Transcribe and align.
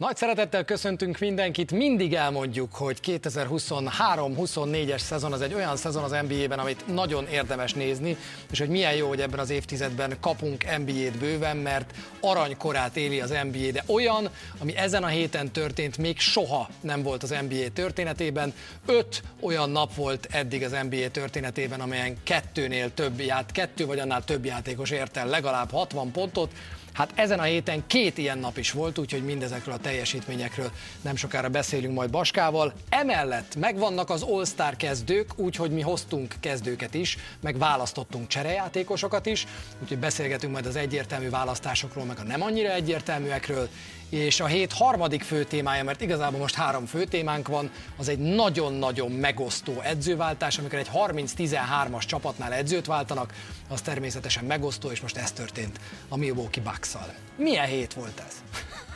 Nagy 0.00 0.16
szeretettel 0.16 0.64
köszöntünk 0.64 1.18
mindenkit. 1.18 1.72
Mindig 1.72 2.14
elmondjuk, 2.14 2.74
hogy 2.74 2.98
2023-24-es 3.02 4.98
szezon 4.98 5.32
az 5.32 5.40
egy 5.40 5.54
olyan 5.54 5.76
szezon 5.76 6.02
az 6.02 6.16
NBA-ben, 6.28 6.58
amit 6.58 6.86
nagyon 6.94 7.26
érdemes 7.26 7.72
nézni, 7.72 8.16
és 8.50 8.58
hogy 8.58 8.68
milyen 8.68 8.94
jó, 8.94 9.08
hogy 9.08 9.20
ebben 9.20 9.38
az 9.38 9.50
évtizedben 9.50 10.16
kapunk 10.20 10.64
NBA-t 10.78 11.18
bőven, 11.18 11.56
mert 11.56 11.94
aranykorát 12.20 12.96
éli 12.96 13.20
az 13.20 13.34
NBA, 13.42 13.70
de 13.72 13.84
olyan, 13.86 14.28
ami 14.58 14.76
ezen 14.76 15.02
a 15.02 15.06
héten 15.06 15.52
történt, 15.52 15.98
még 15.98 16.18
soha 16.18 16.68
nem 16.80 17.02
volt 17.02 17.22
az 17.22 17.34
NBA 17.48 17.68
történetében. 17.72 18.52
Öt 18.86 19.22
olyan 19.40 19.70
nap 19.70 19.94
volt 19.94 20.28
eddig 20.30 20.62
az 20.62 20.76
NBA 20.90 21.10
történetében, 21.10 21.80
amelyen 21.80 22.16
kettőnél 22.22 22.94
több 22.94 23.20
ját, 23.20 23.52
kettő 23.52 23.86
vagy 23.86 23.98
annál 23.98 24.24
több 24.24 24.44
játékos 24.44 24.90
ért 24.90 25.16
el 25.16 25.26
legalább 25.26 25.70
60 25.70 26.10
pontot, 26.12 26.52
Hát 26.92 27.12
ezen 27.14 27.38
a 27.38 27.42
héten 27.42 27.86
két 27.86 28.18
ilyen 28.18 28.38
nap 28.38 28.58
is 28.58 28.72
volt, 28.72 28.98
úgyhogy 28.98 29.24
mindezekről 29.24 29.74
a 29.74 29.78
teljesítményekről 29.78 30.70
nem 31.00 31.16
sokára 31.16 31.48
beszélünk 31.48 31.94
majd 31.94 32.10
Baskával. 32.10 32.72
Emellett 32.88 33.56
megvannak 33.56 34.10
az 34.10 34.22
All-Star 34.22 34.76
kezdők, 34.76 35.30
úgyhogy 35.36 35.70
mi 35.70 35.80
hoztunk 35.80 36.34
kezdőket 36.40 36.94
is, 36.94 37.18
meg 37.40 37.58
választottunk 37.58 38.26
cserejátékosokat 38.26 39.26
is, 39.26 39.46
úgyhogy 39.82 39.98
beszélgetünk 39.98 40.52
majd 40.52 40.66
az 40.66 40.76
egyértelmű 40.76 41.28
választásokról, 41.28 42.04
meg 42.04 42.18
a 42.18 42.22
nem 42.22 42.42
annyira 42.42 42.70
egyértelműekről, 42.70 43.68
és 44.10 44.40
a 44.40 44.46
hét 44.46 44.72
harmadik 44.72 45.22
fő 45.22 45.44
témája, 45.44 45.84
mert 45.84 46.00
igazából 46.00 46.38
most 46.38 46.54
három 46.54 46.86
fő 46.86 47.04
témánk 47.04 47.48
van, 47.48 47.70
az 47.96 48.08
egy 48.08 48.18
nagyon-nagyon 48.18 49.10
megosztó 49.10 49.80
edzőváltás, 49.80 50.58
amikor 50.58 50.78
egy 50.78 50.90
30-13-as 50.94 52.06
csapatnál 52.06 52.52
edzőt 52.52 52.86
váltanak, 52.86 53.32
az 53.68 53.80
természetesen 53.80 54.44
megosztó, 54.44 54.90
és 54.90 55.00
most 55.00 55.16
ez 55.16 55.32
történt 55.32 55.80
a 56.08 56.16
Milwaukee 56.16 56.62
bucks 56.62 56.88
-szal. 56.88 57.14
Milyen 57.36 57.66
hét 57.66 57.94
volt 57.94 58.22
ez? 58.26 58.42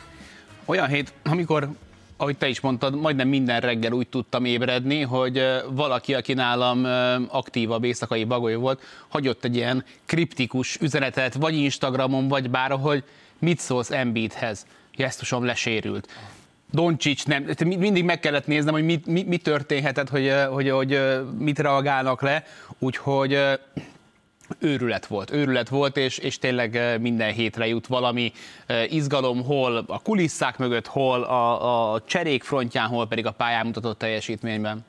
Olyan 0.65 0.87
hét, 0.87 1.13
amikor 1.23 1.69
ahogy 2.17 2.37
te 2.37 2.47
is 2.47 2.59
mondtad, 2.59 2.95
majdnem 2.95 3.27
minden 3.27 3.59
reggel 3.59 3.91
úgy 3.91 4.07
tudtam 4.07 4.45
ébredni, 4.45 5.01
hogy 5.01 5.41
valaki, 5.69 6.13
aki 6.13 6.33
nálam 6.33 6.85
aktívabb 7.29 7.83
éjszakai 7.83 8.23
bagoly 8.23 8.55
volt, 8.55 8.81
hagyott 9.07 9.43
egy 9.43 9.55
ilyen 9.55 9.85
kriptikus 10.05 10.77
üzenetet, 10.81 11.33
vagy 11.33 11.55
Instagramon, 11.55 12.27
vagy 12.27 12.49
bárhol, 12.49 13.03
mit 13.39 13.59
szólsz 13.59 13.91
Embiidhez 13.91 14.65
gesztusom 14.95 15.45
lesérült. 15.45 16.07
Doncsics 16.71 17.25
nem, 17.25 17.45
mindig 17.65 18.03
meg 18.03 18.19
kellett 18.19 18.47
néznem, 18.47 18.73
hogy 18.73 18.83
mi, 18.83 19.01
mi, 19.05 19.23
mi 19.23 19.37
történhetett, 19.37 20.09
hogy, 20.09 20.31
hogy, 20.49 20.69
hogy 20.69 20.99
mit 21.37 21.59
reagálnak 21.59 22.21
le, 22.21 22.43
úgyhogy 22.79 23.39
őrület 24.59 25.05
volt, 25.05 25.31
őrület 25.31 25.69
volt, 25.69 25.97
és, 25.97 26.17
és 26.17 26.37
tényleg 26.37 26.99
minden 27.01 27.33
hétre 27.33 27.67
jut 27.67 27.87
valami 27.87 28.31
izgalom, 28.89 29.43
hol 29.43 29.83
a 29.87 30.01
kulisszák 30.01 30.57
mögött, 30.57 30.87
hol 30.87 31.23
a, 31.23 31.93
a 31.93 32.01
cserék 32.01 32.43
frontján, 32.43 32.87
hol 32.87 33.07
pedig 33.07 33.25
a 33.25 33.31
pályán 33.31 33.65
mutatott 33.65 33.97
teljesítményben. 33.97 34.85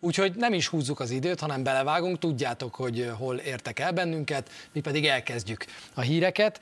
Úgyhogy 0.00 0.32
nem 0.36 0.52
is 0.52 0.66
húzzuk 0.66 1.00
az 1.00 1.10
időt, 1.10 1.40
hanem 1.40 1.62
belevágunk, 1.62 2.18
tudjátok, 2.18 2.74
hogy 2.74 3.10
hol 3.18 3.36
értek 3.36 3.78
el 3.78 3.92
bennünket, 3.92 4.50
mi 4.72 4.80
pedig 4.80 5.06
elkezdjük 5.06 5.64
a 5.94 6.00
híreket. 6.00 6.60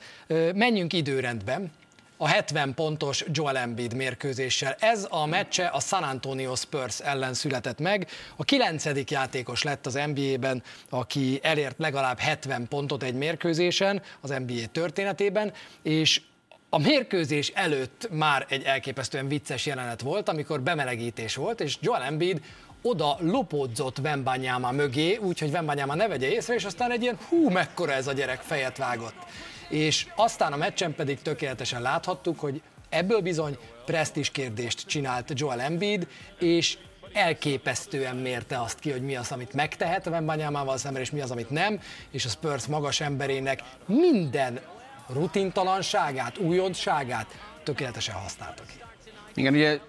Menjünk 0.55 0.93
időrendben, 0.93 1.71
a 2.17 2.27
70 2.27 2.73
pontos 2.73 3.23
Joel 3.31 3.57
Embiid 3.57 3.93
mérkőzéssel. 3.93 4.75
Ez 4.79 5.07
a 5.09 5.25
meccse 5.25 5.67
a 5.67 5.79
San 5.79 6.03
Antonio 6.03 6.55
Spurs 6.55 6.99
ellen 6.99 7.33
született 7.33 7.79
meg. 7.79 8.07
A 8.35 8.43
kilencedik 8.43 9.11
játékos 9.11 9.63
lett 9.63 9.85
az 9.85 9.99
NBA-ben, 10.13 10.63
aki 10.89 11.39
elért 11.43 11.77
legalább 11.77 12.19
70 12.19 12.67
pontot 12.67 13.03
egy 13.03 13.13
mérkőzésen 13.13 14.01
az 14.21 14.29
NBA 14.29 14.65
történetében, 14.71 15.53
és 15.81 16.21
a 16.69 16.77
mérkőzés 16.77 17.47
előtt 17.47 18.07
már 18.11 18.45
egy 18.49 18.63
elképesztően 18.63 19.27
vicces 19.27 19.65
jelenet 19.65 20.01
volt, 20.01 20.29
amikor 20.29 20.61
bemelegítés 20.61 21.35
volt, 21.35 21.61
és 21.61 21.77
Joel 21.81 22.03
Embiid 22.03 22.41
oda 22.81 23.17
lopódzott 23.19 23.97
Vembanyáma 23.97 24.71
mögé, 24.71 25.15
úgyhogy 25.15 25.51
Vembanyáma 25.51 25.95
ne 25.95 26.07
vegye 26.07 26.31
észre, 26.31 26.53
és 26.53 26.65
aztán 26.65 26.91
egy 26.91 27.01
ilyen 27.01 27.17
hú, 27.29 27.49
mekkora 27.49 27.91
ez 27.91 28.07
a 28.07 28.13
gyerek 28.13 28.41
fejet 28.41 28.77
vágott 28.77 29.15
és 29.69 30.07
aztán 30.15 30.53
a 30.53 30.57
meccsen 30.57 30.95
pedig 30.95 31.21
tökéletesen 31.21 31.81
láthattuk, 31.81 32.39
hogy 32.39 32.61
ebből 32.89 33.21
bizony 33.21 33.57
presztis 33.85 34.29
kérdést 34.29 34.87
csinált 34.87 35.31
Joel 35.35 35.61
Embiid, 35.61 36.07
és 36.39 36.77
elképesztően 37.13 38.15
mérte 38.15 38.61
azt 38.61 38.79
ki, 38.79 38.91
hogy 38.91 39.01
mi 39.01 39.15
az, 39.15 39.31
amit 39.31 39.53
megtehet 39.53 40.07
a 40.07 40.09
Wembanyamával 40.09 40.77
szemben, 40.77 41.01
és 41.01 41.11
mi 41.11 41.21
az, 41.21 41.31
amit 41.31 41.49
nem, 41.49 41.79
és 42.11 42.25
a 42.25 42.29
Spurs 42.29 42.65
magas 42.65 43.01
emberének 43.01 43.59
minden 43.85 44.59
rutintalanságát, 45.07 46.37
újontságát 46.37 47.27
tökéletesen 47.63 48.15
használta 48.15 48.63
ki. 48.67 48.73
Igen, 49.33 49.53
ugye 49.53 49.79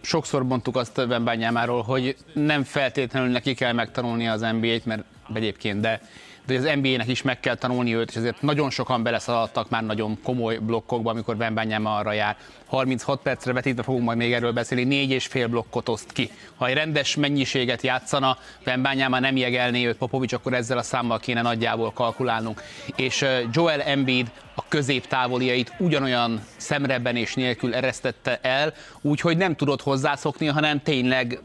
sokszor 0.00 0.44
mondtuk 0.44 0.76
azt 0.76 0.98
Wembanyámáról, 0.98 1.82
hogy 1.82 2.16
nem 2.32 2.64
feltétlenül 2.64 3.28
neki 3.28 3.54
kell 3.54 3.72
megtanulni 3.72 4.28
az 4.28 4.40
NBA-t, 4.40 4.84
mert 4.84 5.04
egyébként, 5.34 5.80
de 5.80 6.00
de 6.46 6.54
az 6.54 6.70
NBA-nek 6.80 7.08
is 7.08 7.22
meg 7.22 7.40
kell 7.40 7.54
tanulni 7.54 7.94
őt, 7.94 8.10
és 8.10 8.16
ezért 8.16 8.42
nagyon 8.42 8.70
sokan 8.70 9.02
beleszaladtak 9.02 9.70
már 9.70 9.84
nagyon 9.84 10.18
komoly 10.22 10.56
blokkokba, 10.56 11.10
amikor 11.10 11.36
Wembanyama 11.38 11.96
arra 11.96 12.12
jár. 12.12 12.36
36 12.66 13.20
percre 13.22 13.52
vetítve 13.52 13.82
fogunk 13.82 14.04
majd 14.04 14.18
még 14.18 14.32
erről 14.32 14.52
beszélni, 14.52 14.84
négy 14.84 15.10
és 15.10 15.26
fél 15.26 15.48
blokkot 15.48 15.88
oszt 15.88 16.12
ki. 16.12 16.30
Ha 16.56 16.66
egy 16.66 16.74
rendes 16.74 17.16
mennyiséget 17.16 17.82
játszana, 17.82 18.38
Wembanyama 18.66 19.18
nem 19.18 19.36
jegelné 19.36 19.86
őt 19.86 19.96
Popovics, 19.96 20.32
akkor 20.32 20.54
ezzel 20.54 20.78
a 20.78 20.82
számmal 20.82 21.18
kéne 21.18 21.42
nagyjából 21.42 21.92
kalkulálnunk. 21.92 22.62
És 22.96 23.24
Joel 23.52 23.80
Embiid 23.80 24.30
a 24.54 24.68
középtávoliait 24.68 25.72
ugyanolyan 25.78 26.40
szemrebben 26.56 27.16
és 27.16 27.34
nélkül 27.34 27.74
eresztette 27.74 28.38
el, 28.42 28.74
úgyhogy 29.00 29.36
nem 29.36 29.56
tudott 29.56 29.82
hozzászokni, 29.82 30.46
hanem 30.46 30.82
tényleg 30.82 31.40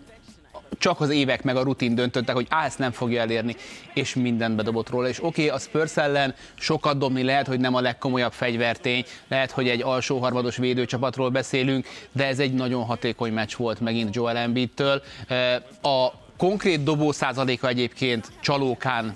csak 0.78 1.02
az 1.02 1.10
évek 1.10 1.44
meg 1.44 1.56
a 1.56 1.64
rutin 1.64 1.96
döntöttek, 1.96 2.36
hogy 2.36 2.48
á, 2.50 2.66
ezt 2.66 2.80
nem 2.80 2.92
fogja 2.92 3.22
elérni, 3.22 3.56
és 3.94 4.16
mindent 4.16 4.56
bedobott 4.56 4.90
róla. 4.90 5.08
És 5.08 5.24
oké, 5.24 5.46
okay, 5.46 5.56
a 5.56 5.60
Spurs 5.60 5.98
ellen 5.98 6.36
sokat 6.56 6.98
dobni 6.98 7.24
lehet, 7.24 7.48
hogy 7.48 7.60
nem 7.60 7.76
a 7.76 7.82
legkomolyabb 7.82 8.34
fegyvertény, 8.34 9.06
lehet, 9.28 9.52
hogy 9.52 9.68
egy 9.68 9.82
alsó 9.82 10.18
harmados 10.18 10.58
védőcsapatról 10.58 11.30
beszélünk, 11.30 11.88
de 12.12 12.26
ez 12.26 12.40
egy 12.40 12.54
nagyon 12.54 12.84
hatékony 12.84 13.34
meccs 13.34 13.56
volt 13.56 13.80
megint 13.80 14.16
Joel 14.16 14.38
Embiid-től. 14.38 15.02
A 15.82 16.08
konkrét 16.38 16.84
dobó 16.84 17.12
százaléka 17.12 17.68
egyébként 17.68 18.32
csalókán 18.42 19.14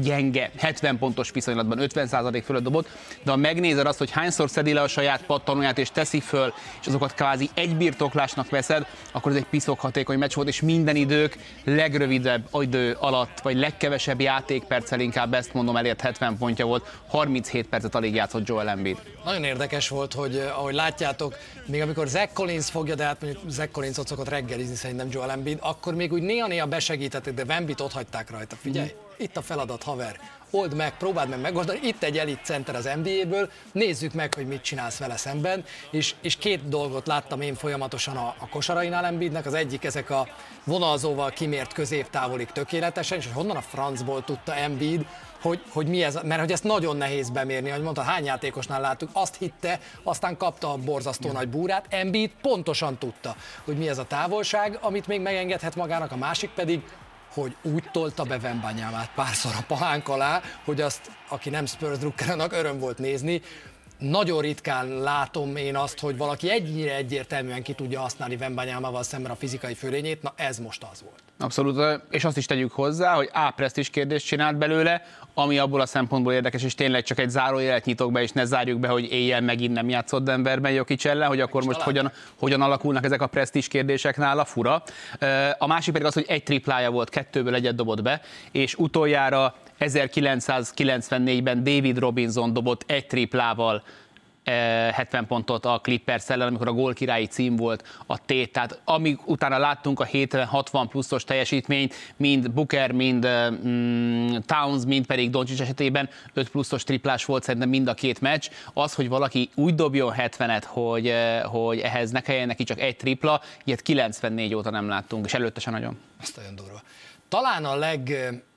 gyenge, 0.00 0.50
70 0.58 0.98
pontos 0.98 1.30
viszonylatban 1.30 1.78
50% 1.80 2.42
fölött 2.44 2.62
dobott, 2.62 2.88
de 3.22 3.30
ha 3.30 3.36
megnézed 3.36 3.86
azt, 3.86 3.98
hogy 3.98 4.10
hányszor 4.10 4.50
szedi 4.50 4.72
le 4.72 4.80
a 4.80 4.88
saját 4.88 5.22
pattanóját 5.22 5.78
és 5.78 5.90
teszi 5.90 6.20
föl, 6.20 6.52
és 6.80 6.86
azokat 6.86 7.14
kvázi 7.14 7.50
egy 7.54 7.76
birtoklásnak 7.76 8.50
veszed, 8.50 8.86
akkor 9.12 9.30
ez 9.30 9.36
egy 9.36 9.46
piszok 9.50 9.80
hatékony 9.80 10.18
meccs 10.18 10.34
volt, 10.34 10.48
és 10.48 10.60
minden 10.60 10.96
idők 10.96 11.36
legrövidebb 11.64 12.48
idő 12.52 12.96
alatt, 13.00 13.40
vagy 13.40 13.56
legkevesebb 13.56 14.20
játékperccel 14.20 15.00
inkább 15.00 15.34
ezt 15.34 15.54
mondom, 15.54 15.76
elért 15.76 16.00
70 16.00 16.38
pontja 16.38 16.66
volt, 16.66 17.00
37 17.08 17.68
percet 17.68 17.94
alig 17.94 18.14
játszott 18.14 18.48
Joel 18.48 18.68
Embiid. 18.68 18.96
Nagyon 19.24 19.44
érdekes 19.44 19.88
volt, 19.88 20.12
hogy 20.12 20.36
eh, 20.36 20.58
ahogy 20.58 20.74
látjátok, 20.74 21.36
még 21.66 21.80
amikor 21.80 22.06
Zach 22.06 22.32
Collins 22.32 22.70
fogja, 22.70 22.94
de 22.94 23.04
hát 23.04 23.20
mondjuk 23.20 23.50
Zach 23.50 23.70
Collins 23.70 23.98
ott 23.98 24.06
szokott 24.06 24.28
reggelizni 24.28 24.74
szerintem 24.74 25.08
Joel 25.10 25.30
Embiid, 25.30 25.58
akkor 25.60 25.94
még 25.94 26.12
úgy 26.12 26.22
néha-néha 26.22 26.66
besegítettek, 26.66 27.34
de 27.34 27.54
Embiid 27.54 27.80
ott 27.80 27.92
hagyták 27.92 28.30
rajta. 28.30 28.56
Figyelj, 28.56 28.86
mm 28.86 29.11
itt 29.22 29.36
a 29.36 29.42
feladat, 29.42 29.82
haver. 29.82 30.20
Old 30.50 30.74
meg, 30.74 30.96
próbáld 30.96 31.28
meg 31.28 31.40
megoldani. 31.40 31.78
Itt 31.82 32.02
egy 32.02 32.18
elit 32.18 32.44
center 32.44 32.74
az 32.74 32.90
NBA-ből, 33.02 33.50
nézzük 33.72 34.12
meg, 34.12 34.34
hogy 34.34 34.46
mit 34.46 34.62
csinálsz 34.62 34.98
vele 34.98 35.16
szemben. 35.16 35.64
És, 35.90 36.14
és 36.20 36.36
két 36.36 36.68
dolgot 36.68 37.06
láttam 37.06 37.40
én 37.40 37.54
folyamatosan 37.54 38.16
a, 38.16 38.34
a 38.38 38.48
kosarainál 38.48 39.04
Embiidnek. 39.04 39.46
Az 39.46 39.54
egyik 39.54 39.84
ezek 39.84 40.10
a 40.10 40.28
vonalzóval 40.64 41.30
kimért 41.30 41.72
középtávolik 41.72 42.50
tökéletesen, 42.50 43.18
és 43.18 43.28
honnan 43.32 43.56
a 43.56 43.60
francból 43.60 44.24
tudta 44.24 44.54
Embiid, 44.54 45.06
hogy, 45.42 45.62
hogy 45.68 45.86
mi 45.86 46.02
ez, 46.02 46.18
mert 46.22 46.40
hogy 46.40 46.52
ezt 46.52 46.64
nagyon 46.64 46.96
nehéz 46.96 47.30
bemérni, 47.30 47.70
hogy 47.70 47.82
mondta, 47.82 48.02
hány 48.02 48.24
játékosnál 48.24 48.80
láttuk, 48.80 49.10
azt 49.12 49.36
hitte, 49.36 49.80
aztán 50.02 50.36
kapta 50.36 50.72
a 50.72 50.76
borzasztó 50.76 51.26
ja. 51.26 51.32
nagy 51.32 51.48
búrát, 51.48 51.86
Embiid 51.88 52.30
pontosan 52.42 52.98
tudta, 52.98 53.36
hogy 53.64 53.78
mi 53.78 53.88
ez 53.88 53.98
a 53.98 54.04
távolság, 54.04 54.78
amit 54.80 55.06
még 55.06 55.20
megengedhet 55.20 55.76
magának, 55.76 56.12
a 56.12 56.16
másik 56.16 56.50
pedig, 56.50 56.82
hogy 57.32 57.56
úgy 57.62 57.90
tolta 57.92 58.24
be 58.24 58.38
Vembanyámát 58.38 59.10
párszor 59.14 59.52
a 59.58 59.64
pahánk 59.66 60.08
alá, 60.08 60.42
hogy 60.64 60.80
azt, 60.80 61.10
aki 61.28 61.50
nem 61.50 61.66
Spurs 61.66 61.98
drukkerának, 61.98 62.52
öröm 62.52 62.78
volt 62.78 62.98
nézni. 62.98 63.42
Nagyon 64.02 64.40
ritkán 64.40 64.88
látom 64.88 65.56
én 65.56 65.76
azt, 65.76 66.00
hogy 66.00 66.16
valaki 66.16 66.50
ennyire 66.50 66.94
egyértelműen 66.94 67.62
ki 67.62 67.72
tudja 67.72 68.00
használni 68.00 68.36
Vembanyámával 68.36 69.02
szemben 69.02 69.30
a 69.30 69.34
fizikai 69.34 69.74
fölényét, 69.74 70.22
na 70.22 70.32
ez 70.36 70.58
most 70.58 70.86
az 70.92 71.02
volt. 71.02 71.22
Abszolút, 71.38 72.02
és 72.10 72.24
azt 72.24 72.36
is 72.36 72.46
tegyük 72.46 72.72
hozzá, 72.72 73.14
hogy 73.14 73.30
A 73.32 73.70
is 73.74 73.90
kérdést 73.90 74.26
csinált 74.26 74.56
belőle, 74.56 75.02
ami 75.34 75.58
abból 75.58 75.80
a 75.80 75.86
szempontból 75.86 76.32
érdekes, 76.32 76.62
és 76.62 76.74
tényleg 76.74 77.02
csak 77.02 77.18
egy 77.18 77.30
zárójelet 77.30 77.84
nyitok 77.84 78.12
be, 78.12 78.22
és 78.22 78.30
ne 78.30 78.44
zárjuk 78.44 78.80
be, 78.80 78.88
hogy 78.88 79.12
éjjel 79.12 79.40
megint 79.40 79.74
nem 79.74 79.88
játszott 79.88 80.24
Denverben 80.24 80.72
Jokic 80.72 81.04
ellen, 81.04 81.28
hogy 81.28 81.40
akkor 81.40 81.64
most 81.64 81.80
hogyan, 81.80 82.12
hogyan 82.38 82.62
alakulnak 82.62 83.04
ezek 83.04 83.22
a 83.22 83.26
presztis 83.26 83.68
kérdések 83.68 84.16
nála, 84.16 84.44
fura. 84.44 84.82
A 85.58 85.66
másik 85.66 85.92
pedig 85.92 86.06
az, 86.06 86.14
hogy 86.14 86.24
egy 86.28 86.42
triplája 86.42 86.90
volt, 86.90 87.08
kettőből 87.08 87.54
egyet 87.54 87.74
dobott 87.74 88.02
be, 88.02 88.20
és 88.52 88.74
utoljára 88.74 89.54
1994-ben 89.82 91.64
David 91.64 91.98
Robinson 91.98 92.52
dobott 92.52 92.84
egy 92.86 93.06
triplával 93.06 93.82
70 94.44 95.26
pontot 95.26 95.64
a 95.64 95.80
Clippers 95.82 96.28
ellen, 96.28 96.48
amikor 96.48 96.68
a 96.68 96.72
gólkirályi 96.72 97.26
cím 97.26 97.56
volt 97.56 98.02
a 98.06 98.24
tét. 98.24 98.52
Tehát 98.52 98.80
amíg 98.84 99.18
utána 99.24 99.58
láttunk 99.58 100.00
a 100.00 100.06
70-60 100.06 100.86
pluszos 100.88 101.24
teljesítményt, 101.24 101.94
mind 102.16 102.50
Booker, 102.50 102.92
mind 102.92 103.28
mm, 103.66 104.36
Towns, 104.46 104.84
mind 104.84 105.06
pedig 105.06 105.30
Doncic 105.30 105.60
esetében 105.60 106.08
5 106.34 106.48
pluszos 106.48 106.84
triplás 106.84 107.24
volt 107.24 107.42
szerintem 107.42 107.70
mind 107.70 107.88
a 107.88 107.94
két 107.94 108.20
meccs. 108.20 108.48
Az, 108.72 108.94
hogy 108.94 109.08
valaki 109.08 109.50
úgy 109.54 109.74
dobjon 109.74 110.14
70-et, 110.16 110.64
hogy, 110.66 111.14
hogy 111.44 111.78
ehhez 111.78 112.10
ne 112.10 112.20
kelljen 112.20 112.46
neki 112.46 112.64
csak 112.64 112.80
egy 112.80 112.96
tripla, 112.96 113.40
ilyet 113.64 113.82
94 113.82 114.54
óta 114.54 114.70
nem 114.70 114.88
láttunk, 114.88 115.26
és 115.26 115.34
előtte 115.34 115.60
sem 115.60 115.72
nagyon. 115.72 115.98
Azt 116.20 116.38
olyan 116.38 116.54
durva. 116.54 116.82
Talán 117.28 117.64
a 117.64 117.76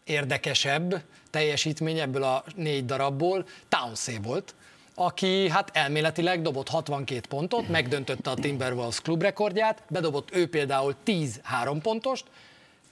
legérdekesebb 0.06 1.02
teljesítmény 1.30 2.00
ebből 2.00 2.24
a 2.24 2.44
négy 2.56 2.86
darabból. 2.86 3.46
Townsé 3.70 4.18
volt, 4.22 4.56
aki 4.96 5.50
hát 5.50 5.70
elméletileg 5.74 6.42
dobott 6.42 6.70
62 6.70 7.28
pontot, 7.30 7.68
megdöntötte 7.68 8.30
a 8.30 8.34
Timberwolves 8.36 9.02
klubrekordját, 9.02 9.84
bedobott 9.90 10.36
ő 10.36 10.48
például 10.48 10.96
10 11.04 11.40
3 11.44 11.82
pontost, 11.82 12.26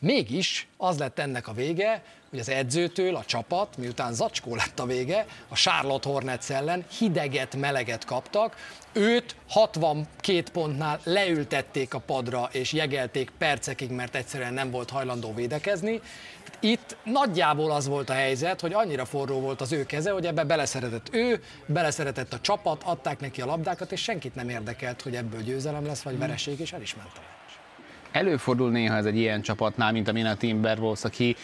mégis 0.03 0.67
az 0.77 0.97
lett 0.97 1.19
ennek 1.19 1.47
a 1.47 1.53
vége, 1.53 2.03
hogy 2.29 2.39
az 2.39 2.49
edzőtől 2.49 3.15
a 3.15 3.23
csapat, 3.25 3.77
miután 3.77 4.13
zacskó 4.13 4.55
lett 4.55 4.79
a 4.79 4.85
vége, 4.85 5.25
a 5.47 5.55
Charlotte 5.55 6.09
Hornets 6.09 6.49
ellen 6.49 6.85
hideget, 6.97 7.55
meleget 7.55 8.05
kaptak, 8.05 8.55
őt 8.91 9.35
62 9.49 10.43
pontnál 10.51 10.99
leültették 11.03 11.93
a 11.93 11.99
padra 11.99 12.49
és 12.51 12.73
jegelték 12.73 13.31
percekig, 13.37 13.89
mert 13.89 14.15
egyszerűen 14.15 14.53
nem 14.53 14.71
volt 14.71 14.89
hajlandó 14.89 15.33
védekezni, 15.33 16.01
itt 16.59 16.97
nagyjából 17.03 17.71
az 17.71 17.87
volt 17.87 18.09
a 18.09 18.13
helyzet, 18.13 18.61
hogy 18.61 18.73
annyira 18.73 19.05
forró 19.05 19.39
volt 19.39 19.61
az 19.61 19.71
ő 19.71 19.85
keze, 19.85 20.11
hogy 20.11 20.25
ebbe 20.25 20.43
beleszeretett 20.43 21.07
ő, 21.11 21.43
beleszeretett 21.65 22.33
a 22.33 22.39
csapat, 22.41 22.83
adták 22.83 23.19
neki 23.19 23.41
a 23.41 23.45
labdákat, 23.45 23.91
és 23.91 24.01
senkit 24.01 24.35
nem 24.35 24.49
érdekelt, 24.49 25.01
hogy 25.01 25.15
ebből 25.15 25.41
győzelem 25.41 25.85
lesz, 25.85 26.01
vagy 26.01 26.17
vereség, 26.17 26.59
és 26.59 26.73
el 26.73 26.81
is 26.81 26.95
ment 26.95 27.11
Előfordul 28.13 28.71
néha 28.71 28.95
ez 28.95 29.05
egy 29.05 29.17
ilyen 29.17 29.41
csapatnál, 29.41 29.91
mint 29.91 30.07
amilyen 30.07 30.31
a 30.31 30.35
Timberwolves, 30.35 31.03
aki 31.03 31.35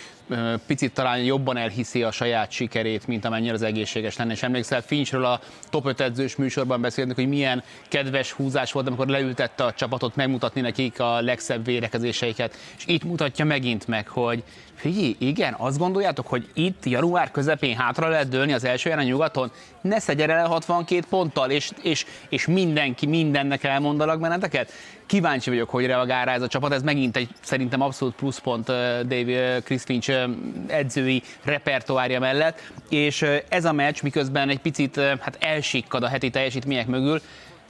picit 0.66 0.94
talán 0.94 1.24
jobban 1.24 1.58
elhiszi 1.58 2.04
a 2.04 2.12
saját 2.12 2.52
sikerét, 2.52 3.08
mint 3.08 3.26
amennyire 3.26 3.54
az 3.54 3.62
egészséges 3.62 4.18
lenne. 4.18 4.32
És 4.32 4.44
emlékszel, 4.44 4.82
Finchről 4.82 5.26
a 5.26 5.40
top 5.70 5.86
5 5.88 6.00
edzős 6.00 6.36
műsorban 6.36 6.82
beszéltünk, 6.82 7.16
hogy 7.16 7.28
milyen 7.28 7.64
kedves 7.88 8.32
húzás 8.32 8.72
volt, 8.72 8.88
amikor 8.88 9.08
leültette 9.08 9.64
a 9.64 9.74
csapatot 9.74 10.16
megmutatni 10.16 10.62
nekik 10.62 11.00
a 11.00 11.22
legszebb 11.22 11.66
védekezéseiket. 11.66 12.58
És 12.78 12.84
itt 12.86 13.04
mutatja 13.04 13.46
megint 13.46 13.88
meg, 13.88 14.08
hogy 14.08 14.44
Figyelj, 14.80 15.16
igen, 15.18 15.56
azt 15.58 15.78
gondoljátok, 15.78 16.28
hogy 16.28 16.50
itt 16.54 16.86
január 16.86 17.32
közepén 17.32 17.78
hátra 17.78 18.08
lehet 18.08 18.30
dőlni 18.30 18.54
az 18.54 18.64
első 18.64 18.90
a 18.90 19.02
nyugaton? 19.02 19.52
Ne 19.82 20.00
szedjen 20.00 20.30
el 20.30 20.48
62 20.48 21.02
ponttal, 21.10 21.50
és, 21.50 21.72
és, 21.82 22.06
és 22.30 22.48
mindenki 22.48 23.06
mindennek 23.06 23.64
elmondalak 23.64 24.20
benneteket? 24.20 24.72
Kíváncsi 25.06 25.50
vagyok, 25.50 25.70
hogy 25.70 25.86
reagál 25.86 26.26
rá 26.26 26.34
ez 26.34 26.42
a 26.42 26.48
csapat. 26.48 26.74
Ez 26.74 26.82
megint 26.82 27.18
egy 27.18 27.30
szerintem 27.42 27.82
abszolút 27.82 28.16
pluszpont 28.16 28.66
Dave 29.08 29.60
Chris 29.62 29.82
Finch 29.82 30.19
edzői 30.68 31.24
repertoárja 31.44 32.20
mellett. 32.20 32.72
És 32.90 33.26
ez 33.50 33.66
a 33.66 33.72
meccs 33.72 34.02
miközben 34.02 34.50
egy 34.50 34.60
picit 34.60 34.96
hát 34.96 35.38
elsikkad 35.40 36.04
a 36.04 36.08
heti 36.08 36.30
teljesítmények 36.30 36.88
mögül, 36.88 37.22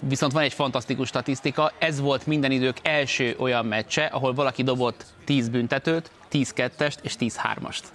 Viszont 0.01 0.31
van 0.31 0.44
egy 0.44 0.54
fantasztikus 0.54 1.07
statisztika, 1.07 1.72
ez 1.80 2.00
volt 2.00 2.28
minden 2.28 2.51
idők 2.51 2.78
első 2.81 3.36
olyan 3.38 3.66
meccse, 3.66 4.06
ahol 4.06 4.34
valaki 4.34 4.63
dobott 4.63 5.06
10 5.25 5.50
büntetőt, 5.50 6.12
10 6.28 6.54
kettest 6.54 7.00
és 7.01 7.16
10 7.16 7.36
hármast. 7.36 7.88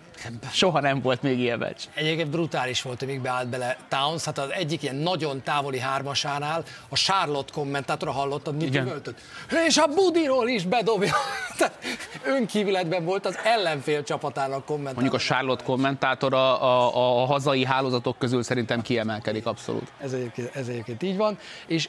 Soha 0.52 0.80
nem 0.80 1.00
volt 1.00 1.22
még 1.22 1.38
ilyen 1.38 1.58
meccs. 1.58 1.80
Egyébként 1.94 2.30
brutális 2.30 2.82
volt, 2.82 2.98
hogy 2.98 3.08
még 3.08 3.20
beállt 3.20 3.48
bele 3.48 3.76
Towns, 3.88 4.24
hát 4.24 4.38
az 4.38 4.52
egyik 4.52 4.82
ilyen 4.82 4.94
nagyon 4.94 5.42
távoli 5.42 5.78
hármasánál 5.78 6.64
a 6.88 6.96
Charlotte 6.96 7.52
kommentátora 7.52 8.10
hallottad, 8.10 8.56
mit 8.56 8.74
üvöltött. 8.74 9.20
És 9.66 9.76
a 9.76 9.86
Budiról 9.86 10.48
is 10.48 10.64
bedobja. 10.64 11.14
önkívületben 12.24 13.04
volt 13.04 13.26
az 13.26 13.38
ellenfél 13.44 14.02
csapatának 14.02 14.64
kommentátor. 14.64 15.02
Mondjuk 15.02 15.20
a 15.20 15.24
Charlotte 15.24 15.64
kommentátora 15.64 16.60
a, 16.60 16.96
a, 16.96 17.22
a 17.22 17.26
hazai 17.26 17.64
hálózatok 17.64 18.18
közül 18.18 18.42
szerintem 18.42 18.82
kiemelkedik 18.82 19.46
abszolút. 19.46 19.92
Ez 20.00 20.12
egyébként, 20.12 20.56
ez 20.56 20.68
egyébként 20.68 21.02
így 21.02 21.16
van, 21.16 21.38
és 21.66 21.88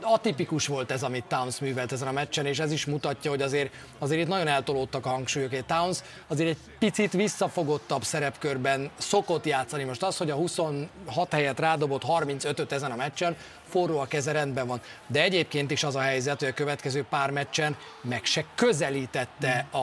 atipikus 0.00 0.66
volt 0.66 0.90
ez, 0.90 1.02
amit 1.02 1.24
Towns 1.24 1.58
művelt 1.58 1.92
ezen 1.92 2.08
a 2.08 2.12
meccsen, 2.12 2.46
és 2.46 2.58
ez 2.58 2.72
is 2.72 2.86
mutatja, 2.86 3.30
hogy 3.30 3.42
azért, 3.42 3.72
azért 3.98 4.20
itt 4.20 4.28
nagyon 4.28 4.48
eltolódtak 4.48 5.06
a 5.06 5.08
hangsúlyok. 5.08 5.66
Towns 5.66 5.98
azért 6.28 6.48
egy 6.48 6.58
picit 6.78 7.12
visszafogott 7.12 7.75
beosztottabb 7.76 8.04
szerepkörben 8.04 8.90
szokott 8.98 9.46
játszani. 9.46 9.84
Most 9.84 10.02
az, 10.02 10.16
hogy 10.16 10.30
a 10.30 10.34
26 10.34 10.88
helyet 11.30 11.58
rádobott 11.58 12.02
35-öt 12.08 12.72
ezen 12.72 12.90
a 12.90 12.96
meccsen, 12.96 13.36
forró 13.68 13.98
a 13.98 14.06
keze 14.06 14.32
rendben 14.32 14.66
van. 14.66 14.80
De 15.06 15.22
egyébként 15.22 15.70
is 15.70 15.84
az 15.84 15.96
a 15.96 16.00
helyzet, 16.00 16.38
hogy 16.38 16.48
a 16.48 16.52
következő 16.52 17.04
pár 17.10 17.30
meccsen 17.30 17.76
meg 18.00 18.24
se 18.24 18.44
közelítette 18.54 19.66
a, 19.70 19.78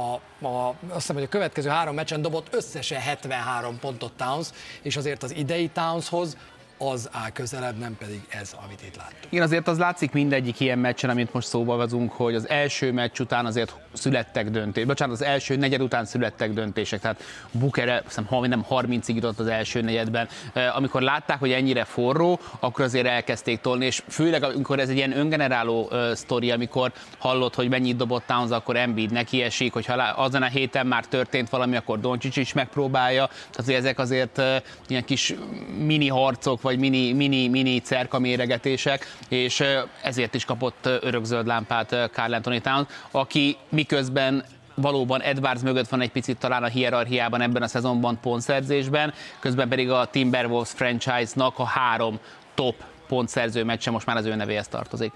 a 0.47 0.67
azt 0.69 0.93
hiszem, 0.93 1.15
hogy 1.15 1.25
a 1.25 1.27
következő 1.27 1.69
három 1.69 1.95
meccsen 1.95 2.21
dobott 2.21 2.53
összesen 2.53 2.99
73 2.99 3.79
pontot 3.79 4.13
Towns, 4.13 4.47
és 4.81 4.95
azért 4.95 5.23
az 5.23 5.35
idei 5.35 5.67
Townshoz 5.67 6.37
az 6.77 7.09
áll 7.11 7.29
közelebb, 7.29 7.77
nem 7.77 7.95
pedig 7.99 8.21
ez, 8.29 8.55
amit 8.65 8.81
itt 8.81 8.95
láttuk. 8.95 9.17
Igen, 9.29 9.43
azért 9.43 9.67
az 9.67 9.77
látszik 9.77 10.11
mindegyik 10.11 10.59
ilyen 10.59 10.79
meccsen, 10.79 11.09
amit 11.09 11.33
most 11.33 11.47
szóba 11.47 11.75
vezünk, 11.75 12.11
hogy 12.11 12.35
az 12.35 12.49
első 12.49 12.91
meccs 12.91 13.19
után 13.19 13.45
azért 13.45 13.75
születtek 13.93 14.49
döntések. 14.49 14.87
Bocsánat, 14.87 15.15
az 15.15 15.23
első 15.23 15.55
negyed 15.55 15.81
után 15.81 16.05
születtek 16.05 16.53
döntések. 16.53 16.99
Tehát 16.99 17.23
Booker, 17.51 18.03
hiszem, 18.03 18.25
ha 18.25 18.47
nem 18.47 18.65
30-ig 18.69 19.13
jutott 19.13 19.39
az 19.39 19.47
első 19.47 19.81
negyedben. 19.81 20.27
Amikor 20.75 21.01
látták, 21.01 21.39
hogy 21.39 21.51
ennyire 21.51 21.83
forró, 21.83 22.39
akkor 22.59 22.85
azért 22.85 23.07
elkezdték 23.07 23.61
tolni, 23.61 23.85
és 23.85 24.03
főleg 24.07 24.43
amikor 24.43 24.79
ez 24.79 24.89
egy 24.89 24.95
ilyen 24.95 25.17
öngeneráló 25.17 25.91
sztori, 26.13 26.51
amikor 26.51 26.91
hallott, 27.17 27.55
hogy 27.55 27.69
mennyit 27.69 27.95
dobott 27.95 28.25
Towns, 28.25 28.51
akkor 28.51 28.75
Embiid 28.75 29.11
neki 29.11 29.41
esik, 29.41 29.73
hogyha 29.73 29.93
azon 29.93 30.41
a 30.41 30.47
héten 30.47 30.87
már 30.87 31.05
történt 31.05 31.49
valami, 31.49 31.75
akkor 31.75 31.99
Doncsics 31.99 32.35
is 32.35 32.53
megpróbálja. 32.53 33.29
Tehát 33.51 33.81
ezek 33.81 33.99
azért 33.99 34.41
ilyen 34.87 35.03
kis 35.03 35.33
mini 35.77 36.07
harcok, 36.07 36.61
vagy 36.61 36.72
mini, 36.79 37.13
mini, 37.13 37.47
mini 37.47 37.79
cerka 37.79 38.19
méregetések, 38.19 39.15
és 39.29 39.63
ezért 40.01 40.33
is 40.33 40.45
kapott 40.45 40.85
örökzöld 40.85 41.47
lámpát 41.47 41.95
Carl 42.11 42.33
Anthony 42.33 42.61
Towns, 42.61 42.87
aki 43.11 43.57
miközben 43.69 44.43
valóban 44.75 45.21
Edwards 45.21 45.61
mögött 45.61 45.89
van 45.89 46.01
egy 46.01 46.11
picit 46.11 46.37
talán 46.37 46.63
a 46.63 46.67
hierarchiában 46.67 47.41
ebben 47.41 47.61
a 47.61 47.67
szezonban 47.67 48.19
pontszerzésben, 48.21 49.13
közben 49.39 49.69
pedig 49.69 49.89
a 49.89 50.05
Timberwolves 50.05 50.69
franchise-nak 50.69 51.59
a 51.59 51.65
három 51.65 52.19
top 52.53 52.75
pontszerző 53.07 53.63
meccse 53.63 53.91
most 53.91 54.05
már 54.05 54.17
az 54.17 54.25
ő 54.25 54.35
nevéhez 54.35 54.67
tartozik. 54.67 55.11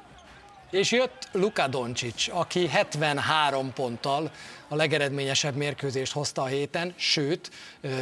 És 0.71 0.91
jött 0.91 1.27
Luka 1.31 1.67
Doncic, 1.67 2.27
aki 2.33 2.67
73 2.67 3.73
ponttal 3.73 4.31
a 4.69 4.75
legeredményesebb 4.75 5.55
mérkőzést 5.55 6.13
hozta 6.13 6.41
a 6.41 6.45
héten, 6.45 6.93
sőt, 6.95 7.51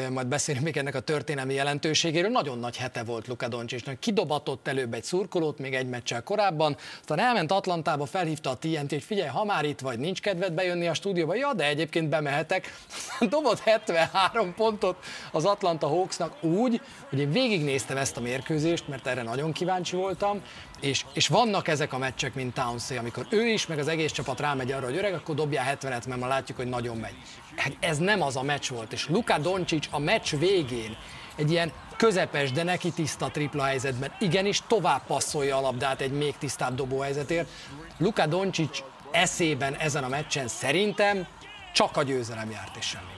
majd 0.10 0.28
beszélünk 0.28 0.66
még 0.66 0.78
ennek 0.78 0.96
a 0.96 1.00
történelmi 1.00 1.54
jelentőségéről, 1.54 2.30
nagyon 2.30 2.60
nagy 2.60 2.78
hete 2.78 3.04
volt 3.04 3.28
Luka 3.28 3.48
Doncicnak. 3.48 4.00
Kidobatott 4.00 4.68
előbb 4.68 4.94
egy 4.94 5.04
szurkolót, 5.04 5.60
még 5.60 5.74
egy 5.74 5.90
meccsel 5.90 6.24
korábban, 6.24 6.78
aztán 7.00 7.20
elment 7.20 7.52
Atlantába, 7.52 8.06
felhívta 8.06 8.50
a 8.50 8.58
TNT, 8.58 8.90
hogy 8.90 9.04
figyelj, 9.04 9.30
ha 9.30 9.46
már 9.46 9.66
itt 9.66 9.80
vagy, 9.80 10.00
nincs 10.00 10.22
kedved 10.22 10.54
bejönni 10.54 10.88
a 10.88 10.94
stúdióba, 10.94 11.36
ja, 11.36 11.54
de 11.54 11.66
egyébként 11.66 12.10
bemehetek. 12.10 12.74
Dobott 13.30 13.60
73 13.60 14.54
pontot 14.54 14.98
az 15.32 15.46
Atlanta 15.46 15.88
Hawksnak 15.88 16.44
úgy, 16.44 16.82
hogy 17.10 17.20
én 17.20 17.32
végignéztem 17.32 17.98
ezt 17.98 18.18
a 18.18 18.22
mérkőzést, 18.22 18.88
mert 18.88 19.08
erre 19.08 19.24
nagyon 19.24 19.52
kíváncsi 19.52 19.96
voltam, 19.96 20.42
és, 20.82 21.06
és 21.14 21.28
vannak 21.28 21.68
ezek 21.68 21.94
a 21.94 21.98
meccsek, 21.98 22.34
mint 22.34 22.54
Townsy, 22.54 22.98
amikor 22.98 23.28
ő 23.30 23.48
is, 23.48 23.66
meg 23.66 23.80
az 23.80 23.88
egész 23.88 24.12
csapat 24.12 24.40
rámegy 24.40 24.72
arra, 24.72 24.86
hogy 24.86 24.98
öreg, 24.98 25.14
akkor 25.14 25.36
dobjál 25.36 25.78
70-et, 25.82 26.08
mert 26.08 26.20
ma 26.20 26.28
látjuk, 26.28 26.55
hogy 26.56 26.68
nagyon 26.68 26.98
megy. 26.98 27.16
Hát 27.56 27.78
ez 27.80 27.98
nem 27.98 28.22
az 28.22 28.36
a 28.36 28.44
meccs 28.44 28.70
volt, 28.70 28.94
és 28.94 29.10
Luka 29.10 29.38
Doncic 29.38 29.88
a 29.92 30.00
meccs 30.00 30.36
végén 30.36 30.98
egy 31.36 31.52
ilyen 31.52 31.72
közepes, 31.98 32.52
de 32.52 32.64
neki 32.64 32.92
tiszta 32.92 33.30
tripla 33.30 33.64
helyzetben 33.64 34.12
igenis 34.20 34.62
tovább 34.68 35.06
passzolja 35.06 35.58
a 35.58 35.62
labdát 35.62 36.02
egy 36.02 36.12
még 36.12 36.38
tisztább 36.38 36.76
dobó 36.76 37.00
helyzetért. 37.00 37.50
Luka 37.98 38.26
Doncic 38.26 38.84
eszében 39.12 39.76
ezen 39.76 40.04
a 40.04 40.08
meccsen 40.08 40.48
szerintem 40.48 41.28
csak 41.74 41.98
a 41.98 42.04
győzelem 42.04 42.50
járt 42.50 42.76
és 42.76 42.86
semmi 42.86 43.16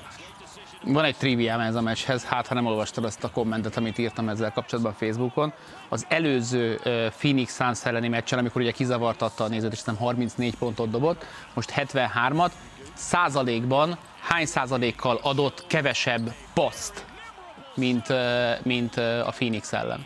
van 0.93 1.03
egy 1.03 1.15
triviám 1.17 1.59
ez 1.59 1.75
a 1.75 1.81
meccshez, 1.81 2.23
hát 2.23 2.47
ha 2.47 2.53
nem 2.53 2.65
olvastad 2.65 3.03
azt 3.03 3.23
a 3.23 3.29
kommentet, 3.29 3.77
amit 3.77 3.97
írtam 3.97 4.29
ezzel 4.29 4.51
kapcsolatban 4.51 4.93
Facebookon. 4.93 5.53
Az 5.89 6.05
előző 6.09 6.79
Phoenix 7.17 7.55
Suns 7.55 7.85
elleni 7.85 8.07
meccsen, 8.07 8.39
amikor 8.39 8.61
ugye 8.61 8.71
kizavartatta 8.71 9.43
a 9.43 9.47
nézőt, 9.47 9.71
és 9.71 9.83
nem 9.83 9.95
34 9.95 10.55
pontot 10.55 10.89
dobott, 10.89 11.25
most 11.53 11.73
73-at, 11.75 12.51
százalékban 12.97 13.97
hány 14.21 14.45
százalékkal 14.45 15.19
adott 15.21 15.67
kevesebb 15.67 16.33
paszt, 16.53 17.05
mint, 17.75 18.07
mint 18.63 18.97
a 18.97 19.31
Phoenix 19.35 19.73
ellen? 19.73 20.05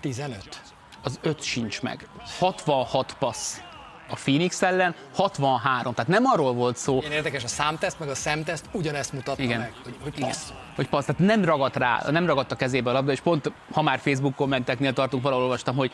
15. 0.00 0.62
Az 1.02 1.18
5 1.22 1.42
sincs 1.42 1.82
meg. 1.82 2.08
66 2.38 3.16
passz 3.18 3.60
a 4.08 4.14
Phoenix 4.14 4.62
ellen 4.62 4.94
63. 5.14 5.94
Tehát 5.94 6.10
nem 6.10 6.24
arról 6.24 6.52
volt 6.52 6.76
szó. 6.76 6.98
Én 6.98 7.10
érdekes, 7.10 7.44
a 7.44 7.48
számteszt 7.48 7.98
meg 7.98 8.08
a 8.08 8.14
szemteszt 8.14 8.64
ugyanezt 8.72 9.12
mutatta 9.12 9.42
Igen. 9.42 9.58
meg, 9.58 9.72
hogy, 9.84 9.96
hogy 10.02 10.20
passz. 10.20 10.52
Hogy 10.76 10.88
passz, 10.88 11.04
tehát 11.04 11.20
nem 11.20 11.44
ragadt 11.44 11.76
rá, 11.76 12.02
nem 12.10 12.26
ragadt 12.26 12.52
a 12.52 12.56
kezébe 12.56 12.90
a 12.90 12.92
labda, 12.92 13.12
és 13.12 13.20
pont, 13.20 13.52
ha 13.72 13.82
már 13.82 13.98
Facebook 13.98 14.34
kommenteknél 14.34 14.92
tartunk, 14.92 15.22
valahol 15.22 15.44
olvastam, 15.44 15.76
hogy 15.76 15.92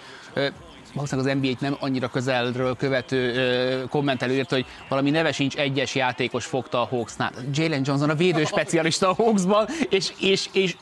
valószínűleg 0.95 1.37
az 1.37 1.41
NBA-t 1.43 1.61
nem 1.61 1.77
annyira 1.81 2.09
közelről 2.09 2.77
követő 2.77 3.35
ö, 3.35 3.85
kommentelő 3.89 4.35
írt, 4.35 4.51
hogy 4.51 4.67
valami 4.89 5.11
neve 5.11 5.33
sincs 5.33 5.57
egyes 5.57 5.95
játékos 5.95 6.45
fogta 6.45 6.81
a 6.81 6.85
Hawksnál. 6.85 7.33
Jalen 7.53 7.83
Johnson 7.85 8.11
a 8.11 8.15
védő 8.15 8.45
specialista 8.45 9.09
a 9.09 9.15
Hawksban, 9.15 9.67
és, 9.89 10.13
és, 10.21 10.49
és 10.53 10.77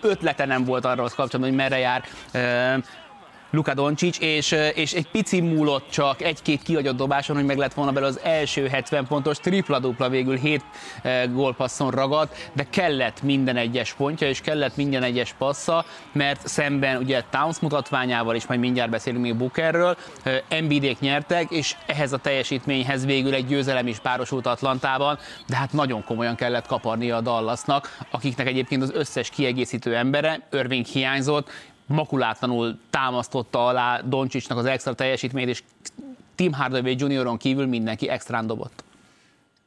ötlete 0.00 0.44
nem 0.44 0.64
volt 0.64 0.84
arra 0.84 1.02
az 1.02 1.14
kapcsolatban, 1.14 1.48
hogy 1.48 1.58
merre 1.58 1.78
jár 1.78 2.04
ö, 2.32 2.78
Luka 3.50 3.74
Doncic, 3.74 4.20
és, 4.20 4.56
és 4.74 4.92
egy 4.92 5.08
pici 5.10 5.40
múlott 5.40 5.90
csak 5.90 6.22
egy-két 6.22 6.62
kiagyott 6.62 6.96
dobáson, 6.96 7.36
hogy 7.36 7.44
meg 7.44 7.58
lett 7.58 7.74
volna 7.74 7.92
belőle 7.92 8.12
az 8.12 8.20
első 8.22 8.66
70 8.66 9.06
pontos 9.06 9.38
tripla-dupla 9.38 10.08
végül 10.08 10.36
7 10.36 10.62
gólpasszon 11.32 11.90
ragadt, 11.90 12.50
de 12.52 12.66
kellett 12.70 13.22
minden 13.22 13.56
egyes 13.56 13.92
pontja, 13.92 14.28
és 14.28 14.40
kellett 14.40 14.76
minden 14.76 15.02
egyes 15.02 15.34
passza, 15.38 15.84
mert 16.12 16.48
szemben 16.48 16.96
ugye 16.96 17.22
Towns 17.30 17.58
mutatványával 17.58 18.34
is, 18.34 18.46
majd 18.46 18.60
mindjárt 18.60 18.90
beszélünk 18.90 19.22
még 19.22 19.36
Bookerről, 19.36 19.96
Embiidék 20.48 20.98
nyertek, 20.98 21.50
és 21.50 21.76
ehhez 21.86 22.12
a 22.12 22.18
teljesítményhez 22.18 23.04
végül 23.04 23.34
egy 23.34 23.46
győzelem 23.46 23.86
is 23.86 23.98
párosult 23.98 24.46
Atlantában, 24.46 25.18
de 25.46 25.56
hát 25.56 25.72
nagyon 25.72 26.04
komolyan 26.04 26.34
kellett 26.34 26.66
kaparnia 26.66 27.16
a 27.16 27.20
Dallasnak, 27.20 27.98
akiknek 28.10 28.46
egyébként 28.46 28.82
az 28.82 28.92
összes 28.94 29.30
kiegészítő 29.30 29.96
embere, 29.96 30.48
Irving 30.52 30.84
hiányzott, 30.86 31.50
makulátlanul 31.90 32.78
támasztotta 32.90 33.66
alá 33.66 34.00
Doncsicsnak 34.00 34.58
az 34.58 34.64
extra 34.64 34.94
teljesítményt, 34.94 35.48
és 35.48 35.62
Tim 36.34 36.52
Hardaway 36.52 36.94
Junioron 36.96 37.36
kívül 37.36 37.66
mindenki 37.66 38.08
extrán 38.08 38.46
dobott. 38.46 38.84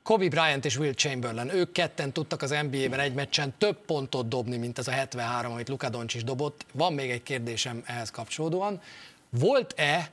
Kobe 0.03 0.27
Bryant 0.27 0.65
és 0.65 0.77
Will 0.77 0.93
Chamberlain, 0.93 1.53
ők 1.53 1.71
ketten 1.71 2.11
tudtak 2.11 2.41
az 2.41 2.55
NBA-ben 2.69 2.99
egy 2.99 3.13
meccsen 3.13 3.53
több 3.57 3.77
pontot 3.85 4.27
dobni, 4.27 4.57
mint 4.57 4.77
ez 4.77 4.87
a 4.87 4.91
73, 4.91 5.51
amit 5.51 5.69
Luka 5.69 5.89
Doncic 5.89 6.23
dobott. 6.23 6.65
Van 6.71 6.93
még 6.93 7.09
egy 7.09 7.23
kérdésem 7.23 7.83
ehhez 7.85 8.11
kapcsolódóan. 8.11 8.81
Volt-e 9.29 10.09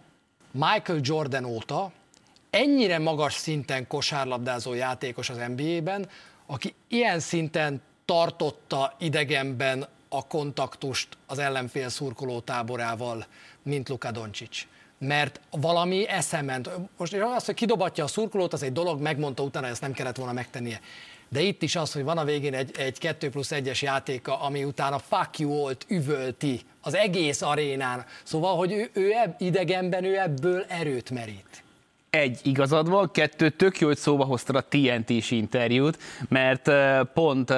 Michael 0.50 1.00
Jordan 1.02 1.44
óta 1.44 1.92
ennyire 2.50 2.98
magas 2.98 3.34
szinten 3.34 3.86
kosárlabdázó 3.86 4.74
játékos 4.74 5.30
az 5.30 5.40
NBA-ben, 5.56 6.08
aki 6.46 6.74
ilyen 6.88 7.20
szinten 7.20 7.82
tartotta 8.04 8.94
idegenben 8.98 9.86
a 10.12 10.26
kontaktust 10.26 11.08
az 11.26 11.38
ellenfél 11.38 11.88
szurkoló 11.88 12.40
táborával, 12.40 13.26
mint 13.62 13.88
Luka 13.88 14.10
Doncic. 14.10 14.66
Mert 14.98 15.40
valami 15.50 16.08
eszement. 16.08 16.70
Most 16.96 17.14
az, 17.14 17.44
hogy 17.44 17.54
kidobatja 17.54 18.04
a 18.04 18.06
szurkolót, 18.06 18.52
az 18.52 18.62
egy 18.62 18.72
dolog, 18.72 19.00
megmondta 19.00 19.42
utána, 19.42 19.66
ezt 19.66 19.80
nem 19.80 19.92
kellett 19.92 20.16
volna 20.16 20.32
megtennie. 20.32 20.80
De 21.28 21.40
itt 21.40 21.62
is 21.62 21.76
az, 21.76 21.92
hogy 21.92 22.02
van 22.02 22.18
a 22.18 22.24
végén 22.24 22.54
egy, 22.54 22.76
egy 22.78 22.98
2 22.98 23.30
plusz 23.30 23.50
1-es 23.54 23.80
játéka, 23.80 24.40
ami 24.40 24.64
utána 24.64 24.98
fuck 24.98 25.38
you 25.38 25.50
volt, 25.50 25.84
üvölti 25.88 26.60
az 26.80 26.94
egész 26.94 27.42
arénán. 27.42 28.04
Szóval, 28.22 28.56
hogy 28.56 28.72
ő, 28.72 28.90
ő 28.92 29.12
ebb, 29.12 29.34
idegenben 29.38 30.04
ő 30.04 30.18
ebből 30.18 30.64
erőt 30.68 31.10
merít 31.10 31.62
egy 32.10 32.40
igazad 32.42 32.88
van, 32.88 33.10
kettő 33.12 33.48
tök 33.48 33.78
jó, 33.78 33.86
hogy 33.86 33.96
szóba 33.96 34.24
hoztad 34.24 34.56
a 34.56 34.64
TNT-s 34.68 35.30
interjút, 35.30 35.98
mert 36.28 36.70
pont 37.12 37.54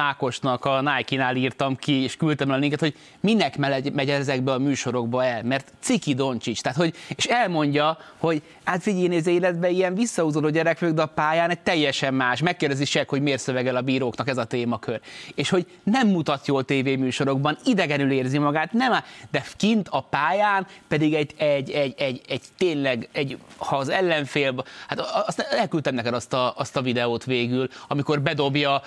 Ákosnak 0.00 0.64
a 0.64 0.80
Nike-nál 0.80 1.36
írtam 1.36 1.76
ki, 1.76 2.02
és 2.02 2.16
küldtem 2.16 2.50
el 2.50 2.56
a 2.56 2.58
linket, 2.58 2.80
hogy 2.80 2.96
minek 3.20 3.56
megy 3.92 4.10
ezekbe 4.10 4.52
a 4.52 4.58
műsorokba 4.58 5.24
el, 5.24 5.42
mert 5.42 5.72
Ciki 5.80 6.14
Doncsics, 6.14 6.60
tehát 6.60 6.78
hogy, 6.78 6.94
és 7.08 7.24
elmondja, 7.24 7.98
hogy 8.18 8.42
hát 8.64 8.82
figyelj, 8.82 9.16
az 9.16 9.26
életben 9.26 9.70
ilyen 9.70 9.94
visszahúzódó 9.94 10.48
gyerek 10.48 10.78
vagyok, 10.78 10.94
de 10.94 11.02
a 11.02 11.06
pályán 11.06 11.50
egy 11.50 11.60
teljesen 11.60 12.14
más. 12.14 12.40
Megkérdezi 12.40 12.84
se, 12.84 13.04
hogy 13.08 13.22
miért 13.22 13.40
szövegel 13.40 13.76
a 13.76 13.80
bíróknak 13.80 14.28
ez 14.28 14.36
a 14.36 14.44
témakör. 14.44 15.00
És 15.34 15.50
hogy 15.50 15.66
nem 15.82 16.08
mutat 16.08 16.46
jól 16.46 16.64
tévéműsorokban, 16.64 17.58
idegenül 17.64 18.10
érzi 18.10 18.38
magát, 18.38 18.72
nem, 18.72 18.92
de 19.30 19.44
kint 19.56 19.88
a 19.90 20.00
pályán 20.00 20.66
pedig 20.88 21.14
egy, 21.14 21.34
egy, 21.36 21.70
egy, 21.70 21.94
egy, 21.98 22.20
egy 22.28 22.42
tényleg, 22.58 23.08
egy, 23.12 23.38
ha 23.56 23.76
az 23.76 23.88
ellenfél, 23.88 24.64
hát 24.86 25.00
azt 25.26 25.40
elküldtem 25.40 25.94
neked 25.94 26.14
azt 26.14 26.32
a, 26.32 26.54
azt 26.56 26.76
a 26.76 26.82
videót 26.82 27.24
végül, 27.24 27.68
amikor 27.88 28.20
bedobja, 28.20 28.82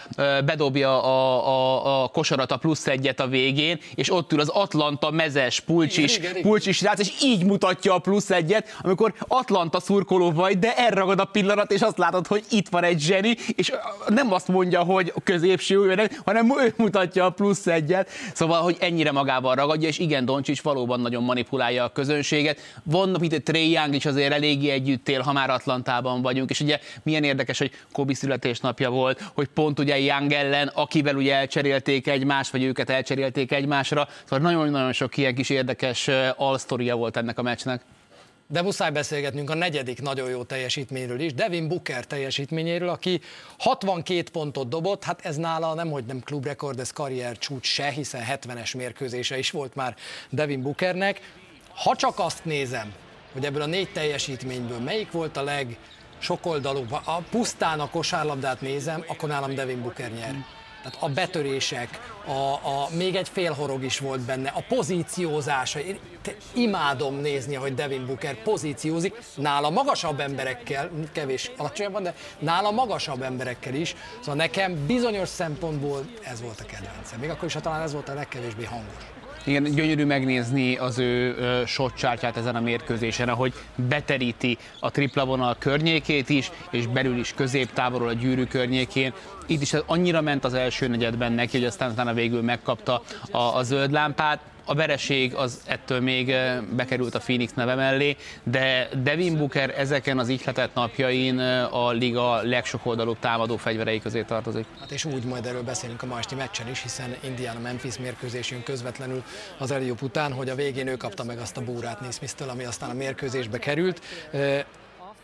bedobja 0.45 1.02
a, 1.03 1.47
a, 1.47 2.03
a 2.03 2.07
kosarat 2.07 2.51
a 2.51 2.57
plusz 2.57 2.87
egyet 2.87 3.19
a 3.19 3.27
végén, 3.27 3.79
és 3.95 4.11
ott 4.11 4.31
ül 4.31 4.39
az 4.39 4.49
Atlanta 4.49 5.11
mezes 5.11 5.59
pulcsis, 5.59 6.19
pulcsis 6.41 6.81
rác, 6.81 6.99
és 6.99 7.13
így 7.21 7.45
mutatja 7.45 7.93
a 7.93 7.99
plusz 7.99 8.29
egyet, 8.29 8.77
amikor 8.81 9.13
Atlanta 9.27 9.79
szurkoló 9.79 10.31
vagy, 10.31 10.59
de 10.59 10.75
elragad 10.75 11.19
a 11.19 11.25
pillanat, 11.25 11.71
és 11.71 11.81
azt 11.81 11.97
látod, 11.97 12.27
hogy 12.27 12.43
itt 12.49 12.69
van 12.69 12.83
egy 12.83 12.99
zseni, 12.99 13.35
és 13.55 13.71
nem 14.07 14.33
azt 14.33 14.47
mondja, 14.47 14.83
hogy 14.83 15.13
középső, 15.23 16.09
hanem 16.25 16.53
ő 16.59 16.73
mutatja 16.77 17.25
a 17.25 17.29
plusz 17.29 17.67
egyet. 17.67 18.09
Szóval, 18.33 18.61
hogy 18.61 18.77
ennyire 18.79 19.11
magával 19.11 19.55
ragadja, 19.55 19.87
és 19.87 19.99
igen, 19.99 20.25
Doncsics 20.25 20.61
valóban 20.61 20.99
nagyon 20.99 21.23
manipulálja 21.23 21.83
a 21.83 21.89
közönséget. 21.89 22.59
Van 22.83 23.17
itt 23.23 23.33
egy 23.33 23.43
Trey 23.43 23.71
Young 23.71 23.95
is 23.95 24.05
azért 24.05 24.33
eléggé 24.33 24.69
együtt 24.69 25.09
él, 25.09 25.21
ha 25.21 25.33
már 25.33 25.49
Atlantában 25.49 26.21
vagyunk, 26.21 26.49
és 26.49 26.59
ugye 26.59 26.79
milyen 27.03 27.23
érdekes, 27.23 27.57
hogy 27.57 27.71
Kobi 27.91 28.13
születésnapja 28.13 28.89
volt, 28.89 29.23
hogy 29.33 29.47
pont 29.47 29.79
ugye 29.79 29.99
Young 29.99 30.31
ellen, 30.31 30.67
akivel 30.83 31.15
ugye 31.15 31.35
elcserélték 31.35 32.07
egymást, 32.07 32.51
vagy 32.51 32.63
őket 32.63 32.89
elcserélték 32.89 33.51
egymásra. 33.51 34.07
Szóval 34.23 34.51
nagyon-nagyon 34.51 34.93
sok 34.93 35.17
ilyen 35.17 35.35
kis 35.35 35.49
érdekes 35.49 36.09
alsztoria 36.35 36.95
volt 36.95 37.17
ennek 37.17 37.39
a 37.39 37.41
meccsnek. 37.41 37.81
De 38.47 38.61
muszáj 38.61 38.91
beszélgetnünk 38.91 39.49
a 39.49 39.55
negyedik 39.55 40.01
nagyon 40.01 40.29
jó 40.29 40.43
teljesítményről 40.43 41.19
is, 41.19 41.33
Devin 41.33 41.67
Booker 41.67 42.05
teljesítményéről, 42.05 42.89
aki 42.89 43.21
62 43.59 44.23
pontot 44.31 44.69
dobott, 44.69 45.03
hát 45.03 45.25
ez 45.25 45.35
nála 45.35 45.73
nem, 45.73 45.91
hogy 45.91 46.05
nem 46.05 46.19
klubrekord, 46.19 46.79
ez 46.79 46.91
karrier 46.91 47.37
csúcs 47.37 47.67
se, 47.67 47.89
hiszen 47.89 48.23
70-es 48.29 48.77
mérkőzése 48.77 49.37
is 49.37 49.51
volt 49.51 49.75
már 49.75 49.95
Devin 50.29 50.61
Bookernek. 50.61 51.31
Ha 51.75 51.95
csak 51.95 52.19
azt 52.19 52.45
nézem, 52.45 52.93
hogy 53.33 53.45
ebből 53.45 53.61
a 53.61 53.65
négy 53.65 53.89
teljesítményből 53.91 54.79
melyik 54.79 55.11
volt 55.11 55.37
a 55.37 55.43
leg 55.43 55.77
sokoldalú, 56.19 56.85
a 56.89 57.17
pusztán 57.29 57.79
a 57.79 57.89
kosárlabdát 57.89 58.61
nézem, 58.61 59.03
akkor 59.07 59.29
nálam 59.29 59.55
Devin 59.55 59.81
Booker 59.81 60.11
nyer. 60.11 60.35
Tehát 60.83 60.97
a 60.99 61.09
betörések, 61.09 62.11
a, 62.25 62.31
a, 62.31 62.87
még 62.97 63.15
egy 63.15 63.29
félhorog 63.29 63.83
is 63.83 63.99
volt 63.99 64.19
benne, 64.19 64.49
a 64.49 64.63
pozíciózása. 64.67 65.79
Én 65.79 65.99
imádom 66.53 67.15
nézni, 67.15 67.55
hogy 67.55 67.73
Devin 67.73 68.05
Booker 68.05 68.35
pozíciózik, 68.35 69.21
nála 69.35 69.69
magasabb 69.69 70.19
emberekkel, 70.19 70.89
kevés 71.11 71.51
alacsonyabban, 71.57 72.03
de 72.03 72.15
nála 72.39 72.71
magasabb 72.71 73.21
emberekkel 73.21 73.73
is. 73.73 73.95
Szóval 74.19 74.35
nekem 74.35 74.85
bizonyos 74.85 75.27
szempontból 75.27 76.05
ez 76.23 76.41
volt 76.41 76.59
a 76.59 76.65
kedvencem. 76.65 77.19
Még 77.19 77.29
akkor 77.29 77.45
is, 77.45 77.53
ha 77.53 77.59
talán 77.59 77.81
ez 77.81 77.93
volt 77.93 78.09
a 78.09 78.13
legkevésbé 78.13 78.63
hangos. 78.63 79.12
Igen, 79.45 79.63
gyönyörű 79.63 80.05
megnézni 80.05 80.75
az 80.75 80.99
ő 80.99 81.35
shotchartját 81.65 82.37
ezen 82.37 82.55
a 82.55 82.59
mérkőzésen, 82.59 83.29
ahogy 83.29 83.53
beteríti 83.75 84.57
a 84.79 84.91
tripla 84.91 85.25
vonal 85.25 85.55
környékét 85.59 86.29
is, 86.29 86.51
és 86.71 86.87
belül 86.87 87.17
is 87.17 87.33
középtávolról 87.33 88.07
a 88.07 88.13
gyűrű 88.13 88.45
környékén. 88.45 89.13
Itt 89.47 89.61
is 89.61 89.73
annyira 89.85 90.21
ment 90.21 90.43
az 90.43 90.53
első 90.53 90.87
negyedben 90.87 91.31
neki, 91.31 91.57
hogy 91.57 91.65
aztán 91.65 91.91
utána 91.91 92.13
végül 92.13 92.41
megkapta 92.41 93.01
a, 93.31 93.37
a 93.37 93.63
zöld 93.63 93.91
lámpát 93.91 94.39
a 94.65 94.75
vereség 94.75 95.35
az 95.35 95.61
ettől 95.65 95.99
még 95.99 96.29
eh, 96.29 96.61
bekerült 96.61 97.15
a 97.15 97.19
Phoenix 97.19 97.53
neve 97.53 97.75
mellé, 97.75 98.17
de 98.43 98.89
Devin 99.03 99.37
Booker 99.37 99.73
ezeken 99.77 100.19
az 100.19 100.29
ihletett 100.29 100.73
napjain 100.73 101.39
eh, 101.39 101.75
a 101.75 101.91
liga 101.91 102.41
legsokoldalúbb 102.41 103.19
támadó 103.19 103.57
fegyverei 103.57 103.99
közé 103.99 104.21
tartozik. 104.21 104.65
Hát 104.79 104.91
és 104.91 105.05
úgy 105.05 105.23
majd 105.23 105.45
erről 105.45 105.63
beszélünk 105.63 106.03
a 106.03 106.05
ma 106.05 106.17
esti 106.17 106.35
meccsen 106.35 106.69
is, 106.69 106.81
hiszen 106.81 107.15
Indiana-Memphis 107.23 107.97
mérkőzésünk 107.97 108.63
közvetlenül 108.63 109.23
az 109.57 109.71
Eliup 109.71 110.01
után, 110.01 110.33
hogy 110.33 110.49
a 110.49 110.55
végén 110.55 110.87
ő 110.87 110.95
kapta 110.95 111.23
meg 111.23 111.37
azt 111.37 111.57
a 111.57 111.61
búrát 111.61 112.01
Nismith-től, 112.01 112.49
ami 112.49 112.63
aztán 112.63 112.89
a 112.89 112.93
mérkőzésbe 112.93 113.59
került. 113.59 114.01
Eh, 114.31 114.63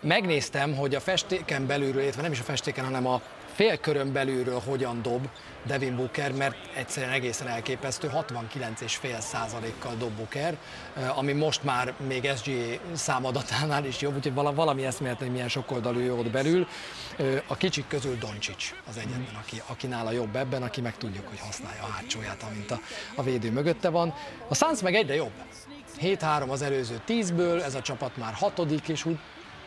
megnéztem, 0.02 0.76
hogy 0.76 0.96
a 0.96 1.00
festéken 1.00 1.68
belülről, 1.68 2.02
illetve 2.02 2.22
nem 2.22 2.32
is 2.32 2.40
a 2.40 2.44
festéken, 2.44 2.86
hanem 2.86 3.08
a 3.08 3.22
félkörön 3.54 4.12
belülről 4.12 4.62
hogyan 4.66 5.02
dob 5.02 5.28
Devin 5.66 5.96
Booker, 5.96 6.32
mert 6.32 6.56
egyszerűen 6.76 7.12
egészen 7.14 7.48
elképesztő, 7.48 8.10
69,5 8.14 9.20
százalékkal 9.20 9.96
dob 9.98 10.12
Booker, 10.12 10.58
eh, 10.96 11.18
ami 11.18 11.34
most 11.34 11.64
már 11.64 11.94
még 12.08 12.32
SGA 12.36 12.54
számadatánál 12.94 13.86
is 13.86 14.02
jobb, 14.02 14.16
úgyhogy 14.16 14.34
valami 14.34 14.86
eszméletlen, 14.86 15.24
hogy 15.24 15.32
milyen 15.32 15.50
sokoldalú 15.50 16.00
jó 16.00 16.18
ott 16.18 16.30
belül. 16.30 16.68
Eh, 17.18 17.42
a 17.48 17.56
kicsik 17.56 17.88
közül 17.88 18.18
Doncsics 18.18 18.74
az 18.88 18.98
egyetlen, 18.98 19.36
aki, 19.42 19.62
aki 19.66 19.88
nála 19.88 20.12
jobb 20.12 20.36
ebben, 20.36 20.64
aki 20.64 20.82
meg 20.82 20.98
tudjuk, 20.98 21.28
hogy 21.28 21.40
használja 21.40 21.84
a 21.84 21.92
hátsóját, 21.92 22.44
amint 22.44 22.72
a, 22.72 22.80
a 23.16 23.24
védő 23.24 23.52
mögötte 23.52 23.90
van. 23.90 24.14
A 24.48 24.56
Suns 24.56 24.82
meg 24.82 24.96
egyre 24.96 25.16
jobb. 25.16 25.32
7-3 26.02 26.50
az 26.50 26.62
előző 26.62 27.02
10-ből, 27.08 27.64
ez 27.64 27.76
a 27.76 27.82
csapat 27.82 28.18
már 28.18 28.34
hatodik, 28.34 28.88
és 28.88 29.06
úgy 29.06 29.18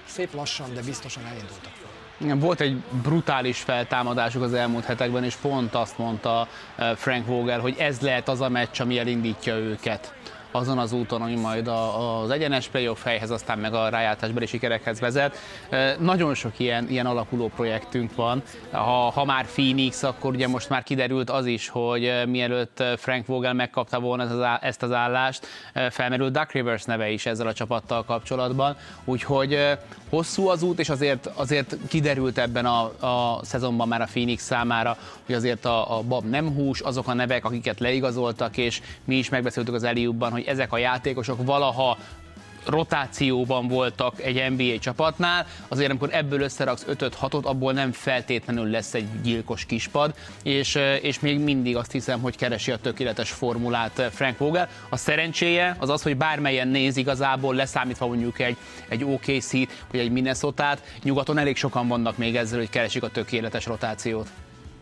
szép 0.06 0.34
lassan, 0.34 0.74
de 0.74 0.82
biztosan 0.82 1.26
elindultak. 1.26 1.72
Igen, 1.76 1.91
volt 2.38 2.60
egy 2.60 2.76
brutális 3.02 3.58
feltámadásuk 3.58 4.42
az 4.42 4.54
elmúlt 4.54 4.84
hetekben, 4.84 5.24
és 5.24 5.34
pont 5.34 5.74
azt 5.74 5.98
mondta 5.98 6.48
eh, 6.76 6.96
Frank 6.96 7.26
Vogel, 7.26 7.60
hogy 7.60 7.74
ez 7.78 8.00
lehet 8.00 8.28
az 8.28 8.40
a 8.40 8.48
meccs, 8.48 8.80
ami 8.80 8.98
elindítja 8.98 9.54
őket 9.54 10.14
azon 10.52 10.78
az 10.78 10.92
úton, 10.92 11.22
ami 11.22 11.34
majd 11.34 11.68
az 11.68 12.30
egyenes 12.30 12.68
playoff 12.68 13.04
helyhez, 13.04 13.30
aztán 13.30 13.58
meg 13.58 13.74
a 13.74 13.88
rájátásbeli 13.88 14.46
sikerekhez 14.46 15.00
vezet. 15.00 15.38
Nagyon 15.98 16.34
sok 16.34 16.58
ilyen, 16.58 16.88
ilyen 16.88 17.06
alakuló 17.06 17.50
projektünk 17.56 18.14
van. 18.14 18.42
Ha, 18.70 19.10
ha 19.10 19.24
már 19.24 19.46
Phoenix, 19.46 20.02
akkor 20.02 20.34
ugye 20.34 20.48
most 20.48 20.68
már 20.68 20.82
kiderült 20.82 21.30
az 21.30 21.46
is, 21.46 21.68
hogy 21.68 22.12
mielőtt 22.26 22.82
Frank 22.96 23.26
Vogel 23.26 23.52
megkapta 23.52 24.00
volna 24.00 24.58
ezt 24.58 24.82
az 24.82 24.92
állást, 24.92 25.46
felmerült 25.90 26.32
Duck 26.32 26.52
Rivers 26.52 26.84
neve 26.84 27.10
is 27.10 27.26
ezzel 27.26 27.46
a 27.46 27.52
csapattal 27.52 28.04
kapcsolatban. 28.04 28.76
Úgyhogy 29.04 29.58
hosszú 30.08 30.48
az 30.48 30.62
út, 30.62 30.78
és 30.78 30.88
azért, 30.88 31.26
azért 31.26 31.76
kiderült 31.88 32.38
ebben 32.38 32.66
a, 32.66 32.82
a 33.06 33.40
szezonban 33.44 33.88
már 33.88 34.00
a 34.00 34.04
Phoenix 34.04 34.42
számára, 34.44 34.96
hogy 35.26 35.34
azért 35.34 35.64
a, 35.64 35.98
a 35.98 36.02
Bab 36.02 36.24
nem 36.24 36.54
hús, 36.54 36.80
azok 36.80 37.08
a 37.08 37.14
nevek, 37.14 37.44
akiket 37.44 37.80
leigazoltak, 37.80 38.56
és 38.56 38.82
mi 39.04 39.16
is 39.16 39.28
megbeszéltük 39.28 39.74
az 39.74 39.84
Eliubban, 39.84 40.30
hogy 40.30 40.41
ezek 40.46 40.72
a 40.72 40.78
játékosok 40.78 41.44
valaha 41.44 41.96
rotációban 42.66 43.68
voltak 43.68 44.22
egy 44.22 44.50
NBA 44.56 44.78
csapatnál, 44.78 45.46
azért 45.68 45.90
amikor 45.90 46.08
ebből 46.12 46.40
összeraksz 46.40 46.84
5-6-ot, 46.88 47.42
abból 47.42 47.72
nem 47.72 47.92
feltétlenül 47.92 48.70
lesz 48.70 48.94
egy 48.94 49.20
gyilkos 49.22 49.64
kispad, 49.64 50.14
és, 50.42 50.78
és 51.02 51.20
még 51.20 51.38
mindig 51.38 51.76
azt 51.76 51.92
hiszem, 51.92 52.20
hogy 52.20 52.36
keresi 52.36 52.70
a 52.70 52.76
tökéletes 52.76 53.30
formulát 53.30 54.08
Frank 54.12 54.38
Vogel. 54.38 54.68
A 54.88 54.96
szerencséje 54.96 55.76
az 55.78 55.88
az, 55.88 56.02
hogy 56.02 56.16
bármelyen 56.16 56.68
néz 56.68 56.96
igazából, 56.96 57.54
leszámítva 57.54 58.06
mondjuk 58.06 58.38
egy, 58.38 58.56
egy 58.88 59.04
OKC-t, 59.04 59.84
vagy 59.90 60.00
egy 60.00 60.10
Minnesota-t, 60.10 60.82
nyugaton 61.02 61.38
elég 61.38 61.56
sokan 61.56 61.88
vannak 61.88 62.16
még 62.16 62.36
ezzel, 62.36 62.58
hogy 62.58 62.70
keresik 62.70 63.02
a 63.02 63.08
tökéletes 63.08 63.66
rotációt. 63.66 64.28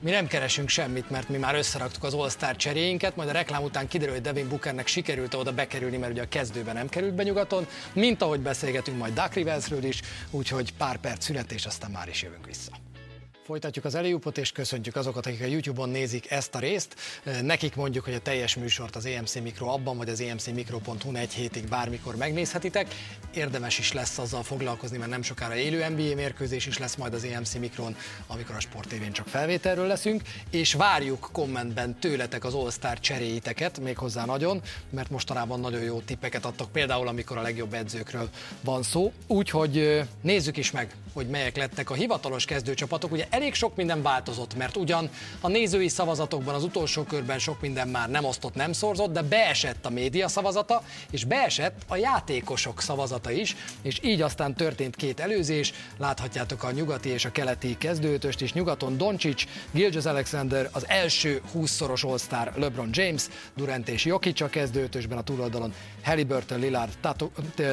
Mi 0.03 0.11
nem 0.11 0.27
keresünk 0.27 0.69
semmit, 0.69 1.11
mert 1.11 1.29
mi 1.29 1.37
már 1.37 1.55
összeraktuk 1.55 2.05
az 2.05 2.15
All-Star 2.15 2.57
cseréinket, 2.57 3.17
majd 3.17 3.29
a 3.29 3.33
reklám 3.33 3.63
után 3.63 3.89
kiderül, 3.89 4.15
hogy 4.15 4.23
Devin 4.23 4.49
Bookernek 4.49 4.87
sikerült 4.87 5.35
oda 5.35 5.53
bekerülni, 5.53 5.97
mert 5.97 6.13
ugye 6.13 6.23
a 6.23 6.29
kezdőben 6.29 6.75
nem 6.75 6.89
került 6.89 7.15
be 7.15 7.23
nyugaton, 7.23 7.67
mint 7.93 8.23
ahogy 8.23 8.41
beszélgetünk 8.41 8.99
majd 8.99 9.15
Duck 9.15 9.35
Riversről 9.35 9.85
is, 9.85 10.01
úgyhogy 10.31 10.73
pár 10.73 10.97
perc 10.97 11.25
szünet, 11.25 11.53
és 11.53 11.67
aztán 11.67 11.91
már 11.91 12.09
is 12.09 12.23
jövünk 12.23 12.47
vissza. 12.47 12.80
Folytatjuk 13.51 13.85
az 13.85 13.95
Eliupot, 13.95 14.39
és 14.39 14.53
köszöntjük 14.53 14.97
azokat, 14.97 15.27
akik 15.27 15.43
a 15.43 15.47
YouTube-on 15.47 15.89
nézik 15.89 16.31
ezt 16.31 16.55
a 16.55 16.59
részt. 16.59 16.95
Nekik 17.43 17.75
mondjuk, 17.75 18.05
hogy 18.05 18.15
a 18.15 18.19
teljes 18.19 18.57
műsort 18.57 18.97
az 18.97 19.07
EMC 19.07 19.35
Mikro 19.35 19.67
abban, 19.67 19.97
vagy 19.97 20.09
az 20.09 20.21
emcmikro.hu 20.21 21.15
egy 21.15 21.33
hétig 21.33 21.69
bármikor 21.69 22.17
megnézhetitek. 22.17 22.95
Érdemes 23.35 23.79
is 23.79 23.93
lesz 23.93 24.19
azzal 24.19 24.43
foglalkozni, 24.43 24.99
mert 24.99 25.11
nem 25.11 25.23
sokára 25.23 25.57
élő 25.57 25.89
NBA 25.89 26.15
mérkőzés 26.15 26.67
is 26.67 26.79
lesz 26.79 26.97
majd 26.97 27.15
az 27.15 27.25
EMC 27.25 27.55
Mikron, 27.55 27.97
amikor 28.27 28.55
a 28.55 28.61
Sport 28.61 28.89
TV-n 28.89 29.13
csak 29.13 29.27
felvételről 29.27 29.87
leszünk, 29.87 30.23
és 30.51 30.73
várjuk 30.73 31.29
kommentben 31.33 31.99
tőletek 31.99 32.45
az 32.45 32.55
All-Star 32.55 33.01
cseréiteket, 33.01 33.81
méghozzá 33.81 34.25
nagyon, 34.25 34.63
mert 34.91 35.11
mostanában 35.11 35.61
nagyon 35.61 35.83
jó 35.83 36.01
tippeket 36.01 36.45
adtak, 36.45 36.73
például 36.73 37.09
amikor 37.09 37.37
a 37.37 37.43
legjobb 37.43 37.75
edzőkről 37.75 38.29
van 38.61 38.83
szó. 38.83 39.13
Úgyhogy 39.27 40.03
nézzük 40.21 40.57
is 40.57 40.71
meg, 40.71 40.95
hogy 41.13 41.27
melyek 41.27 41.57
lettek 41.57 41.91
a 41.91 41.95
hivatalos 41.95 42.45
kezdőcsapatok. 42.45 43.13
Ugye 43.13 43.27
elég 43.31 43.55
sok 43.55 43.77
minden 43.77 44.03
változott, 44.03 44.57
mert 44.57 44.77
ugyan 44.77 45.11
a 45.41 45.49
nézői 45.49 45.89
szavazatokban 45.89 46.55
az 46.55 46.65
utolsó 46.65 47.03
körben 47.03 47.39
sok 47.39 47.61
minden 47.61 47.89
már 47.89 48.11
nem 48.11 48.25
osztott, 48.25 48.55
nem 48.55 48.73
szorzott, 48.73 49.13
de 49.13 49.23
beesett 49.23 49.87
a 49.87 49.91
média 49.91 50.29
szavazata, 50.29 50.83
és 51.11 51.25
beesett 51.25 51.83
a 51.89 51.97
játékosok 51.97 52.81
szavazata 52.81 53.31
is, 53.31 53.57
és 53.83 53.99
így 54.03 54.23
aztán 54.23 54.55
történt 54.55 54.97
két 54.97 55.21
előzés, 55.21 55.73
láthatjátok 55.99 56.63
a 56.63 56.71
nyugati 56.71 57.09
és 57.09 57.25
a 57.25 57.33
keleti 57.33 57.77
kezdőtöst 57.79 58.41
is, 58.41 58.53
nyugaton 58.53 58.97
Doncsics, 58.97 59.47
Gilgis 59.71 60.05
Alexander, 60.05 60.69
az 60.73 60.89
első 60.89 61.43
20-szoros 61.55 62.05
All-Star 62.05 62.53
LeBron 62.57 62.91
James, 62.93 63.29
Durant 63.57 63.89
és 63.89 64.05
Jokic 64.05 64.41
a 64.41 64.49
kezdőtösben, 64.49 65.19
a 65.19 65.23
túloldalon. 65.23 65.75
Halliburton, 66.03 66.59
Lillard, 66.59 66.93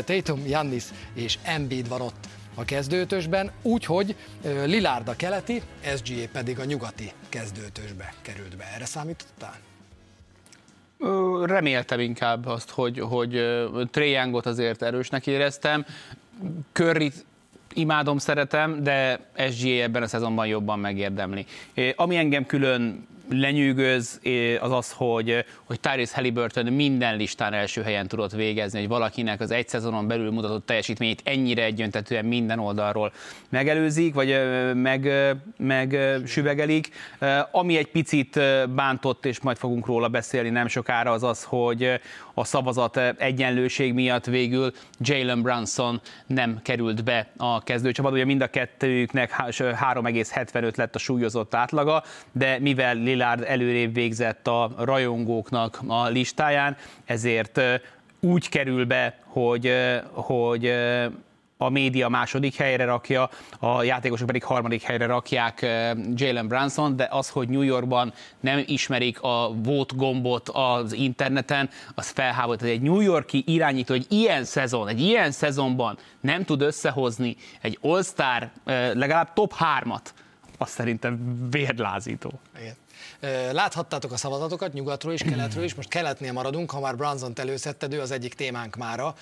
Tatum, 0.06 0.48
Jannis 0.48 0.84
és 1.14 1.38
Embiid 1.44 1.88
van 1.88 2.02
ott 2.02 2.28
a 2.60 2.66
kezdőtösben, 2.66 3.52
úgyhogy 3.62 4.16
Lilárd 4.66 5.08
a 5.08 5.16
keleti, 5.16 5.62
SGA 5.82 6.28
pedig 6.32 6.60
a 6.60 6.66
nyugati 6.66 7.12
kezdőtösbe 7.30 8.14
került 8.22 8.58
be. 8.58 8.72
Erre 8.76 8.86
számítottál? 8.86 9.56
Reméltem 11.44 12.00
inkább 12.00 12.46
azt, 12.46 12.70
hogy, 12.70 13.00
hogy 13.00 13.42
Triangot 13.92 14.46
azért 14.46 14.82
erősnek 14.82 15.28
éreztem. 15.28 15.86
curry 16.72 17.12
imádom, 17.74 18.18
szeretem, 18.18 18.84
de 18.84 19.20
SGA 19.52 19.70
ebben 19.70 20.04
a 20.04 20.08
szezonban 20.08 20.48
jobban 20.48 20.80
megérdemli. 20.80 21.46
Ami 21.96 22.16
engem 22.16 22.46
külön 22.46 23.08
lenyűgöz 23.30 24.20
az 24.60 24.72
az, 24.72 24.92
hogy, 24.92 25.46
hogy 25.64 25.80
Tyrese 25.80 26.16
Halliburton 26.16 26.66
minden 26.66 27.18
listán 27.18 27.54
első 27.54 27.82
helyen 27.82 28.08
tudott 28.08 28.32
végezni, 28.32 28.80
hogy 28.80 28.88
valakinek 28.88 29.42
az 29.42 29.52
egy 29.52 29.68
szezonon 29.68 30.08
belül 30.08 30.32
mutatott 30.32 30.66
teljesítményét 30.66 31.22
ennyire 31.24 31.64
egyöntetően 31.64 32.26
minden 32.26 32.60
oldalról 32.60 33.12
megelőzik, 33.50 34.14
vagy 34.14 34.40
meg, 34.74 35.12
meg 35.58 35.98
süvegelik. 36.26 36.90
Ami 37.52 37.78
egy 37.78 37.88
picit 37.88 38.40
bántott, 38.70 39.26
és 39.26 39.40
majd 39.40 39.58
fogunk 39.58 39.86
róla 39.86 40.08
beszélni 40.08 40.50
nem 40.50 40.68
sokára, 40.68 41.12
az 41.12 41.24
az, 41.24 41.44
hogy 41.44 42.00
a 42.34 42.44
szavazat 42.44 42.98
egyenlőség 43.18 43.94
miatt 43.94 44.26
végül 44.26 44.72
Jalen 45.00 45.42
Brunson 45.42 46.02
nem 46.28 46.60
került 46.64 47.04
be 47.04 47.28
a 47.38 47.64
kezdőcsapat. 47.64 48.12
Ugye 48.12 48.26
mind 48.26 48.42
a 48.42 48.48
kettőjüknek 48.48 49.36
3,75 49.38 50.76
lett 50.76 50.96
a 50.96 51.00
súlyozott 51.00 51.56
átlaga, 51.56 52.04
de 52.32 52.60
mivel 52.60 52.96
Lillard 53.18 53.44
előrébb 53.48 53.94
végzett 53.94 54.48
a 54.48 54.72
rajongóknak 54.78 55.80
a 55.88 56.08
listáján, 56.08 56.78
ezért 57.06 57.62
úgy 58.20 58.50
kerül 58.50 58.86
be, 58.86 59.18
hogy, 59.26 59.74
hogy 60.12 60.74
a 61.58 61.70
média 61.70 62.10
második 62.10 62.56
helyre 62.56 62.86
rakja, 62.86 63.30
a 63.60 63.84
játékosok 63.84 64.28
pedig 64.28 64.44
harmadik 64.44 64.82
helyre 64.82 65.06
rakják 65.06 65.62
Jalen 66.14 66.48
Brunson, 66.48 66.96
de 66.96 67.08
az, 67.12 67.30
hogy 67.30 67.50
New 67.50 67.62
Yorkban 67.62 68.14
nem 68.40 68.64
ismerik 68.66 69.22
a 69.22 69.54
vote 69.54 69.94
gombot 69.96 70.50
az 70.50 70.94
interneten, 70.94 71.70
az 71.96 72.10
felháborít. 72.10 72.62
Egy 72.62 72.82
New 72.82 73.00
Yorki 73.00 73.44
irányító 73.46 73.94
egy 73.94 74.06
ilyen 74.10 74.44
szezon, 74.44 74.88
egy 74.88 75.02
ilyen 75.02 75.32
szezonban 75.32 75.98
nem 76.22 76.44
tud 76.44 76.62
összehozni 76.62 77.36
egy 77.62 77.78
All-Star 77.82 78.50
legalább 78.94 79.34
top 79.34 79.54
3-at, 79.80 80.06
az 80.58 80.70
szerintem 80.70 81.48
vérlázító. 81.52 82.32
Igen. 82.60 82.76
Láthattátok 83.52 84.12
a 84.12 84.18
szavazatokat 84.18 84.74
nyugatról 84.74 85.14
is, 85.14 85.22
keletről 85.24 85.64
is, 85.64 85.76
most 85.76 85.90
keletnél 85.90 86.32
maradunk, 86.32 86.72
ha 86.72 86.80
már 86.80 86.96
Brunson-t 86.96 87.40
előszedted, 87.40 87.94
ő 87.94 88.02
az 88.02 88.12
egyik 88.12 88.34
témánk 88.34 88.76
mára, 88.76 89.16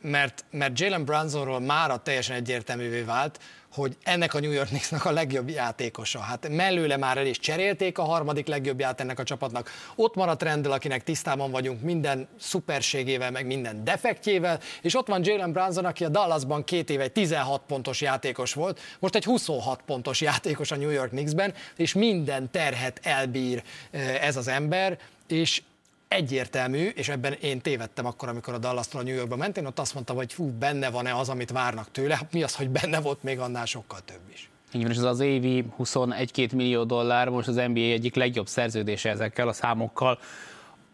mert, 0.00 0.44
mert 0.50 0.80
Jalen 0.80 1.04
Brunsonról 1.04 1.60
mára 1.60 1.96
teljesen 1.96 2.36
egyértelművé 2.36 3.00
vált, 3.00 3.40
hogy 3.72 3.96
ennek 4.02 4.34
a 4.34 4.40
New 4.40 4.50
York 4.50 4.68
Knicksnak 4.68 5.04
a 5.04 5.10
legjobb 5.10 5.48
játékosa. 5.48 6.20
Hát 6.20 6.48
mellőle 6.48 6.96
már 6.96 7.18
el 7.18 7.26
is 7.26 7.38
cserélték 7.38 7.98
a 7.98 8.02
harmadik 8.02 8.46
legjobbját 8.46 9.00
ennek 9.00 9.18
a 9.18 9.22
csapatnak. 9.22 9.70
Ott 9.94 10.14
maradt 10.14 10.42
Rendel, 10.42 10.72
akinek 10.72 11.04
tisztában 11.04 11.50
vagyunk 11.50 11.82
minden 11.82 12.28
szuperségével, 12.38 13.30
meg 13.30 13.46
minden 13.46 13.84
defektjével, 13.84 14.60
és 14.82 14.96
ott 14.96 15.06
van 15.06 15.24
Jalen 15.24 15.52
Brunson, 15.52 15.84
aki 15.84 16.04
a 16.04 16.08
Dallasban 16.08 16.64
két 16.64 16.90
éve 16.90 17.02
egy 17.02 17.12
16 17.12 17.62
pontos 17.66 18.00
játékos 18.00 18.52
volt, 18.52 18.80
most 18.98 19.14
egy 19.14 19.24
26 19.24 19.80
pontos 19.86 20.20
játékos 20.20 20.70
a 20.70 20.76
New 20.76 20.90
York 20.90 21.10
Knicksben, 21.10 21.54
és 21.76 21.94
minden 21.94 22.50
terhet 22.50 23.00
elbír 23.02 23.62
eh, 23.90 24.26
ez 24.26 24.36
az 24.36 24.48
ember, 24.48 24.98
és 25.26 25.62
egyértelmű, 26.08 26.88
és 26.88 27.08
ebben 27.08 27.32
én 27.32 27.60
tévedtem 27.60 28.06
akkor, 28.06 28.28
amikor 28.28 28.54
a 28.54 28.58
Dallas-tól 28.58 29.00
a 29.00 29.04
New 29.04 29.14
Yorkba 29.14 29.36
ment, 29.36 29.56
én 29.56 29.66
ott 29.66 29.78
azt 29.78 29.94
mondtam, 29.94 30.16
hogy 30.16 30.32
fú, 30.32 30.50
benne 30.58 30.90
van-e 30.90 31.16
az, 31.16 31.28
amit 31.28 31.50
várnak 31.50 31.90
tőle, 31.90 32.16
hát 32.16 32.32
mi 32.32 32.42
az, 32.42 32.54
hogy 32.54 32.70
benne 32.70 33.00
volt 33.00 33.22
még 33.22 33.38
annál 33.38 33.64
sokkal 33.64 33.98
több 34.04 34.20
is. 34.32 34.50
Így 34.72 34.82
van, 34.82 34.90
és 34.90 34.96
ez 34.96 35.02
az 35.02 35.20
évi 35.20 35.64
21-2 35.78 36.54
millió 36.54 36.84
dollár, 36.84 37.28
most 37.28 37.48
az 37.48 37.54
NBA 37.54 37.80
egyik 37.80 38.14
legjobb 38.14 38.46
szerződése 38.46 39.10
ezekkel 39.10 39.48
a 39.48 39.52
számokkal 39.52 40.18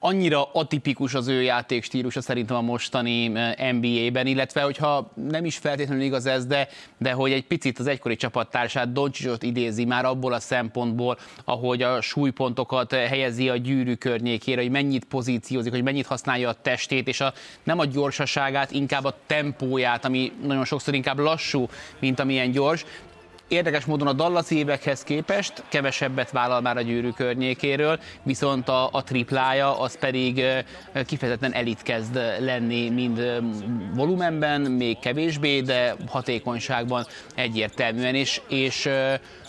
annyira 0.07 0.49
atipikus 0.53 1.15
az 1.15 1.29
ő 1.29 1.43
játékstílusa 1.43 2.21
szerintem 2.21 2.57
a 2.57 2.61
mostani 2.61 3.27
NBA-ben, 3.73 4.27
illetve 4.27 4.63
hogyha 4.63 5.13
nem 5.29 5.45
is 5.45 5.57
feltétlenül 5.57 6.03
igaz 6.03 6.27
ez, 6.27 6.47
de, 6.47 6.69
de 6.99 7.13
hogy 7.13 7.33
egy 7.33 7.47
picit 7.47 7.79
az 7.79 7.87
egykori 7.87 8.17
csapattársát 8.17 8.93
Doncsicsot 8.93 9.43
idézi 9.43 9.85
már 9.85 10.05
abból 10.05 10.33
a 10.33 10.41
szempontból, 10.41 11.19
ahogy 11.45 11.83
a 11.83 12.01
súlypontokat 12.01 12.93
helyezi 12.93 13.49
a 13.49 13.57
gyűrű 13.57 13.95
környékére, 13.95 14.61
hogy 14.61 14.71
mennyit 14.71 15.05
pozíciózik, 15.05 15.73
hogy 15.73 15.83
mennyit 15.83 16.07
használja 16.07 16.49
a 16.49 16.61
testét, 16.63 17.09
és 17.09 17.21
a, 17.21 17.33
nem 17.63 17.79
a 17.79 17.85
gyorsaságát, 17.85 18.71
inkább 18.71 19.05
a 19.05 19.17
tempóját, 19.27 20.05
ami 20.05 20.33
nagyon 20.43 20.65
sokszor 20.65 20.95
inkább 20.95 21.19
lassú, 21.19 21.69
mint 21.99 22.21
amilyen 22.21 22.51
gyors, 22.51 22.85
Érdekes 23.55 23.85
módon 23.85 24.07
a 24.09 24.13
Dallas 24.13 24.51
évekhez 24.51 25.03
képest 25.03 25.63
kevesebbet 25.69 26.31
vállal 26.31 26.61
már 26.61 26.77
a 26.77 26.81
gyűrű 26.81 27.11
környékéről, 27.11 27.99
viszont 28.23 28.69
a, 28.69 28.89
a 28.93 29.03
triplája 29.03 29.81
az 29.81 29.99
pedig 29.99 30.45
kifejezetten 31.07 31.53
elit 31.53 31.83
kezd 31.83 32.15
lenni, 32.39 32.91
mind 32.91 33.43
volumenben, 33.95 34.61
még 34.61 34.99
kevésbé, 34.99 35.61
de 35.61 35.95
hatékonyságban 36.09 37.07
egyértelműen 37.35 38.15
is, 38.15 38.41
és 38.49 38.89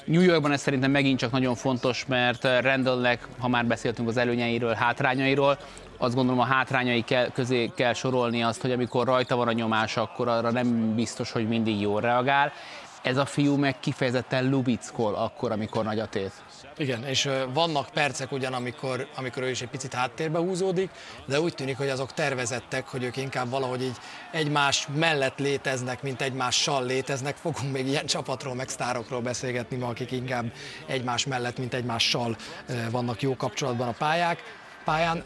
New 0.05 0.21
Yorkban 0.21 0.51
ez 0.51 0.61
szerintem 0.61 0.91
megint 0.91 1.19
csak 1.19 1.31
nagyon 1.31 1.55
fontos, 1.55 2.05
mert 2.05 2.43
Randallnek, 2.61 3.27
ha 3.39 3.47
már 3.47 3.65
beszéltünk 3.65 4.07
az 4.07 4.17
előnyeiről, 4.17 4.73
hátrányairól, 4.73 5.57
azt 5.97 6.15
gondolom 6.15 6.39
a 6.39 6.45
hátrányai 6.45 7.05
közé 7.33 7.71
kell 7.75 7.93
sorolni 7.93 8.43
azt, 8.43 8.61
hogy 8.61 8.71
amikor 8.71 9.05
rajta 9.05 9.35
van 9.35 9.47
a 9.47 9.51
nyomás, 9.51 9.97
akkor 9.97 10.27
arra 10.27 10.51
nem 10.51 10.95
biztos, 10.95 11.31
hogy 11.31 11.47
mindig 11.47 11.81
jól 11.81 12.01
reagál. 12.01 12.51
Ez 13.05 13.17
a 13.17 13.25
fiú 13.25 13.55
meg 13.55 13.79
kifejezetten 13.79 14.49
lubickol 14.49 15.15
akkor, 15.15 15.51
amikor 15.51 15.83
nagy 15.83 15.99
a 15.99 16.05
tét. 16.05 16.31
Igen, 16.77 17.03
és 17.03 17.29
vannak 17.53 17.89
percek 17.89 18.31
ugyan, 18.31 18.53
amikor, 18.53 19.07
amikor 19.15 19.43
ő 19.43 19.49
is 19.49 19.61
egy 19.61 19.69
picit 19.69 19.93
háttérbe 19.93 20.39
húzódik, 20.39 20.89
de 21.25 21.39
úgy 21.39 21.53
tűnik, 21.53 21.77
hogy 21.77 21.89
azok 21.89 22.13
tervezettek, 22.13 22.87
hogy 22.87 23.03
ők 23.03 23.17
inkább 23.17 23.49
valahogy 23.49 23.81
így 23.81 23.97
egymás 24.31 24.87
mellett 24.95 25.39
léteznek, 25.39 26.01
mint 26.01 26.21
egymással 26.21 26.85
léteznek. 26.85 27.35
Fogunk 27.35 27.71
még 27.71 27.87
ilyen 27.87 28.05
csapatról, 28.05 28.55
meg 28.55 28.69
sztárokról 28.69 29.21
beszélgetni 29.21 29.77
ma, 29.77 29.87
akik 29.87 30.11
inkább 30.11 30.51
egymás 30.87 31.25
mellett, 31.25 31.57
mint 31.57 31.73
egymással 31.73 32.35
vannak 32.91 33.21
jó 33.21 33.35
kapcsolatban 33.35 33.87
a 33.87 33.95
pályák, 33.97 34.41
pályán. 34.85 35.23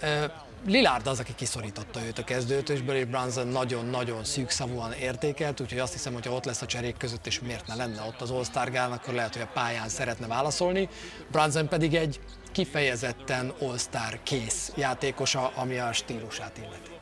Lilárd 0.66 1.08
az, 1.08 1.20
aki 1.20 1.36
kiszorította 1.36 2.06
őt 2.06 2.18
a 2.18 2.24
kezdőtösből, 2.24 2.96
és 2.96 3.06
Brunson 3.06 3.48
nagyon-nagyon 3.48 4.24
szűkszavúan 4.24 4.94
értékelt, 4.94 5.62
úgyhogy 5.62 5.80
azt 5.80 5.94
hiszem, 5.94 6.14
hogy 6.14 6.30
ott 6.30 6.46
lesz 6.46 6.62
a 6.62 6.66
cserék 6.66 6.98
között, 6.98 7.28
és 7.28 7.40
miért 7.40 7.68
ne 7.68 7.76
lenne 7.76 8.02
ott 8.02 8.22
az 8.22 8.32
all 8.32 8.68
akkor 8.92 9.14
lehet, 9.14 9.34
hogy 9.34 9.42
a 9.42 9.52
pályán 9.54 9.90
szeretne 9.90 10.28
válaszolni. 10.28 10.90
Brunson 11.32 11.68
pedig 11.68 11.96
egy 11.96 12.20
kifejezetten 12.52 13.54
All-Star 13.62 14.20
kész 14.24 14.72
játékosa, 14.76 15.52
ami 15.56 15.78
a 15.78 15.94
stílusát 15.94 16.58
illeti. 16.58 16.99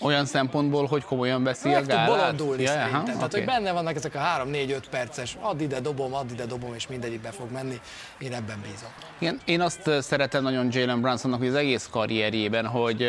Olyan 0.00 0.24
szempontból, 0.24 0.86
hogy 0.86 1.04
komolyan 1.04 1.42
veszi 1.42 1.68
Meg 1.68 1.82
a 1.82 1.86
gálát? 1.86 2.08
bolondulni 2.08 2.62
ja, 2.62 2.68
szerintem. 2.68 3.04
Tehát, 3.04 3.22
okay. 3.22 3.40
hogy 3.40 3.48
benne 3.48 3.72
vannak 3.72 3.96
ezek 3.96 4.14
a 4.14 4.18
3-4-5 4.44 4.82
perces, 4.90 5.36
add 5.40 5.60
ide 5.60 5.80
dobom, 5.80 6.14
add 6.14 6.30
ide 6.32 6.46
dobom, 6.46 6.74
és 6.74 6.86
mindegyik 6.86 7.20
be 7.20 7.30
fog 7.30 7.50
menni. 7.52 7.80
Én 8.18 8.32
ebben 8.32 8.60
bízom. 8.62 8.90
Igen, 9.18 9.40
én 9.44 9.60
azt 9.60 9.90
szeretem 10.00 10.42
nagyon 10.42 10.68
Jalen 10.70 11.00
Brunsonnak, 11.00 11.38
hogy 11.38 11.48
az 11.48 11.54
egész 11.54 11.88
karrierjében, 11.90 12.66
hogy 12.66 13.06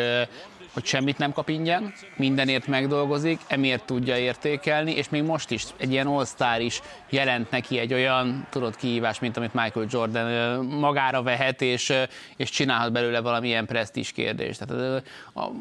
hogy 0.72 0.84
semmit 0.84 1.18
nem 1.18 1.32
kap 1.32 1.48
ingyen, 1.48 1.92
mindenért 2.16 2.66
megdolgozik, 2.66 3.40
emiért 3.46 3.84
tudja 3.84 4.18
értékelni, 4.18 4.92
és 4.92 5.08
még 5.08 5.22
most 5.22 5.50
is 5.50 5.64
egy 5.76 5.92
ilyen 5.92 6.06
all 6.06 6.60
is 6.60 6.80
jelent 7.10 7.50
neki 7.50 7.78
egy 7.78 7.92
olyan, 7.92 8.46
tudod, 8.50 8.76
kihívás, 8.76 9.18
mint 9.18 9.36
amit 9.36 9.54
Michael 9.54 9.86
Jordan 9.90 10.64
magára 10.64 11.22
vehet, 11.22 11.62
és, 11.62 11.92
és 12.36 12.50
csinálhat 12.50 12.92
belőle 12.92 13.20
valamilyen 13.20 13.66
presztis 13.66 14.12
kérdést. 14.12 14.66
Tehát 14.66 15.02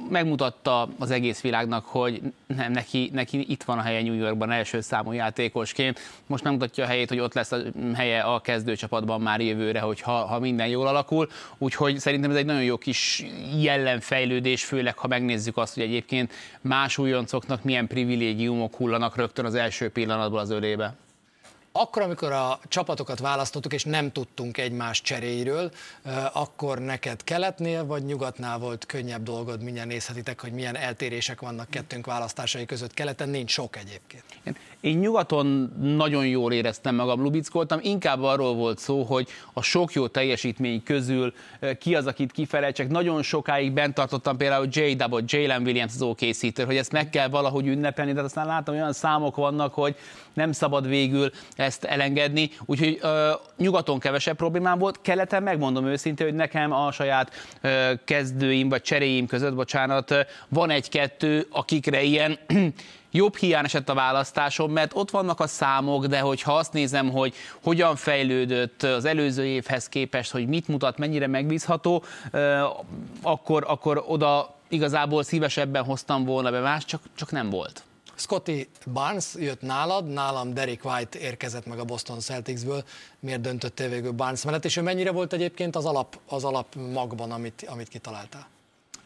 megmutatta 0.10 0.90
az 1.00 1.12
egész 1.12 1.42
világnak, 1.42 1.86
hogy 1.86 2.22
nem, 2.48 2.72
neki, 2.72 3.10
neki 3.14 3.46
itt 3.50 3.64
van 3.64 3.78
a 3.78 3.82
helye 3.82 4.02
New 4.02 4.14
Yorkban 4.14 4.52
első 4.52 4.82
számú 4.82 5.12
játékosként. 5.12 6.00
Most 6.28 6.44
megmutatja 6.44 6.84
a 6.84 6.88
helyét, 6.88 7.10
hogy 7.10 7.20
ott 7.20 7.34
lesz 7.34 7.52
a 7.52 7.58
helye 7.94 8.22
a 8.22 8.40
kezdőcsapatban 8.40 9.22
már 9.22 9.42
jövőre, 9.42 9.80
hogy 9.80 10.02
ha, 10.02 10.12
ha 10.12 10.40
minden 10.40 10.68
jól 10.68 10.88
alakul. 10.88 11.30
Úgyhogy 11.58 11.98
szerintem 12.00 12.32
ez 12.32 12.38
egy 12.38 12.46
nagyon 12.46 12.64
jó 12.64 12.78
kis 12.78 13.26
jellemfejlődés, 13.62 14.64
főleg 14.64 14.98
ha 15.00 15.08
megnézzük 15.08 15.58
azt, 15.58 15.74
hogy 15.74 15.84
egyébként 15.84 16.34
más 16.62 16.98
újoncoknak 16.98 17.64
milyen 17.64 17.88
privilégiumok 17.88 18.76
hullanak 18.76 19.16
rögtön 19.16 19.46
az 19.46 19.56
első 19.56 19.90
pillanatból 19.90 20.40
az 20.40 20.50
ölébe. 20.50 20.96
Akkor, 21.72 22.02
amikor 22.02 22.32
a 22.32 22.60
csapatokat 22.68 23.20
választottuk, 23.20 23.74
és 23.74 23.84
nem 23.84 24.12
tudtunk 24.12 24.58
egymás 24.58 25.02
cseréiről, 25.02 25.72
akkor 26.34 26.80
neked 26.80 27.24
keletnél 27.24 27.86
vagy 27.86 28.04
nyugatnál 28.04 28.58
volt 28.58 28.86
könnyebb 28.86 29.24
dolgod, 29.24 29.64
mindjárt 29.64 29.88
nézhetitek, 29.88 30.42
hogy 30.42 30.52
milyen 30.52 30.76
eltérések 30.76 31.42
vannak 31.42 31.70
kettőnk 31.70 32.06
választásai 32.06 32.66
között. 32.66 32.94
Keleten 32.94 33.30
nincs 33.30 33.52
sok 33.52 33.76
egyébként. 33.76 34.24
Én 34.82 34.98
nyugaton 34.98 35.74
nagyon 35.82 36.28
jól 36.28 36.54
éreztem 36.54 36.96
magam, 36.96 37.22
lubickoltam, 37.22 37.80
inkább 37.82 38.22
arról 38.22 38.54
volt 38.54 38.78
szó, 38.78 39.04
hogy 39.04 39.28
a 39.54 39.62
sok 39.62 39.94
jó 39.94 40.08
teljesítmény 40.08 40.84
közül 40.84 41.34
ki 41.80 41.96
az, 41.96 42.06
akit 42.06 42.32
kifelejtsek. 42.32 42.90
Nagyon 42.90 43.22
sokáig 43.22 43.72
bent 43.72 43.94
tartottam 43.94 44.38
például 44.38 44.68
J. 44.72 44.92
Double, 44.92 45.24
Jalen 45.26 45.62
Williams 45.62 45.94
az 45.94 46.02
okc 46.02 46.66
hogy 46.66 46.76
ezt 46.76 46.92
meg 46.92 47.10
kell 47.10 47.28
valahogy 47.28 47.68
ünnepelni, 47.68 48.14
de 48.14 48.22
aztán 48.22 48.46
láttam, 48.46 48.76
olyan 48.76 48.94
számok 48.94 49.36
vannak, 49.36 49.74
hogy 49.74 49.96
nem 50.34 50.52
szabad 50.52 50.88
végül 50.88 51.32
ezt 51.56 51.84
elengedni, 51.84 52.50
úgyhogy 52.66 52.98
ö, 53.02 53.32
nyugaton 53.58 54.00
kevesebb 54.00 54.36
problémám 54.36 54.80
volt, 54.80 55.02
keleten 55.02 55.44
megmondom 55.44 55.86
őszintén, 55.86 56.28
hogy 56.28 56.36
nekem 56.36 56.72
a 56.72 56.92
saját 56.92 57.32
ö, 57.62 57.92
kezdőim 58.06 58.70
vagy 58.70 58.82
cseréim 58.82 59.28
között, 59.28 59.56
bocsánat, 59.56 60.16
van 60.50 60.70
egy-kettő, 60.70 61.48
akikre 61.52 62.02
ilyen 62.02 62.38
jobb 63.12 63.36
hiány 63.36 63.64
esett 63.64 63.90
a 63.90 63.94
választásom, 63.94 64.72
mert 64.72 64.92
ott 64.96 65.10
vannak 65.10 65.40
a 65.40 65.48
számok, 65.48 66.06
de 66.06 66.20
hogyha 66.20 66.58
azt 66.58 66.74
nézem, 66.74 67.10
hogy 67.10 67.34
hogyan 67.64 67.96
fejlődött 67.96 68.84
az 68.84 69.06
előző 69.06 69.46
évhez 69.46 69.90
képest, 69.90 70.32
hogy 70.32 70.48
mit 70.48 70.68
mutat, 70.68 70.98
mennyire 70.98 71.28
megbízható, 71.28 72.04
akkor, 73.22 73.64
akkor 73.68 74.04
oda 74.08 74.56
igazából 74.68 75.24
szívesebben 75.24 75.84
hoztam 75.84 76.26
volna 76.26 76.52
be 76.52 76.60
más, 76.60 76.86
csak, 76.86 77.02
csak 77.16 77.32
nem 77.32 77.50
volt. 77.50 77.84
Scotty 78.16 78.68
Barnes 78.94 79.26
jött 79.36 79.62
nálad, 79.62 80.08
nálam 80.08 80.54
Derek 80.54 80.86
White 80.86 81.20
érkezett 81.20 81.66
meg 81.66 81.80
a 81.80 81.84
Boston 81.84 82.20
Celticsből. 82.20 82.84
Miért 83.20 83.42
döntöttél 83.42 83.90
végül 83.90 84.12
Barnes 84.12 84.44
mellett, 84.44 84.66
és 84.66 84.78
ő 84.78 84.82
mennyire 84.82 85.12
volt 85.12 85.34
egyébként 85.34 85.76
az 85.76 85.86
alap, 85.86 86.20
az 86.28 86.44
alap 86.44 86.76
magban, 86.94 87.32
amit, 87.32 87.66
amit 87.68 87.88
kitaláltál? 87.88 88.48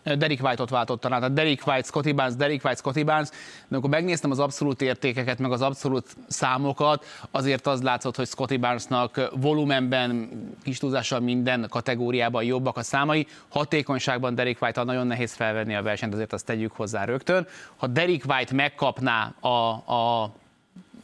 Derek 0.03 0.39
White-ot 0.41 0.69
váltotta 0.69 1.07
rá, 1.07 1.17
tehát 1.17 1.33
Derek 1.33 1.67
White, 1.67 1.87
Scotty 1.87 2.11
Barnes, 2.11 2.35
Derek 2.35 2.63
White, 2.63 2.75
Scotty 2.75 3.03
Barnes, 3.03 3.29
de 3.29 3.35
amikor 3.69 3.89
megnéztem 3.89 4.31
az 4.31 4.39
abszolút 4.39 4.81
értékeket, 4.81 5.39
meg 5.39 5.51
az 5.51 5.61
abszolút 5.61 6.15
számokat, 6.27 7.05
azért 7.31 7.67
az 7.67 7.81
látszott, 7.81 8.15
hogy 8.15 8.27
Scotty 8.27 8.57
Barnesnak 8.57 9.29
volumenben, 9.35 10.29
kis 10.63 10.77
túlzással 10.77 11.19
minden 11.19 11.65
kategóriában 11.69 12.43
jobbak 12.43 12.77
a 12.77 12.83
számai, 12.83 13.27
hatékonyságban 13.47 14.35
Derek 14.35 14.61
white 14.61 14.83
nagyon 14.83 15.07
nehéz 15.07 15.33
felvenni 15.33 15.75
a 15.75 15.81
versenyt, 15.81 16.13
azért 16.13 16.33
azt 16.33 16.45
tegyük 16.45 16.71
hozzá 16.71 17.05
rögtön. 17.05 17.47
Ha 17.75 17.87
Derek 17.87 18.23
White 18.27 18.53
megkapná 18.53 19.33
a, 19.39 19.47
a 19.93 20.31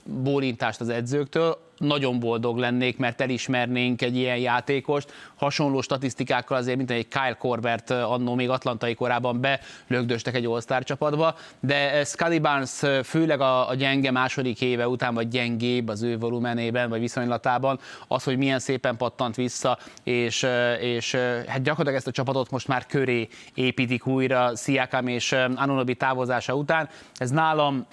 bólintást 0.03 0.81
az 0.81 0.89
edzőktől, 0.89 1.68
nagyon 1.79 2.19
boldog 2.19 2.57
lennék, 2.57 2.97
mert 2.97 3.21
elismernénk 3.21 4.01
egy 4.01 4.15
ilyen 4.15 4.37
játékost. 4.37 5.13
Hasonló 5.35 5.81
statisztikákkal 5.81 6.57
azért, 6.57 6.77
mint 6.77 6.91
egy 6.91 7.07
Kyle 7.07 7.35
Corbett 7.39 7.89
annó 7.89 8.35
még 8.35 8.49
atlantai 8.49 8.95
korában 8.95 9.41
belögdöstek 9.87 10.35
egy 10.35 10.45
all 10.45 10.83
csapatba, 10.83 11.35
de 11.59 12.03
Scotty 12.03 12.39
Barnes 12.39 12.81
főleg 13.03 13.41
a, 13.41 13.69
a 13.69 13.75
gyenge 13.75 14.11
második 14.11 14.61
éve 14.61 14.87
után, 14.87 15.13
vagy 15.13 15.27
gyengébb 15.27 15.87
az 15.87 16.01
ő 16.01 16.17
volumenében, 16.17 16.89
vagy 16.89 16.99
viszonylatában, 16.99 17.79
az, 18.07 18.23
hogy 18.23 18.37
milyen 18.37 18.59
szépen 18.59 18.97
pattant 18.97 19.35
vissza, 19.35 19.77
és, 20.03 20.47
és 20.79 21.15
hát 21.47 21.61
gyakorlatilag 21.61 21.95
ezt 21.95 22.07
a 22.07 22.11
csapatot 22.11 22.51
most 22.51 22.67
már 22.67 22.85
köré 22.85 23.27
építik 23.53 24.05
újra 24.05 24.55
Sziakam 24.55 25.07
és 25.07 25.31
Anunobi 25.55 25.95
távozása 25.95 26.55
után. 26.55 26.89
Ez 27.15 27.29
nálam 27.29 27.85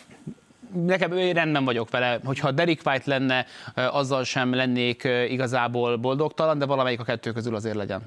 nekem 0.72 1.12
rendben 1.12 1.64
vagyok 1.64 1.90
vele, 1.90 2.20
hogyha 2.24 2.50
Derek 2.50 2.81
White 2.85 3.11
lenne, 3.11 3.46
azzal 3.74 4.24
sem 4.24 4.55
lennék 4.55 5.09
igazából 5.29 5.96
boldogtalan, 5.96 6.59
de 6.59 6.64
valamelyik 6.64 7.00
a 7.00 7.05
kettő 7.05 7.33
közül 7.33 7.55
azért 7.55 7.76
legyen. 7.76 8.02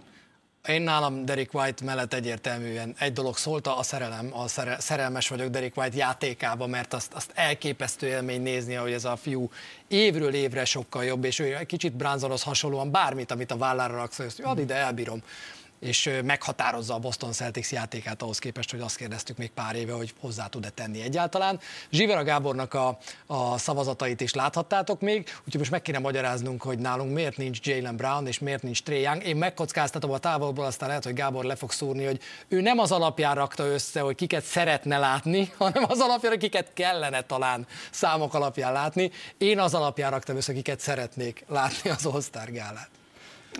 Én 0.67 0.81
nálam 0.81 1.25
Derek 1.25 1.53
White 1.53 1.85
mellett 1.85 2.13
egyértelműen 2.13 2.95
egy 2.99 3.13
dolog 3.13 3.37
szólt, 3.37 3.67
a 3.67 3.83
szerelem, 3.83 4.29
a 4.33 4.47
szerelmes 4.77 5.27
vagyok 5.27 5.49
Derek 5.49 5.77
White 5.77 5.97
játékába, 5.97 6.67
mert 6.67 6.93
azt, 6.93 7.13
azt 7.13 7.31
elképesztő 7.35 8.07
élmény 8.07 8.41
nézni, 8.41 8.73
hogy 8.73 8.91
ez 8.91 9.05
a 9.05 9.15
fiú 9.15 9.49
évről 9.87 10.33
évre 10.33 10.65
sokkal 10.65 11.03
jobb, 11.03 11.23
és 11.23 11.39
ő 11.39 11.55
egy 11.55 11.65
kicsit 11.65 11.95
Bránzonhoz 11.95 12.43
hasonlóan 12.43 12.91
bármit, 12.91 13.31
amit 13.31 13.51
a 13.51 13.57
vállára 13.57 13.95
raksz, 13.95 14.17
hogy 14.17 14.33
add 14.43 14.59
ide, 14.59 14.75
elbírom 14.75 15.21
és 15.79 16.09
meghatározza 16.23 16.93
a 16.93 16.99
Boston 16.99 17.31
Celtics 17.31 17.71
játékát 17.71 18.21
ahhoz 18.21 18.39
képest, 18.39 18.71
hogy 18.71 18.79
azt 18.79 18.95
kérdeztük 18.95 19.37
még 19.37 19.51
pár 19.51 19.75
éve, 19.75 19.93
hogy 19.93 20.13
hozzá 20.19 20.45
tud-e 20.45 20.69
tenni 20.69 21.01
egyáltalán. 21.01 21.59
Zsivera 21.91 22.23
Gábornak 22.23 22.73
a, 22.73 22.97
a 23.25 23.57
szavazatait 23.57 24.21
is 24.21 24.33
láthattátok 24.33 25.01
még, 25.01 25.29
úgyhogy 25.37 25.59
most 25.59 25.71
meg 25.71 25.81
kéne 25.81 25.99
magyaráznunk, 25.99 26.61
hogy 26.61 26.79
nálunk 26.79 27.13
miért 27.13 27.37
nincs 27.37 27.67
Jalen 27.67 27.95
Brown, 27.95 28.27
és 28.27 28.39
miért 28.39 28.63
nincs 28.63 28.83
Trey 28.83 29.01
Young. 29.01 29.23
Én 29.23 29.35
megkockáztatom 29.35 30.11
a 30.11 30.17
távolból, 30.17 30.65
aztán 30.65 30.87
lehet, 30.87 31.03
hogy 31.03 31.13
Gábor 31.13 31.43
le 31.43 31.55
fog 31.55 31.71
szúrni, 31.71 32.05
hogy 32.05 32.21
ő 32.47 32.61
nem 32.61 32.79
az 32.79 32.91
alapján 32.91 33.35
rakta 33.35 33.65
össze, 33.65 33.99
hogy 33.99 34.15
kiket 34.15 34.43
szeretne 34.43 34.97
látni, 34.97 35.51
hanem 35.57 35.83
az 35.87 35.99
alapján, 35.99 36.31
hogy 36.31 36.41
kiket 36.41 36.73
kellene 36.73 37.21
talán 37.21 37.67
számok 37.91 38.33
alapján 38.33 38.73
látni. 38.73 39.11
Én 39.37 39.59
az 39.59 39.73
alapján 39.73 40.11
raktam 40.11 40.35
össze, 40.35 40.53
kiket 40.53 40.79
szeretnék 40.79 41.43
látni 41.47 41.89
az 41.89 42.29
gálát. 42.51 42.98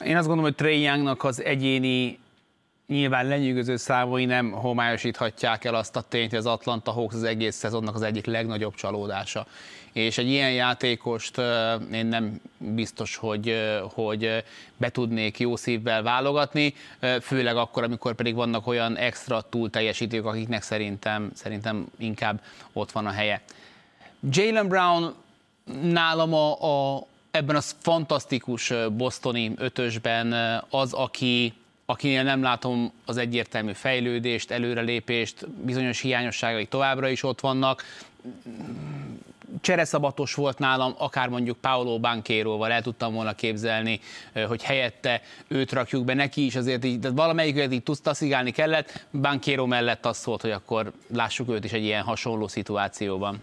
Én 0.06 0.18
azt 0.18 0.28
gondolom, 0.28 0.44
hogy 0.44 0.56
Trey 0.56 0.82
Youngnak 0.82 1.24
az 1.24 1.44
egyéni 1.44 2.20
nyilván 2.90 3.28
lenyűgöző 3.28 3.76
számai 3.76 4.26
nem 4.26 4.52
homályosíthatják 4.52 5.66
el 5.66 5.76
azt 5.76 5.96
a 5.96 6.02
tényt, 6.02 6.30
hogy 6.30 6.40
az 6.40 6.46
Atlanta 6.46 6.92
Hawks 6.92 7.14
az 7.14 7.24
egész 7.24 7.56
szezonnak 7.56 7.96
az 7.96 8.02
egyik 8.02 8.26
legnagyobb 8.26 8.76
csalódása. 8.76 9.46
És 9.92 10.18
egy 10.18 10.28
ilyen 10.28 10.52
játékost 10.52 11.38
én 11.92 12.06
nem 12.06 12.42
biztos, 12.58 13.16
hogy, 13.16 13.56
hogy 13.94 14.44
be 14.78 14.90
tudnék 14.90 15.40
jó 15.40 15.56
szívvel 15.56 16.04
válogatni, 16.04 16.74
főleg 17.22 17.58
akkor, 17.58 17.84
amikor 17.84 18.16
pedig 18.16 18.36
vannak 18.36 18.68
olyan 18.68 18.98
extra 18.98 19.42
túl 19.42 19.70
teljesítők, 19.70 20.26
akiknek 20.26 20.62
szerintem, 20.62 21.32
szerintem 21.34 21.86
inkább 21.98 22.42
ott 22.74 22.92
van 22.92 23.06
a 23.06 23.12
helye. 23.12 23.42
Jalen 24.30 24.68
Brown 24.68 25.14
nálam 25.82 26.34
a, 26.34 26.64
a, 26.64 27.08
ebben 27.32 27.56
a 27.56 27.62
fantasztikus 27.62 28.74
bostoni 28.98 29.54
ötösben 29.58 30.34
az, 30.70 30.94
aki 30.94 31.54
akinél 31.90 32.24
nem 32.24 32.42
látom 32.42 32.92
az 33.06 33.18
egyértelmű 33.18 33.74
fejlődést, 33.74 34.52
előrelépést, 34.52 35.50
bizonyos 35.50 36.00
hiányosságai 36.00 36.66
továbbra 36.66 37.08
is 37.08 37.24
ott 37.24 37.40
vannak. 37.40 37.84
Csereszabatos 39.62 40.34
volt 40.34 40.60
nálam, 40.60 40.96
akár 40.98 41.30
mondjuk 41.30 41.58
Paolo 41.58 42.00
Bankéróval 42.00 42.72
el 42.72 42.82
tudtam 42.82 43.14
volna 43.14 43.34
képzelni, 43.34 44.00
hogy 44.48 44.64
helyette 44.64 45.22
őt 45.48 45.72
rakjuk 45.72 46.06
be, 46.06 46.14
neki 46.14 46.46
is 46.46 46.56
azért 46.56 46.86
így, 46.86 47.00
de 47.00 47.12
valamelyiket 47.12 47.74
így 47.74 47.84
taszigálni 48.04 48.52
kellett, 48.52 49.06
Bankéró 49.22 49.66
mellett 49.66 50.06
az 50.06 50.18
szólt, 50.18 50.42
hogy 50.42 50.52
akkor 50.52 50.92
lássuk 51.14 51.50
őt 51.50 51.64
is 51.64 51.72
egy 51.72 51.84
ilyen 51.84 52.04
hasonló 52.04 52.48
szituációban. 52.48 53.42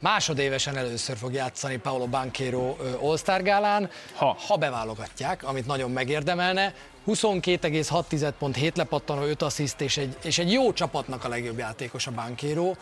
Másodévesen 0.00 0.76
először 0.76 1.16
fog 1.16 1.32
játszani 1.32 1.76
Paolo 1.76 2.06
Banquero 2.06 2.76
All-Star 3.02 3.42
gálán, 3.42 3.90
ha. 4.14 4.36
ha 4.46 4.56
beválogatják, 4.56 5.44
amit 5.44 5.66
nagyon 5.66 5.90
megérdemelne. 5.90 6.74
22,6 7.06 8.32
pont, 8.38 8.56
7 8.56 8.76
lepattanó, 8.76 9.22
5 9.22 9.42
assziszt, 9.42 9.80
és 9.80 9.96
egy, 9.96 10.16
és 10.22 10.38
egy 10.38 10.52
jó 10.52 10.72
csapatnak 10.72 11.24
a 11.24 11.28
legjobb 11.28 11.58
játékos 11.58 12.06
a 12.06 12.10
Banquero. 12.10 12.72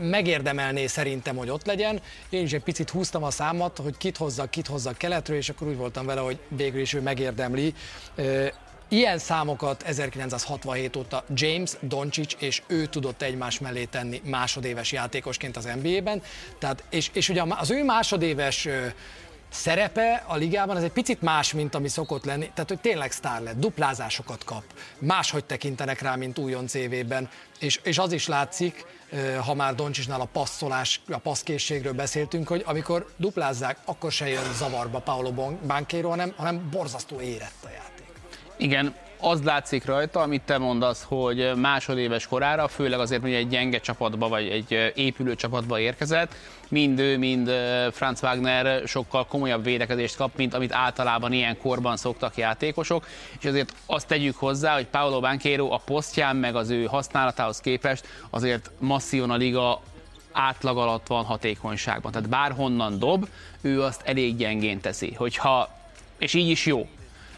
Megérdemelné 0.00 0.86
szerintem, 0.86 1.36
hogy 1.36 1.50
ott 1.50 1.66
legyen. 1.66 2.00
Én 2.28 2.42
is 2.42 2.52
egy 2.52 2.62
picit 2.62 2.90
húztam 2.90 3.22
a 3.22 3.30
számat, 3.30 3.78
hogy 3.82 3.96
kit 3.96 4.16
hozzak, 4.16 4.50
kit 4.50 4.66
hozzak 4.66 4.96
keletről, 4.96 5.36
és 5.36 5.48
akkor 5.48 5.68
úgy 5.68 5.76
voltam 5.76 6.06
vele, 6.06 6.20
hogy 6.20 6.38
végül 6.48 6.80
is 6.80 6.92
ő 6.92 7.00
megérdemli. 7.00 7.74
Ilyen 8.90 9.18
számokat 9.18 9.82
1967 9.82 10.96
óta 10.96 11.24
James, 11.34 11.70
Doncic 11.80 12.34
és 12.38 12.62
ő 12.66 12.86
tudott 12.86 13.22
egymás 13.22 13.58
mellé 13.58 13.84
tenni 13.84 14.20
másodéves 14.24 14.92
játékosként 14.92 15.56
az 15.56 15.68
NBA-ben. 15.82 16.22
Tehát, 16.58 16.84
és, 16.90 17.10
és 17.12 17.28
ugye 17.28 17.42
az 17.48 17.70
ő 17.70 17.84
másodéves 17.84 18.68
szerepe 19.50 20.24
a 20.26 20.36
ligában 20.36 20.76
az 20.76 20.82
egy 20.82 20.92
picit 20.92 21.22
más, 21.22 21.52
mint 21.52 21.74
ami 21.74 21.88
szokott 21.88 22.24
lenni. 22.24 22.50
Tehát, 22.54 22.68
hogy 22.68 22.80
tényleg 22.80 23.12
sztár 23.12 23.42
lett, 23.42 23.58
duplázásokat 23.58 24.44
kap, 24.44 24.62
máshogy 24.98 25.44
tekintenek 25.44 26.00
rá, 26.00 26.14
mint 26.14 26.38
újon 26.38 26.66
CV-ben. 26.66 27.28
És, 27.58 27.80
és 27.82 27.98
az 27.98 28.12
is 28.12 28.26
látszik, 28.26 28.84
ha 29.44 29.54
már 29.54 29.74
Doncsisnál 29.74 30.20
a 30.20 30.28
passzolás, 30.32 31.00
a 31.08 31.18
passzkészségről 31.18 31.92
beszéltünk, 31.92 32.48
hogy 32.48 32.62
amikor 32.66 33.06
duplázzák, 33.16 33.78
akkor 33.84 34.12
se 34.12 34.28
jön 34.28 34.54
zavarba 34.54 34.98
Paolo 34.98 35.32
Banquero, 35.66 36.08
hanem, 36.08 36.32
hanem 36.36 36.68
borzasztó 36.70 37.20
érett 37.20 37.64
a 37.64 37.68
játék. 37.68 37.97
Igen, 38.60 38.94
az 39.20 39.42
látszik 39.42 39.84
rajta, 39.84 40.20
amit 40.20 40.42
te 40.42 40.58
mondasz, 40.58 41.04
hogy 41.08 41.52
másodéves 41.56 42.26
korára, 42.26 42.68
főleg 42.68 43.00
azért, 43.00 43.20
hogy 43.20 43.32
egy 43.32 43.48
gyenge 43.48 43.80
csapatba 43.80 44.28
vagy 44.28 44.48
egy 44.48 44.92
épülő 44.94 45.34
csapatba 45.34 45.78
érkezett, 45.78 46.34
mind 46.68 46.98
ő, 46.98 47.18
mind 47.18 47.50
Franz 47.92 48.22
Wagner 48.22 48.88
sokkal 48.88 49.26
komolyabb 49.26 49.64
védekezést 49.64 50.16
kap, 50.16 50.36
mint 50.36 50.54
amit 50.54 50.72
általában 50.72 51.32
ilyen 51.32 51.58
korban 51.58 51.96
szoktak 51.96 52.36
játékosok, 52.36 53.06
és 53.38 53.44
azért 53.44 53.74
azt 53.86 54.06
tegyük 54.06 54.36
hozzá, 54.36 54.74
hogy 54.74 54.86
Paolo 54.86 55.20
Banquero 55.20 55.72
a 55.72 55.80
posztján, 55.84 56.36
meg 56.36 56.56
az 56.56 56.70
ő 56.70 56.84
használatához 56.84 57.60
képest 57.60 58.06
azért 58.30 58.70
masszívan 58.78 59.30
a 59.30 59.36
liga 59.36 59.80
átlag 60.32 60.78
alatt 60.78 61.06
van 61.06 61.24
hatékonyságban. 61.24 62.12
Tehát 62.12 62.28
bárhonnan 62.28 62.98
dob, 62.98 63.28
ő 63.60 63.82
azt 63.82 64.02
elég 64.04 64.36
gyengén 64.36 64.80
teszi. 64.80 65.14
Hogyha, 65.14 65.68
és 66.18 66.34
így 66.34 66.48
is 66.48 66.66
jó, 66.66 66.88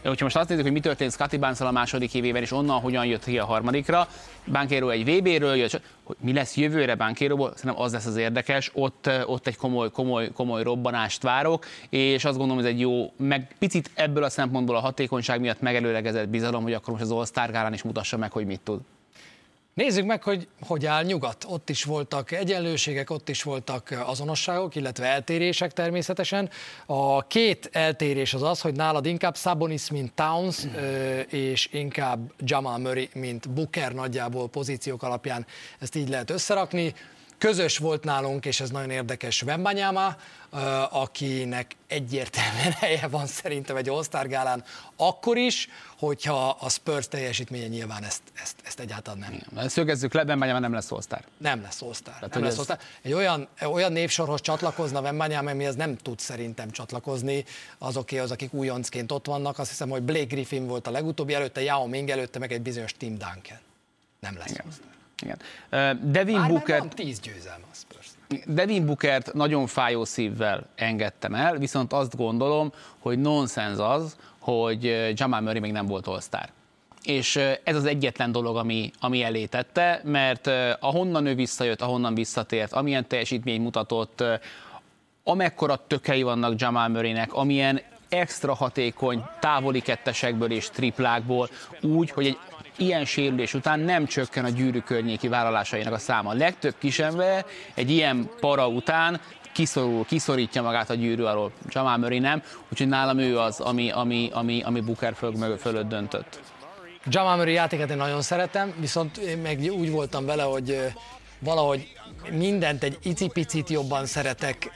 Hogyha 0.03 0.23
most 0.23 0.35
azt 0.35 0.49
nézzük, 0.49 0.63
hogy 0.63 0.73
mi 0.73 0.79
történt 0.79 1.11
Scotty 1.11 1.37
barnes 1.37 1.59
a 1.61 1.71
második 1.71 2.13
évében, 2.13 2.41
és 2.41 2.51
onnan 2.51 2.79
hogyan 2.79 3.05
jött 3.05 3.23
ki 3.23 3.37
a 3.37 3.45
harmadikra, 3.45 4.07
Bankero 4.51 4.89
egy 4.89 5.05
VB-ről 5.05 5.55
jött, 5.55 5.81
hogy 6.03 6.15
mi 6.19 6.33
lesz 6.33 6.55
jövőre 6.55 6.95
Bankeroból, 6.95 7.51
szerintem 7.55 7.83
az 7.83 7.91
lesz 7.91 8.05
az 8.05 8.15
érdekes, 8.15 8.71
ott, 8.73 9.09
ott 9.25 9.47
egy 9.47 9.55
komoly, 9.55 9.91
komoly, 9.91 10.31
komoly 10.31 10.63
robbanást 10.63 11.23
várok, 11.23 11.65
és 11.89 12.25
azt 12.25 12.37
gondolom, 12.37 12.63
hogy 12.63 12.71
ez 12.71 12.75
egy 12.75 12.79
jó, 12.79 13.13
meg 13.17 13.55
picit 13.59 13.91
ebből 13.93 14.23
a 14.23 14.29
szempontból 14.29 14.75
a 14.75 14.79
hatékonyság 14.79 15.39
miatt 15.39 15.61
megelőlegezett 15.61 16.29
bizalom, 16.29 16.63
hogy 16.63 16.73
akkor 16.73 16.89
most 16.89 17.03
az 17.03 17.11
All-Star 17.11 17.73
is 17.73 17.83
mutassa 17.83 18.17
meg, 18.17 18.31
hogy 18.31 18.45
mit 18.45 18.61
tud. 18.61 18.79
Nézzük 19.73 20.05
meg, 20.05 20.23
hogy 20.23 20.47
hogy 20.67 20.85
áll 20.85 21.03
nyugat. 21.03 21.45
Ott 21.47 21.69
is 21.69 21.83
voltak 21.83 22.31
egyenlőségek, 22.31 23.09
ott 23.09 23.29
is 23.29 23.43
voltak 23.43 24.03
azonosságok, 24.05 24.75
illetve 24.75 25.05
eltérések 25.05 25.73
természetesen. 25.73 26.49
A 26.85 27.27
két 27.27 27.69
eltérés 27.71 28.33
az 28.33 28.43
az, 28.43 28.61
hogy 28.61 28.75
nálad 28.75 29.05
inkább 29.05 29.37
Sabonis, 29.37 29.89
mint 29.89 30.13
Towns, 30.13 30.67
és 31.29 31.69
inkább 31.71 32.33
Jamal 32.39 32.77
Murray, 32.77 33.09
mint 33.13 33.49
Booker 33.49 33.93
nagyjából 33.93 34.49
pozíciók 34.49 35.03
alapján 35.03 35.45
ezt 35.79 35.95
így 35.95 36.09
lehet 36.09 36.29
összerakni. 36.29 36.93
Közös 37.41 37.77
volt 37.77 38.03
nálunk, 38.03 38.45
és 38.45 38.59
ez 38.59 38.69
nagyon 38.69 38.89
érdekes, 38.89 39.43
Wembanyama, 39.43 40.15
akinek 40.89 41.75
egyértelműen 41.87 42.71
helye 42.81 43.07
van 43.07 43.27
szerintem 43.27 43.75
egy 43.75 43.89
All-Star 43.89 44.27
gálán, 44.27 44.63
akkor 44.95 45.37
is, 45.37 45.69
hogyha 45.97 46.49
a 46.49 46.69
Spurs 46.69 47.07
teljesítménye 47.07 47.67
nyilván 47.67 48.03
ezt, 48.03 48.21
ezt, 48.33 48.55
ezt 48.63 48.79
egyáltalán 48.79 49.19
nem. 49.19 49.41
Igen, 49.51 49.69
szögezzük 49.69 50.13
le, 50.13 50.23
Wembanyama 50.23 50.59
nem 50.59 50.73
lesz 50.73 50.91
All-Star. 50.91 51.21
Nem 51.37 51.61
lesz 51.61 51.81
All-Star. 51.81 52.13
Tehát, 52.13 52.33
nem 52.33 52.43
lesz 52.43 52.51
ez... 52.51 52.57
All-Star. 52.57 52.79
Egy 53.01 53.13
olyan, 53.13 53.47
olyan 53.61 53.91
névsorhoz 53.91 54.41
csatlakozna 54.41 55.01
Wembanyama, 55.01 55.51
amihez 55.51 55.75
nem 55.75 55.97
tud 55.97 56.19
szerintem 56.19 56.71
csatlakozni 56.71 57.45
azoké 57.77 58.17
az, 58.17 58.31
akik 58.31 58.53
újoncként 58.53 59.11
ott 59.11 59.25
vannak. 59.25 59.59
Azt 59.59 59.69
hiszem, 59.69 59.89
hogy 59.89 60.01
Blake 60.01 60.25
Griffin 60.25 60.67
volt 60.67 60.87
a 60.87 60.91
legutóbbi, 60.91 61.33
előtte 61.33 61.61
Yao 61.61 61.87
Ming, 61.87 62.09
előtte 62.09 62.39
meg 62.39 62.51
egy 62.51 62.61
bizonyos 62.61 62.93
Tim 62.93 63.17
Duncan. 63.17 63.59
Nem 64.19 64.37
lesz 64.37 64.49
Igen. 64.49 64.65
All-Star. 64.65 65.00
Igen. 65.21 65.37
Devin 66.01 66.37
Már 66.37 66.49
Booker... 66.49 66.81
tíz 66.81 67.19
győzelme 67.19 67.65
a 67.71 67.75
Spurs. 67.75 68.07
Devin 68.45 68.85
Bookert 68.85 69.33
nagyon 69.33 69.67
fájó 69.67 70.05
szívvel 70.05 70.63
engedtem 70.75 71.35
el, 71.35 71.57
viszont 71.57 71.93
azt 71.93 72.15
gondolom, 72.15 72.71
hogy 72.99 73.19
nonsens 73.19 73.77
az, 73.77 74.15
hogy 74.39 75.11
Jamal 75.15 75.41
Murray 75.41 75.59
még 75.59 75.71
nem 75.71 75.85
volt 75.85 76.21
-star. 76.21 76.49
És 77.03 77.35
ez 77.63 77.75
az 77.75 77.85
egyetlen 77.85 78.31
dolog, 78.31 78.57
ami, 78.57 78.91
ami 78.99 79.23
elé 79.23 79.45
tette, 79.45 80.01
mert 80.03 80.49
ahonnan 80.79 81.25
ő 81.25 81.35
visszajött, 81.35 81.81
ahonnan 81.81 82.13
visszatért, 82.13 82.73
amilyen 82.73 83.07
teljesítmény 83.07 83.61
mutatott, 83.61 84.23
amekkora 85.23 85.85
tökei 85.87 86.23
vannak 86.23 86.61
Jamal 86.61 86.87
Murraynek, 86.87 87.33
amilyen 87.33 87.81
extra 88.09 88.53
hatékony 88.53 89.23
távoli 89.39 89.81
kettesekből 89.81 90.51
és 90.51 90.69
triplákból, 90.69 91.49
úgy, 91.81 92.11
hogy 92.11 92.25
egy 92.25 92.37
ilyen 92.81 93.05
sérülés 93.05 93.53
után 93.53 93.79
nem 93.79 94.05
csökken 94.05 94.45
a 94.45 94.49
gyűrű 94.49 94.79
környéki 94.79 95.27
vállalásainak 95.27 95.93
a 95.93 95.97
száma. 95.97 96.33
Legtöbb 96.33 96.75
kisember 96.79 97.45
egy 97.73 97.91
ilyen 97.91 98.29
para 98.39 98.67
után 98.67 99.21
kiszorul, 99.53 100.05
kiszorítja 100.05 100.61
magát 100.61 100.89
a 100.89 100.93
gyűrű 100.93 101.23
alól. 101.23 101.51
Jamal 101.69 101.97
Murray 101.97 102.19
nem, 102.19 102.43
úgyhogy 102.71 102.87
nálam 102.87 103.17
ő 103.17 103.39
az, 103.39 103.59
ami, 103.59 103.91
ami, 103.91 104.29
ami, 104.33 104.61
ami 104.65 104.81
Booker 104.81 105.13
föl, 105.15 105.57
fölött 105.57 105.89
döntött. 105.89 106.39
Jamal 107.05 107.35
Murray 107.35 107.53
játékát 107.53 107.89
én 107.89 107.97
nagyon 107.97 108.21
szeretem, 108.21 108.73
viszont 108.79 109.17
én 109.17 109.37
meg 109.37 109.59
úgy 109.71 109.91
voltam 109.91 110.25
vele, 110.25 110.43
hogy 110.43 110.91
valahogy 111.39 111.87
mindent 112.31 112.83
egy 112.83 112.97
icipicit 113.03 113.69
jobban 113.69 114.05
szeretek 114.05 114.69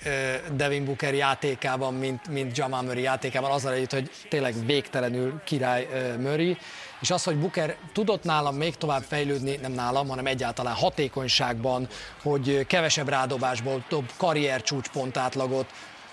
Devin 0.55 0.85
Booker 0.85 1.13
játékában, 1.13 1.93
mint, 1.93 2.27
mint 2.27 2.57
Jamal 2.57 2.81
Murray 2.81 3.01
játékában, 3.01 3.51
azzal 3.51 3.73
együtt, 3.73 3.93
hogy 3.93 4.09
tényleg 4.29 4.65
végtelenül 4.65 5.41
király 5.43 5.87
Murray, 6.19 6.57
és 7.01 7.11
az, 7.11 7.23
hogy 7.23 7.37
Booker 7.37 7.75
tudott 7.93 8.23
nálam 8.23 8.55
még 8.55 8.75
tovább 8.75 9.03
fejlődni, 9.03 9.55
nem 9.55 9.71
nálam, 9.71 10.07
hanem 10.07 10.25
egyáltalán 10.25 10.73
hatékonyságban, 10.73 11.87
hogy 12.21 12.65
kevesebb 12.67 13.09
rádobásból 13.09 13.85
több 13.87 14.11
karrier 14.17 14.61
csúcspont 14.61 15.17
átlagot, 15.17 15.69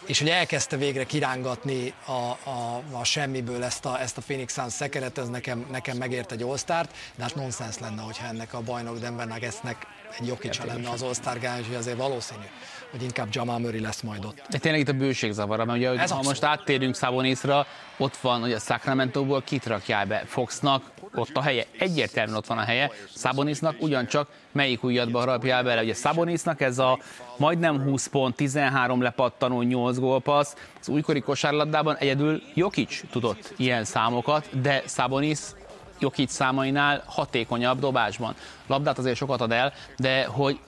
és 0.07 0.19
hogy 0.19 0.29
elkezdte 0.29 0.77
végre 0.77 1.05
kirángatni 1.05 1.95
a, 2.07 2.11
a, 2.51 2.83
a 2.93 3.05
semmiből 3.05 3.65
ezt 3.65 3.85
a, 3.85 4.01
ezt 4.01 4.17
a 4.17 4.21
Phoenix 4.21 4.53
Suns 4.53 4.73
szekeret, 4.73 5.19
ez 5.19 5.29
nekem, 5.29 5.67
nekem 5.71 5.97
megért 5.97 6.33
egy 6.33 6.43
all 6.43 6.57
de 6.67 7.23
hát 7.23 7.35
nonsens 7.35 7.79
lenne, 7.79 8.03
hogyha 8.03 8.27
ennek 8.27 8.55
a 8.55 8.61
bajnok 8.61 8.99
Denver 8.99 9.27
Nuggetsnek 9.27 9.87
egy 10.19 10.27
Jokicsa 10.27 10.65
lenne 10.65 10.91
az 10.91 11.03
All-Star 11.03 11.39
hogy 11.41 11.75
azért 11.75 11.97
valószínű, 11.97 12.45
hogy 12.93 13.03
inkább 13.03 13.29
Jamal 13.31 13.59
Murray 13.59 13.81
lesz 13.81 14.01
majd 14.01 14.25
ott. 14.25 14.43
De 14.51 14.59
tényleg 14.59 14.81
itt 14.81 14.89
a 14.89 14.93
bőség 14.93 15.33
zavara, 15.33 15.65
mert 15.65 15.79
ugye, 15.79 15.89
Ez 15.91 15.97
ha 15.97 16.03
abszolút. 16.03 16.25
most 16.25 16.45
áttérünk 16.45 16.95
Szabonészra, 16.95 17.67
ott 17.97 18.17
van, 18.17 18.41
hogy 18.41 18.53
a 18.53 18.59
Sacramento-ból 18.59 19.43
kit 19.43 19.67
rakjál 19.67 20.07
be 20.07 20.23
Foxnak, 20.27 20.91
ott 21.15 21.31
a 21.37 21.43
helye, 21.43 21.65
egyértelműen 21.79 22.37
ott 22.37 22.47
van 22.47 22.59
a 22.59 22.65
helye, 22.65 22.91
Szabonisnak 23.15 23.77
ugyancsak 23.81 24.29
melyik 24.53 24.85
újadba 24.85 25.19
harapjál 25.19 25.63
bele. 25.63 25.83
Ugye 25.83 25.95
Szabonisnak 25.95 26.61
ez 26.61 26.79
a 26.79 26.99
majdnem 27.37 27.83
20 27.83 28.07
pont, 28.07 28.37
13 28.37 29.03
lepattanó, 29.03 29.63
8 29.63 29.99
gólpassz, 29.99 30.55
az 30.81 30.89
újkori 30.89 31.21
kosárlabdában 31.21 31.97
egyedül 31.97 32.43
Jokic 32.55 33.01
tudott 33.11 33.55
ilyen 33.57 33.85
számokat, 33.85 34.61
de 34.61 34.83
Szabonis 34.87 35.39
Jokic 36.03 36.33
számainál 36.33 37.03
hatékonyabb 37.07 37.79
dobásban. 37.79 38.35
Labdát 38.67 38.99
azért 38.99 39.17
sokat 39.17 39.41
ad 39.41 39.53
el, 39.53 39.73
de 39.97 40.25
hogy 40.25 40.61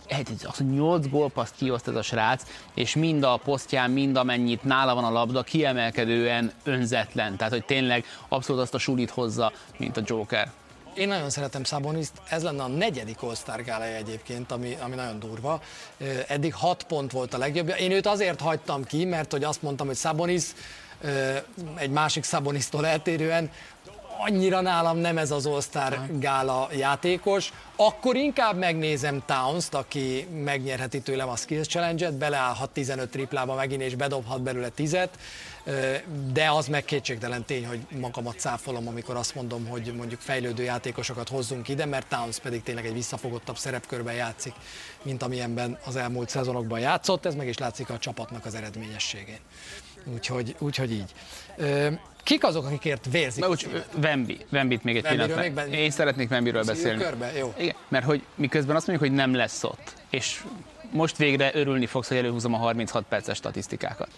az, 0.45 0.57
hogy 0.57 0.71
8 0.71 1.09
gólpaszt 1.09 1.55
kioszt 1.57 1.89
ez 1.89 1.95
a 1.95 2.03
srác, 2.03 2.43
és 2.75 2.95
mind 2.95 3.23
a 3.23 3.37
posztján, 3.37 3.91
mind 3.91 4.17
amennyit 4.17 4.65
nála 4.65 4.95
van 4.95 5.05
a 5.05 5.11
labda, 5.11 5.43
kiemelkedően 5.43 6.53
önzetlen. 6.63 7.37
Tehát, 7.37 7.53
hogy 7.53 7.65
tényleg 7.65 8.05
abszolút 8.29 8.63
azt 8.63 8.75
a 8.75 8.79
sulit 8.79 9.11
hozza, 9.11 9.53
mint 9.77 9.97
a 9.97 10.03
Joker. 10.05 10.51
Én 10.95 11.09
nagyon 11.09 11.31
szeretem 11.31 11.65
Szaboniszt, 11.65 12.13
ez 12.29 12.43
lenne 12.43 12.63
a 12.63 12.69
negyedik 12.69 13.23
all 13.23 13.63
gálája 13.65 13.97
egyébként, 13.97 14.53
ami, 14.53 14.77
ami 14.81 14.95
nagyon 14.95 15.19
durva. 15.19 15.61
Eddig 16.27 16.55
hat 16.55 16.83
pont 16.83 17.13
volt 17.13 17.35
a 17.35 17.39
legjobb. 17.39 17.75
Én 17.79 17.91
őt 17.91 18.07
azért 18.07 18.41
hagytam 18.41 18.85
ki, 18.85 19.05
mert 19.05 19.31
hogy 19.31 19.45
azt 19.45 19.63
mondtam, 19.63 19.87
hogy 19.87 19.97
Szabonis 19.97 20.45
egy 21.75 21.91
másik 21.91 22.25
Szabonisztól 22.25 22.87
eltérően 22.87 23.51
annyira 24.19 24.61
nálam 24.61 24.97
nem 24.97 25.19
ez 25.19 25.31
az 25.31 25.47
All-Star 25.47 26.01
gála 26.19 26.69
játékos, 26.77 27.53
akkor 27.77 28.17
inkább 28.17 28.57
megnézem 28.57 29.23
Towns-t, 29.27 29.75
aki 29.75 30.29
megnyerheti 30.45 31.01
tőlem 31.01 31.29
a 31.29 31.37
Skills 31.37 31.67
Challenge-et, 31.67 32.15
beleállhat 32.15 32.71
15 32.71 33.11
triplába 33.11 33.55
megint, 33.55 33.83
és 33.83 33.95
bedobhat 33.95 34.43
belőle 34.43 34.69
10 34.69 34.97
de 36.33 36.51
az 36.51 36.67
meg 36.67 36.85
kétségtelen 36.85 37.45
tény, 37.45 37.67
hogy 37.67 37.81
magamat 37.99 38.39
cáfolom, 38.39 38.89
amikor 38.89 39.17
azt 39.17 39.35
mondom, 39.35 39.67
hogy 39.67 39.93
mondjuk 39.97 40.21
fejlődő 40.21 40.63
játékosokat 40.63 41.29
hozzunk 41.29 41.69
ide, 41.69 41.87
mert 41.87 42.07
Towns 42.07 42.39
pedig 42.39 42.63
tényleg 42.63 42.87
egy 42.87 42.93
visszafogottabb 42.93 43.57
szerepkörben 43.57 44.15
játszik, 44.15 44.55
mint 45.03 45.23
amilyenben 45.23 45.79
az 45.85 45.97
elmúlt 45.97 46.29
szezonokban 46.29 46.79
játszott, 46.79 47.27
ez 47.27 47.35
meg 47.35 47.49
is 47.49 47.59
látszik 47.59 47.91
a 47.91 47.99
csapatnak 47.99 48.45
az 48.45 48.55
eredményességén. 48.55 49.39
Úgyhogy, 50.13 50.57
úgyhogy 50.59 50.93
így. 50.93 51.13
Kik 52.25 52.45
azok, 52.45 52.67
akikért 52.67 53.07
vérzik? 53.11 53.49
Úgy, 53.49 53.85
Wemby. 54.03 54.39
Wembit 54.53 54.85
még 54.85 54.97
egy 54.97 55.03
pillanat. 55.03 55.67
Én 55.71 55.91
szeretnék 55.91 56.31
Wembyről 56.31 56.65
beszélni. 56.65 57.03
Körbe? 57.03 57.33
Jó. 57.37 57.55
Igen, 57.59 57.75
mert 57.89 58.05
hogy 58.05 58.23
miközben 58.35 58.77
azt 58.77 58.87
mondjuk, 58.87 59.09
hogy 59.09 59.19
nem 59.19 59.35
lesz 59.35 59.65
ott, 59.65 59.95
és 60.11 60.43
most 60.91 61.17
végre 61.17 61.51
örülni 61.55 61.87
fogsz, 61.87 62.09
hogy 62.09 62.17
előhúzom 62.17 62.55
a 62.55 62.57
36 62.57 63.05
perces 63.09 63.37
statisztikákat. 63.37 64.09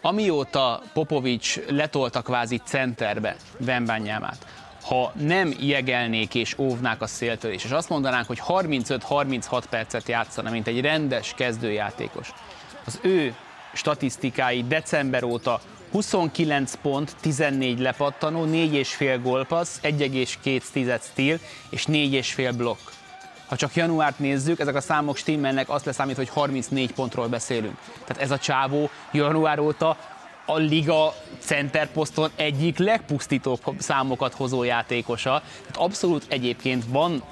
Amióta 0.00 0.82
Popovics 0.92 1.60
letolta 1.68 2.22
kvázi 2.22 2.60
centerbe 2.64 3.36
Vembányámát, 3.58 4.46
ha 4.82 5.12
nem 5.18 5.54
jegelnék 5.60 6.34
és 6.34 6.58
óvnák 6.58 7.02
a 7.02 7.06
széltől 7.06 7.52
is, 7.52 7.64
és 7.64 7.70
azt 7.70 7.88
mondanánk, 7.88 8.26
hogy 8.26 8.42
35-36 8.48 9.62
percet 9.70 10.08
játszana, 10.08 10.50
mint 10.50 10.66
egy 10.66 10.80
rendes 10.80 11.34
kezdőjátékos, 11.36 12.32
az 12.84 12.98
ő 13.02 13.34
statisztikái 13.72 14.64
december 14.68 15.24
óta 15.24 15.60
29 15.96 16.74
pont, 16.82 17.16
14 17.20 17.78
lepattanó, 17.78 18.44
4,5 18.44 19.18
gólpassz, 19.22 19.78
1,2 19.82 21.00
stíl 21.02 21.38
és 21.70 21.84
4,5 21.84 22.52
blokk. 22.56 22.78
Ha 23.46 23.56
csak 23.56 23.74
januárt 23.74 24.18
nézzük, 24.18 24.60
ezek 24.60 24.74
a 24.74 24.80
számok 24.80 25.16
stimmelnek, 25.16 25.68
azt 25.68 25.84
leszámít, 25.84 26.16
hogy 26.16 26.28
34 26.28 26.92
pontról 26.92 27.28
beszélünk. 27.28 27.78
Tehát 28.04 28.22
ez 28.22 28.30
a 28.30 28.38
csávó 28.38 28.90
január 29.12 29.58
óta 29.58 29.96
a 30.46 30.56
liga 30.56 31.14
centerposzton 31.38 32.30
egyik 32.36 32.78
legpusztítóbb 32.78 33.60
számokat 33.78 34.34
hozó 34.34 34.62
játékosa. 34.62 35.42
Tehát 35.60 35.76
abszolút 35.76 36.24
egyébként 36.28 36.84
van 36.88 37.22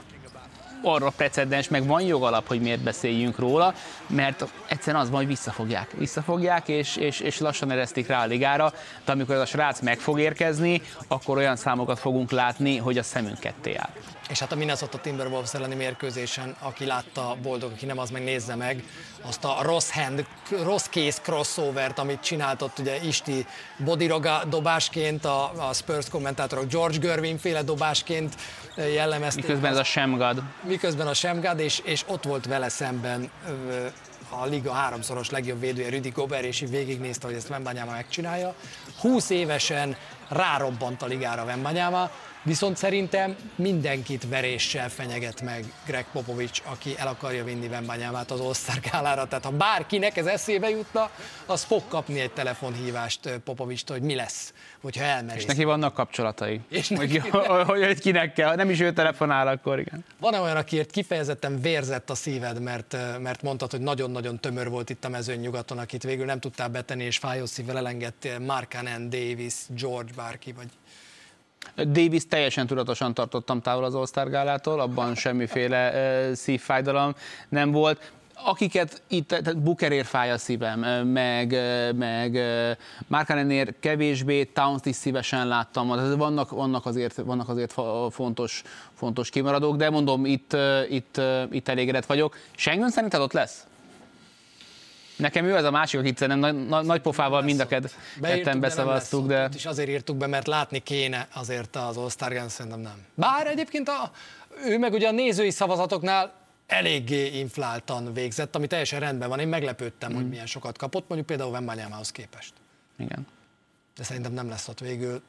arra 0.85 1.13
precedens, 1.17 1.69
meg 1.69 1.87
van 1.87 2.03
jogalap, 2.03 2.47
hogy 2.47 2.61
miért 2.61 2.81
beszéljünk 2.81 3.39
róla, 3.39 3.75
mert 4.07 4.45
egyszerűen 4.69 5.03
az 5.03 5.11
majd 5.11 5.27
visszafogják. 5.27 5.91
Visszafogják, 5.99 6.69
és, 6.69 6.97
és, 6.97 7.21
és 7.21 7.39
lassan 7.39 7.71
eresztik 7.71 8.07
rá 8.07 8.23
a 8.23 8.27
ligára, 8.27 8.73
de 9.05 9.13
amikor 9.13 9.35
ez 9.35 9.41
a 9.41 9.47
srác 9.47 9.81
meg 9.81 9.99
fog 9.99 10.21
érkezni, 10.21 10.83
akkor 11.09 11.37
olyan 11.37 11.57
számokat 11.57 11.99
fogunk 11.99 12.31
látni, 12.31 12.77
hogy 12.77 12.99
a 12.99 13.03
szemünk 13.03 13.39
ketté 13.39 13.75
áll. 13.75 14.14
És 14.29 14.39
hát 14.39 14.53
a 14.53 14.57
Minnesota 14.57 14.99
Timberwolves 14.99 15.55
elleni 15.55 15.75
mérkőzésen, 15.75 16.57
aki 16.59 16.87
látta, 16.87 17.37
boldog, 17.43 17.73
aki 17.73 17.87
nem, 17.87 17.99
az 17.99 18.11
meg 18.11 18.25
nézze 18.25 18.55
meg 18.55 18.85
azt 19.23 19.45
a 19.45 19.59
rossz 19.63 19.91
hand, 19.91 20.27
rossz 20.63 20.87
kész 20.87 21.21
crossovert, 21.23 21.99
amit 21.99 22.21
csináltott 22.21 22.79
ugye 22.79 22.97
Isti 23.03 23.47
bodiroga 23.77 24.45
dobásként, 24.49 25.25
a, 25.25 25.69
a 25.69 25.73
Spurs 25.73 26.09
kommentátorok 26.09 26.67
George 26.67 26.99
Gervin 26.99 27.39
féle 27.39 27.63
dobásként 27.63 28.35
jellemezték. 28.77 29.45
Miközben 29.45 29.73
ez 29.73 29.79
a 29.79 29.85
Semgad. 29.85 30.43
Miközben 30.63 31.07
a 31.07 31.15
Semgad, 31.15 31.59
és, 31.59 31.81
és 31.85 32.05
ott 32.07 32.25
volt 32.25 32.47
vele 32.47 32.69
szemben 32.69 33.31
a 34.29 34.45
liga 34.45 34.73
háromszoros 34.73 35.31
legjobb 35.31 35.61
védője 35.61 35.89
Rüdi 35.89 36.09
Gober, 36.09 36.45
és 36.45 36.61
így 36.61 36.71
végignézte, 36.71 37.27
hogy 37.27 37.37
ezt 37.37 37.49
Vembanyama 37.49 37.91
megcsinálja. 37.91 38.55
20 39.01 39.31
évesen 39.31 39.97
rárobbant 40.29 41.03
a 41.03 41.07
ligára 41.07 41.45
Vembanyama, 41.45 42.11
Viszont 42.45 42.77
szerintem 42.77 43.37
mindenkit 43.55 44.29
veréssel 44.29 44.89
fenyeget 44.89 45.41
meg 45.41 45.65
Greg 45.87 46.07
Popovics, 46.13 46.63
aki 46.65 46.95
el 46.97 47.07
akarja 47.07 47.45
vinni 47.45 47.69
Vembanyámát 47.69 48.31
az 48.31 48.41
All-Star 48.41 48.81
gálára. 48.91 49.27
Tehát 49.27 49.45
ha 49.45 49.51
bárkinek 49.51 50.17
ez 50.17 50.27
eszébe 50.27 50.69
jutna, 50.71 51.11
az 51.47 51.63
fog 51.63 51.83
kapni 51.89 52.21
egy 52.21 52.31
telefonhívást 52.31 53.41
Popovicstól, 53.45 53.97
hogy 53.97 54.07
mi 54.07 54.15
lesz, 54.15 54.53
hogyha 54.81 55.05
elmerész. 55.05 55.43
És 55.43 55.49
neki 55.49 55.65
vannak 55.65 55.95
kapcsolatai. 55.95 56.61
És 56.69 56.89
neki... 56.89 57.19
hogy, 57.19 57.47
hogy, 57.67 57.85
hogy 57.85 58.01
kinek 58.01 58.33
kell, 58.33 58.55
nem 58.55 58.71
is 58.71 58.81
ő 58.81 58.93
telefonál, 58.93 59.49
akkor 59.49 59.79
igen. 59.79 60.05
Van-e 60.21 60.41
olyan, 60.41 60.57
akiért 60.57 60.91
kifejezetten 60.91 61.61
vérzett 61.61 62.11
a 62.11 62.15
szíved, 62.15 62.61
mert, 62.61 62.97
mert 63.21 63.43
mondtad, 63.43 63.71
hogy 63.71 63.81
nagyon-nagyon 63.81 64.41
tömör 64.41 64.69
volt 64.69 64.91
itt 64.91 65.05
a 65.05 65.09
mezőny 65.09 65.41
nyugaton, 65.41 65.79
akit 65.79 66.03
végül 66.03 66.25
nem 66.25 66.41
tudtál 66.41 66.69
betenni, 66.69 67.05
és 67.05 67.19
fájó 67.19 67.47
szívvel 67.47 67.77
elengedtél 67.77 68.39
Markanen, 68.39 69.11
Davis, 69.11 69.55
George, 69.69 70.13
bárki, 70.17 70.53
vagy 70.53 70.69
Davis 71.77 72.27
teljesen 72.29 72.67
tudatosan 72.67 73.15
tartottam 73.15 73.61
távol 73.61 73.85
az 73.85 73.95
All-Star 73.95 74.61
abban 74.65 75.15
semmiféle 75.15 75.93
szívfájdalom 76.35 77.15
nem 77.49 77.71
volt 77.71 78.13
akiket 78.45 79.03
itt, 79.09 79.29
tehát 79.29 79.63
Bookerért 79.63 80.07
fáj 80.07 80.31
a 80.31 80.39
szívem, 80.39 81.07
meg, 81.07 81.59
meg 81.97 82.39
Markanennél 83.07 83.67
kevésbé, 83.81 84.45
towns 84.45 84.81
is 84.85 84.97
szívesen 84.97 85.49
láttam, 85.49 86.17
vannak, 86.17 86.51
vannak, 86.51 86.87
azért, 86.87 87.17
vannak 87.17 87.49
azért 87.49 87.75
fontos, 88.11 88.63
fontos 88.95 89.31
kimaradók, 89.31 89.77
de 89.77 89.91
mondom, 89.91 90.27
itt, 90.27 90.57
itt, 90.89 91.21
itt 91.51 91.69
elégedett 91.69 92.07
vagyok. 92.07 92.37
Schengen 92.57 92.91
szerinted 92.91 93.21
ott 93.21 93.33
lesz? 93.33 93.67
Nekem 95.17 95.45
ő 95.45 95.55
az 95.55 95.65
a 95.65 95.71
másik, 95.71 96.01
akit 96.01 96.19
szerintem 96.19 96.57
nagy, 96.57 96.85
nagy 96.85 97.01
pofával 97.01 97.43
mind 97.43 97.61
a 97.61 97.67
ketten 97.67 98.61
beszavaztuk, 98.61 99.27
de... 99.27 99.49
És 99.55 99.67
azért 99.67 99.89
írtuk 99.89 100.17
be, 100.17 100.27
mert 100.27 100.47
látni 100.47 100.79
kéne 100.79 101.29
azért 101.35 101.77
az 101.77 101.97
All-Star 101.97 102.45
szerintem 102.49 102.81
nem. 102.81 103.05
Bár 103.15 103.47
egyébként 103.47 103.89
a, 103.89 104.11
ő 104.65 104.79
meg 104.79 104.93
ugye 104.93 105.09
a 105.09 105.13
nézői 105.13 105.51
szavazatoknál 105.51 106.33
eléggé 106.67 107.39
infláltan 107.39 108.13
végzett, 108.13 108.57
ami 108.57 108.67
teljesen 108.67 109.01
rendben 109.01 109.29
van. 109.29 109.39
Én 109.39 109.49
meglepődtem, 109.49 110.13
mm. 110.13 110.15
hogy 110.15 110.29
milyen 110.29 110.47
sokat 110.47 110.79
kapott, 110.79 111.05
mondjuk 111.09 111.27
például 111.27 111.51
Wembanyámához 111.51 112.11
képest. 112.11 112.53
Igen. 112.99 113.27
De 113.97 114.03
szerintem 114.03 114.33
nem 114.33 114.49
lesz 114.49 114.69
ott 114.69 114.81
végül. 114.81 115.23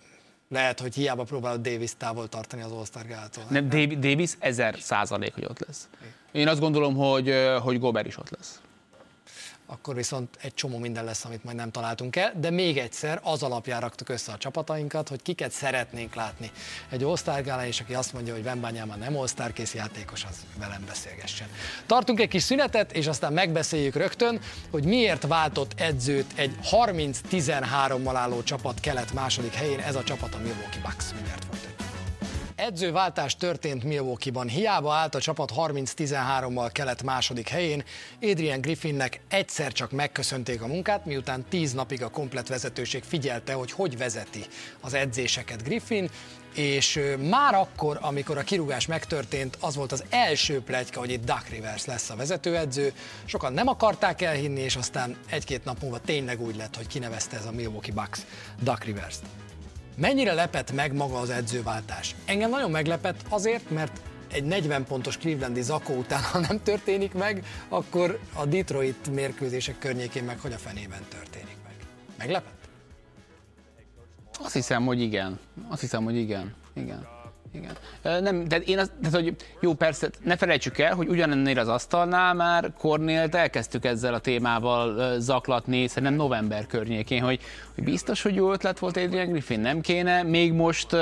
Lehet, 0.50 0.80
hogy 0.80 0.96
hiába 0.96 1.24
próbálod 1.24 1.62
Davis 1.62 1.92
távol 1.98 2.30
tartani 2.30 2.62
az 2.62 2.72
All-Star 2.72 3.06
gától. 3.06 3.44
Nem, 3.50 3.70
Davis 4.00 4.32
ezer 4.40 4.76
százalék, 4.80 5.34
hogy 5.34 5.46
ott 5.46 5.66
lesz. 5.68 5.88
Én 6.32 6.48
azt 6.48 6.60
gondolom, 6.60 6.96
hogy, 6.96 7.34
hogy 7.62 7.80
Gober 7.80 8.06
is 8.06 8.18
ott 8.18 8.30
lesz 8.30 8.60
akkor 9.68 9.96
viszont 9.96 10.38
egy 10.42 10.54
csomó 10.54 10.78
minden 10.78 11.04
lesz, 11.04 11.26
amit 11.26 11.44
majd 11.44 11.56
nem 11.56 11.72
találtunk 11.72 12.16
el, 12.16 12.34
de 12.40 12.50
még 12.50 12.78
egyszer 12.78 13.20
az 13.24 13.44
alapján 13.44 13.80
raktuk 13.80 14.10
össze 14.10 14.32
a 14.32 14.38
csapatainkat, 14.38 15.10
hogy 15.10 15.22
kiket 15.22 15.52
szeretnénk 15.52 16.16
látni. 16.16 16.52
Egy 16.90 17.04
all 17.04 17.66
és 17.66 17.80
aki 17.80 17.94
azt 17.94 18.14
mondja, 18.14 18.34
hogy 18.34 18.44
Vembányában 18.44 19.00
nem 19.00 19.18
all 19.18 19.52
kész 19.54 19.74
játékos, 19.74 20.24
az 20.24 20.46
velem 20.60 20.84
beszélgessen. 20.86 21.48
Tartunk 21.86 22.20
egy 22.20 22.28
kis 22.28 22.44
szünetet, 22.44 22.92
és 22.92 23.08
aztán 23.08 23.34
megbeszéljük 23.34 23.96
rögtön, 23.96 24.40
hogy 24.72 24.84
miért 24.84 25.28
váltott 25.28 25.80
edzőt 25.80 26.34
egy 26.36 26.56
30-13-mal 26.72 28.14
álló 28.14 28.44
csapat 28.44 28.80
kelet 28.80 29.14
második 29.14 29.54
helyén, 29.54 29.80
ez 29.80 29.96
a 29.96 30.04
csapat 30.04 30.34
a 30.34 30.38
Milwaukee 30.38 30.82
Bucks. 30.82 31.14
Mindjárt. 31.14 31.45
Edzőváltás 32.56 33.36
történt 33.36 33.84
Milwaukee-ban. 33.84 34.48
Hiába 34.48 34.94
állt 34.94 35.16
a 35.16 35.20
csapat 35.20 35.52
30-13-mal 35.56 36.70
kelet 36.72 37.04
második 37.04 37.48
helyén, 37.48 37.84
Adrian 38.22 38.62
Griffinnek 38.62 39.22
egyszer 39.30 39.72
csak 39.72 39.92
megköszönték 39.92 40.62
a 40.62 40.68
munkát, 40.68 41.06
miután 41.06 41.46
10 41.50 41.74
napig 41.74 42.04
a 42.04 42.10
komplet 42.10 42.48
vezetőség 42.48 43.04
figyelte, 43.04 43.54
hogy 43.54 43.72
hogy 43.72 43.98
vezeti 43.98 44.46
az 44.82 44.94
edzéseket 44.94 45.64
Griffin, 45.64 46.10
és 46.54 47.00
már 47.30 47.54
akkor, 47.54 47.98
amikor 48.02 48.38
a 48.38 48.44
kirúgás 48.44 48.86
megtörtént, 48.86 49.58
az 49.60 49.76
volt 49.76 49.92
az 49.92 50.04
első 50.10 50.62
plegyka, 50.62 51.00
hogy 51.00 51.12
itt 51.12 51.26
Duck 51.26 51.50
Rivers 51.50 51.86
lesz 51.86 52.10
a 52.10 52.16
vezetőedző. 52.16 52.94
Sokan 53.26 53.54
nem 53.54 53.68
akarták 53.68 54.22
elhinni, 54.22 54.62
és 54.62 54.76
aztán 54.76 55.18
egy-két 55.30 55.64
nap 55.64 55.82
múlva 55.82 56.00
tényleg 56.00 56.42
úgy 56.42 56.56
lett, 56.56 56.76
hogy 56.76 56.88
kinevezte 56.88 57.38
ez 57.38 57.46
a 57.46 57.52
Milwaukee 57.52 57.94
Bucks 57.94 58.20
Duck 58.62 58.84
Rivers-t. 58.84 59.45
Mennyire 59.98 60.34
lepett 60.34 60.72
meg 60.72 60.94
maga 60.94 61.20
az 61.20 61.30
edzőváltás? 61.30 62.16
Engem 62.26 62.50
nagyon 62.50 62.72
meglepett 62.72 63.22
azért, 63.30 63.70
mert 63.70 64.02
egy 64.32 64.44
40 64.44 64.84
pontos 64.86 65.18
Clevelandi 65.18 65.62
zakó 65.62 65.94
után, 65.94 66.22
ha 66.22 66.40
nem 66.40 66.64
történik 66.64 67.14
meg, 67.14 67.46
akkor 67.70 68.20
a 68.34 68.46
Detroit 68.46 69.10
mérkőzések 69.14 69.80
környékén 69.80 70.24
meg 70.24 70.40
hogy 70.40 70.54
a 70.54 70.58
fenében 70.58 71.02
történik 71.10 71.58
meg. 71.64 71.74
Meglepett? 72.18 72.70
Azt 74.40 74.54
hiszem, 74.54 74.86
hogy 74.86 75.02
igen. 75.02 75.40
Azt 75.70 75.82
hiszem, 75.82 76.04
hogy 76.04 76.16
igen. 76.16 76.54
Igen. 76.74 77.15
Igen. 77.56 78.24
Nem, 78.24 78.48
de 78.48 78.58
én 78.58 78.80
azt, 78.80 78.92
tehát, 79.02 79.16
hogy 79.16 79.36
jó, 79.60 79.74
persze, 79.74 80.10
ne 80.24 80.38
felejtsük 80.38 80.78
el, 80.78 80.96
hogy 80.96 81.08
ugyanennél 81.08 81.60
az 81.60 81.68
asztalnál 81.68 82.34
már 82.34 82.74
Kornélt 82.78 83.36
elkezdtük 83.36 83.86
ezzel 83.86 84.14
a 84.14 84.20
témával 84.20 85.20
zaklatni, 85.20 85.88
szerintem 85.88 86.14
november 86.14 86.68
környékén, 86.68 87.24
hogy, 87.24 87.40
hogy 87.76 87.84
biztos, 87.84 88.22
hogy 88.22 88.36
jó 88.36 88.52
ötlet 88.52 88.80
volt 88.80 88.98
Adrian 88.98 89.32
Griffin, 89.32 89.60
nem 89.60 89.82
kéne 89.82 90.24
még 90.24 90.54
most 90.54 90.96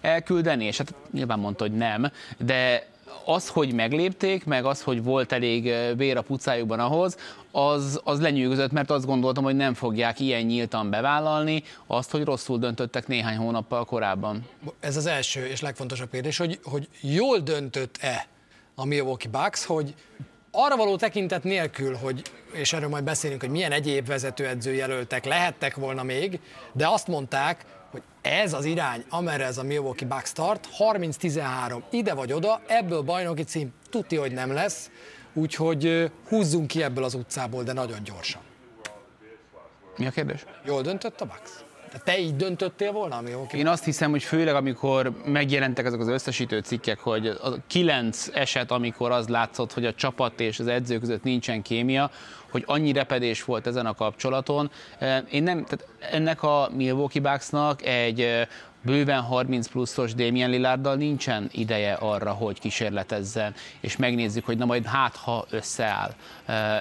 elküldeni, 0.00 0.64
és 0.64 0.78
hát 0.78 0.94
nyilván 1.12 1.38
mondta, 1.38 1.64
hogy 1.64 1.76
nem, 1.76 2.10
de 2.38 2.88
az, 3.24 3.48
hogy 3.48 3.72
meglépték, 3.72 4.44
meg 4.44 4.64
az, 4.64 4.82
hogy 4.82 5.02
volt 5.02 5.32
elég 5.32 5.74
vér 5.96 6.16
a 6.16 6.22
pucájukban 6.22 6.80
ahhoz, 6.80 7.16
az, 7.50 8.00
az 8.04 8.20
lenyűgözött, 8.20 8.72
mert 8.72 8.90
azt 8.90 9.06
gondoltam, 9.06 9.44
hogy 9.44 9.56
nem 9.56 9.74
fogják 9.74 10.20
ilyen 10.20 10.42
nyíltan 10.42 10.90
bevállalni 10.90 11.62
azt, 11.86 12.10
hogy 12.10 12.24
rosszul 12.24 12.58
döntöttek 12.58 13.06
néhány 13.06 13.36
hónappal 13.36 13.84
korábban. 13.84 14.48
Ez 14.80 14.96
az 14.96 15.06
első 15.06 15.46
és 15.46 15.60
legfontosabb 15.60 16.10
kérdés, 16.10 16.36
hogy, 16.36 16.58
hogy 16.64 16.88
jól 17.00 17.38
döntött-e 17.38 18.26
a 18.74 18.84
Milwaukee 18.84 19.30
Bucks, 19.30 19.64
hogy 19.64 19.94
arra 20.50 20.76
való 20.76 20.96
tekintet 20.96 21.44
nélkül, 21.44 21.94
hogy, 21.96 22.22
és 22.52 22.72
erről 22.72 22.88
majd 22.88 23.04
beszélünk, 23.04 23.40
hogy 23.40 23.50
milyen 23.50 23.72
egyéb 23.72 24.06
vezetőedző 24.06 24.72
jelöltek 24.72 25.24
lehettek 25.24 25.76
volna 25.76 26.02
még, 26.02 26.40
de 26.72 26.88
azt 26.88 27.06
mondták, 27.06 27.64
hogy 27.90 28.02
ez 28.20 28.52
az 28.52 28.64
irány, 28.64 29.04
amerre 29.08 29.44
ez 29.44 29.58
a 29.58 29.62
Milwaukee 29.62 30.08
Bucks 30.08 30.32
tart, 30.32 30.68
30-13, 30.78 31.82
ide 31.90 32.14
vagy 32.14 32.32
oda, 32.32 32.60
ebből 32.66 33.02
bajnoki 33.02 33.42
cím 33.42 33.72
tuti, 33.90 34.16
hogy 34.16 34.32
nem 34.32 34.52
lesz, 34.52 34.90
úgyhogy 35.32 36.10
húzzunk 36.28 36.66
ki 36.66 36.82
ebből 36.82 37.04
az 37.04 37.14
utcából, 37.14 37.62
de 37.62 37.72
nagyon 37.72 38.02
gyorsan. 38.04 38.42
Mi 39.96 40.06
a 40.06 40.10
kérdés? 40.10 40.44
Jól 40.64 40.82
döntött 40.82 41.20
a 41.20 41.24
Bucks? 41.24 41.50
Te 42.04 42.18
így 42.18 42.36
döntöttél 42.36 42.92
volna, 42.92 43.16
ami 43.16 43.34
oké? 43.34 43.58
Én 43.58 43.66
azt 43.66 43.84
hiszem, 43.84 44.10
hogy 44.10 44.22
főleg 44.22 44.54
amikor 44.54 45.12
megjelentek 45.24 45.86
ezek 45.86 46.00
az 46.00 46.08
összesítő 46.08 46.58
cikkek, 46.58 46.98
hogy 46.98 47.26
a 47.26 47.56
kilenc 47.66 48.28
eset, 48.32 48.70
amikor 48.70 49.10
az 49.10 49.28
látszott, 49.28 49.72
hogy 49.72 49.86
a 49.86 49.94
csapat 49.94 50.40
és 50.40 50.58
az 50.58 50.66
edző 50.66 50.98
között 50.98 51.22
nincsen 51.22 51.62
kémia, 51.62 52.10
hogy 52.50 52.62
annyi 52.66 52.92
repedés 52.92 53.44
volt 53.44 53.66
ezen 53.66 53.86
a 53.86 53.94
kapcsolaton. 53.94 54.70
Én 55.30 55.42
nem, 55.42 55.64
tehát 55.64 55.86
ennek 56.12 56.42
a 56.42 56.70
Milwaukee 56.76 57.22
Bucksnak 57.22 57.86
egy 57.86 58.46
bőven 58.82 59.20
30 59.20 59.68
pluszos 59.68 60.14
Damien 60.14 60.50
Lillarddal 60.50 60.94
nincsen 60.94 61.48
ideje 61.52 61.92
arra, 61.92 62.30
hogy 62.32 62.60
kísérletezzen, 62.60 63.54
és 63.80 63.96
megnézzük, 63.96 64.44
hogy 64.44 64.58
na 64.58 64.64
majd 64.64 64.84
hát, 64.84 65.16
ha 65.16 65.46
összeáll. 65.50 66.14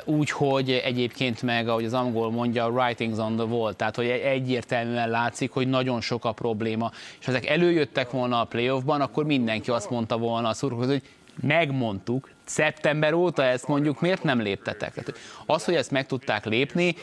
Úgy, 0.05 0.29
hogy 0.29 0.71
egyébként 0.71 1.41
meg, 1.41 1.67
ahogy 1.67 1.85
az 1.85 1.93
angol 1.93 2.31
mondja, 2.31 2.67
writings 2.67 3.17
on 3.17 3.35
the 3.35 3.45
wall, 3.45 3.73
tehát 3.73 3.95
hogy 3.95 4.07
egyértelműen 4.07 5.09
látszik, 5.09 5.51
hogy 5.51 5.67
nagyon 5.67 6.01
sok 6.01 6.25
a 6.25 6.31
probléma. 6.31 6.91
És 7.19 7.25
ha 7.25 7.31
ezek 7.31 7.45
előjöttek 7.45 8.11
volna 8.11 8.39
a 8.39 8.45
playoffban, 8.45 9.01
akkor 9.01 9.25
mindenki 9.25 9.71
azt 9.71 9.89
mondta 9.89 10.17
volna 10.17 10.47
a 10.47 10.53
szurkolóhoz, 10.53 10.91
hogy 10.91 11.03
megmondtuk, 11.41 12.29
szeptember 12.45 13.13
óta 13.13 13.43
ezt 13.43 13.67
mondjuk, 13.67 14.01
miért 14.01 14.23
nem 14.23 14.41
léptetek? 14.41 15.13
Az, 15.45 15.65
hogy 15.65 15.75
ezt 15.75 15.91
meg 15.91 16.05
tudták 16.05 16.45
lépni, 16.45 16.95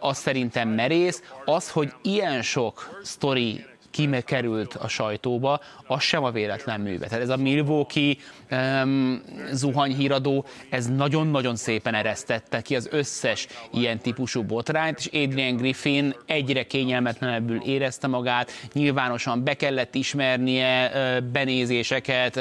az 0.00 0.18
szerintem 0.18 0.68
merész. 0.68 1.22
Az, 1.44 1.70
hogy 1.70 1.92
ilyen 2.02 2.42
sok 2.42 3.00
sztori 3.02 3.64
kime 3.90 4.20
került 4.20 4.74
a 4.74 4.88
sajtóba, 4.88 5.60
az 5.86 6.02
sem 6.02 6.24
a 6.24 6.30
véletlen 6.30 6.80
műve. 6.80 7.06
Tehát 7.06 7.22
ez 7.22 7.28
a 7.28 7.36
Milwaukee 7.36 8.14
um, 8.50 9.22
zuhanyhíradó, 9.52 10.44
ez 10.70 10.86
nagyon-nagyon 10.86 11.56
szépen 11.56 11.94
eresztette 11.94 12.60
ki 12.60 12.76
az 12.76 12.88
összes 12.90 13.46
ilyen 13.72 13.98
típusú 13.98 14.42
botrányt, 14.42 14.98
és 14.98 15.06
Adrian 15.06 15.56
Griffin 15.56 16.14
egyre 16.26 16.62
kényelmetlenebbül 16.62 17.60
érezte 17.62 18.06
magát, 18.06 18.50
nyilvánosan 18.72 19.44
be 19.44 19.54
kellett 19.54 19.94
ismernie 19.94 20.90
benézéseket, 21.32 22.40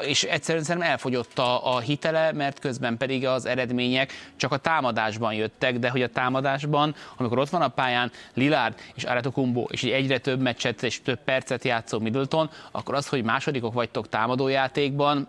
és 0.00 0.22
egyszerűen 0.22 0.82
elfogyott 0.82 1.38
a, 1.38 1.74
a 1.74 1.78
hitele, 1.78 2.32
mert 2.32 2.58
közben 2.58 2.96
pedig 2.96 3.26
az 3.26 3.46
eredmények 3.46 4.12
csak 4.36 4.52
a 4.52 4.56
támadásban 4.56 5.34
jöttek, 5.34 5.78
de 5.78 5.90
hogy 5.90 6.02
a 6.02 6.08
támadásban, 6.08 6.94
amikor 7.16 7.38
ott 7.38 7.48
van 7.48 7.62
a 7.62 7.68
pályán 7.68 8.10
Lillard 8.34 8.74
és 8.94 9.04
Aretokumbo, 9.04 9.66
és 9.70 9.82
egy 9.82 9.90
egyre 9.90 10.18
több 10.18 10.40
meccset 10.58 10.82
és 10.82 11.02
több 11.02 11.18
percet 11.24 11.64
játszó 11.64 11.98
Middleton, 11.98 12.50
akkor 12.70 12.94
az, 12.94 13.08
hogy 13.08 13.24
másodikok 13.24 13.72
vagytok 13.72 14.08
támadójátékban, 14.08 15.28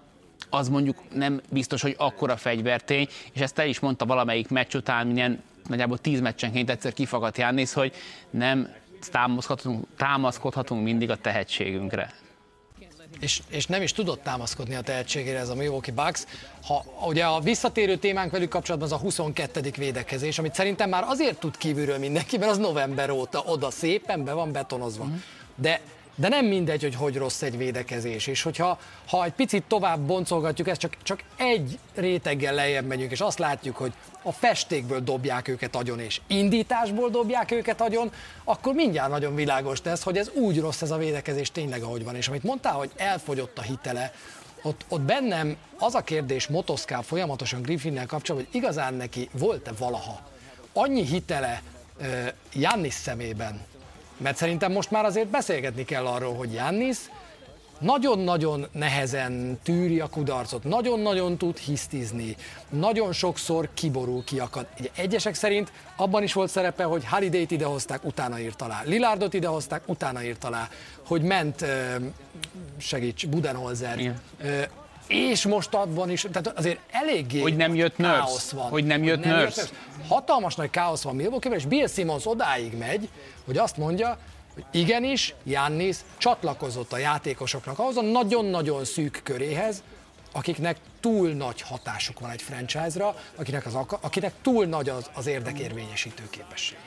az 0.49 0.69
mondjuk 0.69 0.97
nem 1.13 1.41
biztos, 1.49 1.81
hogy 1.81 1.95
akkora 1.97 2.37
fegyvertény, 2.37 3.07
és 3.33 3.41
ezt 3.41 3.59
el 3.59 3.67
is 3.67 3.79
mondta 3.79 4.05
valamelyik 4.05 4.49
meccs 4.49 4.75
után, 4.75 5.07
milyen 5.07 5.43
nagyjából 5.67 5.97
tíz 5.97 6.21
meccsenként 6.21 6.69
egyszer 6.69 6.93
kifagadt 6.93 7.37
Jánisz, 7.37 7.73
hogy 7.73 7.93
nem 8.29 8.67
támaszkodhatunk, 9.11 9.85
támaszkodhatunk 9.97 10.83
mindig 10.83 11.09
a 11.09 11.15
tehetségünkre. 11.15 12.13
És, 13.19 13.41
és 13.49 13.65
nem 13.65 13.81
is 13.81 13.91
tudott 13.91 14.23
támaszkodni 14.23 14.75
a 14.75 14.81
tehetségére 14.81 15.39
ez 15.39 15.49
a 15.49 15.55
Milwaukee 15.55 15.93
Bucks. 15.93 16.25
Ha, 16.65 16.85
ugye 17.07 17.25
a 17.25 17.39
visszatérő 17.39 17.95
témánk 17.97 18.31
velük 18.31 18.49
kapcsolatban 18.49 18.91
az 18.91 18.97
a 18.97 19.01
22. 19.01 19.71
védekezés, 19.77 20.39
amit 20.39 20.55
szerintem 20.55 20.89
már 20.89 21.03
azért 21.07 21.39
tud 21.39 21.57
kívülről 21.57 21.97
mindenki, 21.97 22.37
mert 22.37 22.51
az 22.51 22.57
november 22.57 23.09
óta 23.09 23.43
oda 23.45 23.71
szépen 23.71 24.23
be 24.23 24.33
van 24.33 24.51
betonozva. 24.51 25.03
Mm. 25.03 25.15
De 25.55 25.81
de 26.19 26.27
nem 26.27 26.45
mindegy, 26.45 26.81
hogy 26.81 26.95
hogy 26.95 27.17
rossz 27.17 27.41
egy 27.41 27.57
védekezés. 27.57 28.27
És 28.27 28.41
hogyha 28.41 28.79
ha 29.07 29.23
egy 29.23 29.31
picit 29.31 29.63
tovább 29.67 29.99
boncolgatjuk 29.99 30.67
ezt, 30.67 30.79
csak, 30.79 30.97
csak 31.03 31.23
egy 31.37 31.79
réteggel 31.95 32.53
lejjebb 32.53 32.85
megyünk, 32.85 33.11
és 33.11 33.21
azt 33.21 33.39
látjuk, 33.39 33.75
hogy 33.75 33.93
a 34.21 34.31
festékből 34.31 34.99
dobják 34.99 35.47
őket 35.47 35.75
agyon, 35.75 35.99
és 35.99 36.21
indításból 36.27 37.09
dobják 37.09 37.51
őket 37.51 37.81
agyon, 37.81 38.11
akkor 38.43 38.73
mindjárt 38.73 39.09
nagyon 39.09 39.35
világos 39.35 39.81
tesz, 39.81 40.03
hogy 40.03 40.17
ez 40.17 40.29
úgy 40.29 40.59
rossz 40.59 40.81
ez 40.81 40.91
a 40.91 40.97
védekezés 40.97 41.51
tényleg, 41.51 41.81
ahogy 41.81 42.03
van. 42.03 42.15
És 42.15 42.27
amit 42.27 42.43
mondtál, 42.43 42.73
hogy 42.73 42.91
elfogyott 42.95 43.57
a 43.57 43.61
hitele, 43.61 44.13
ott, 44.61 44.85
ott 44.87 45.01
bennem 45.01 45.55
az 45.77 45.95
a 45.95 46.01
kérdés 46.01 46.47
motoszkál 46.47 47.01
folyamatosan 47.01 47.61
Griffinnel 47.61 48.05
kapcsolatban, 48.05 48.49
hogy 48.51 48.61
igazán 48.61 48.93
neki 48.93 49.29
volt-e 49.31 49.71
valaha 49.77 50.21
annyi 50.73 51.05
hitele 51.05 51.61
Jannis 52.53 52.93
szemében, 52.93 53.61
mert 54.19 54.37
szerintem 54.37 54.71
most 54.71 54.91
már 54.91 55.05
azért 55.05 55.27
beszélgetni 55.27 55.85
kell 55.85 56.05
arról, 56.05 56.35
hogy 56.35 56.53
Jannis 56.53 56.97
nagyon-nagyon 57.79 58.67
nehezen 58.71 59.59
tűri 59.63 59.99
a 59.99 60.07
kudarcot, 60.07 60.63
nagyon-nagyon 60.63 61.37
tud 61.37 61.57
hisztizni, 61.57 62.35
nagyon 62.69 63.13
sokszor 63.13 63.69
kiborul, 63.73 64.23
kiakad. 64.23 64.67
Egy 64.77 64.91
egyesek 64.95 65.33
szerint 65.33 65.71
abban 65.95 66.23
is 66.23 66.33
volt 66.33 66.49
szerepe, 66.49 66.83
hogy 66.83 67.05
Holiday-t 67.05 67.51
idehozták, 67.51 68.05
utána 68.05 68.39
írt 68.39 68.61
alá. 68.61 68.81
Lilardot 68.85 69.33
idehozták, 69.33 69.81
utána 69.85 70.23
írt 70.23 70.43
alá. 70.43 70.69
Hogy 71.07 71.21
ment, 71.21 71.65
segíts, 72.77 73.27
Budenholzer. 73.27 73.99
Igen 73.99 74.21
és 75.09 75.45
most 75.45 75.73
abban 75.73 76.09
is, 76.09 76.25
tehát 76.31 76.57
azért 76.57 76.79
eléggé 76.91 77.41
hogy 77.41 77.55
nem 77.55 77.75
jött 77.75 77.95
káosz 77.95 78.51
van. 78.51 78.69
Hogy 78.69 78.85
nem 78.85 79.03
jött, 79.03 79.17
hogy 79.17 79.27
nem 79.27 79.39
jött 79.39 79.73
Hatalmas 80.07 80.55
nagy 80.55 80.69
káosz 80.69 81.01
van 81.01 81.15
milwaukee 81.15 81.55
és 81.55 81.65
Bill 81.65 81.87
Simmons 81.87 82.25
odáig 82.25 82.77
megy, 82.77 83.09
hogy 83.45 83.57
azt 83.57 83.77
mondja, 83.77 84.17
hogy 84.53 84.63
igenis, 84.71 85.33
Jannis 85.43 85.97
csatlakozott 86.17 86.93
a 86.93 86.97
játékosoknak 86.97 87.79
ahhoz 87.79 87.97
a 87.97 88.01
nagyon-nagyon 88.01 88.85
szűk 88.85 89.21
köréhez, 89.23 89.83
akiknek 90.31 90.77
túl 90.99 91.29
nagy 91.29 91.61
hatásuk 91.61 92.19
van 92.19 92.29
egy 92.29 92.41
franchise-ra, 92.41 93.15
akinek, 93.35 93.65
az, 93.65 93.77
akinek 94.01 94.33
túl 94.41 94.65
nagy 94.65 94.89
az, 94.89 95.09
az 95.13 95.27
érdekérvényesítő 95.27 96.23
képesség 96.29 96.77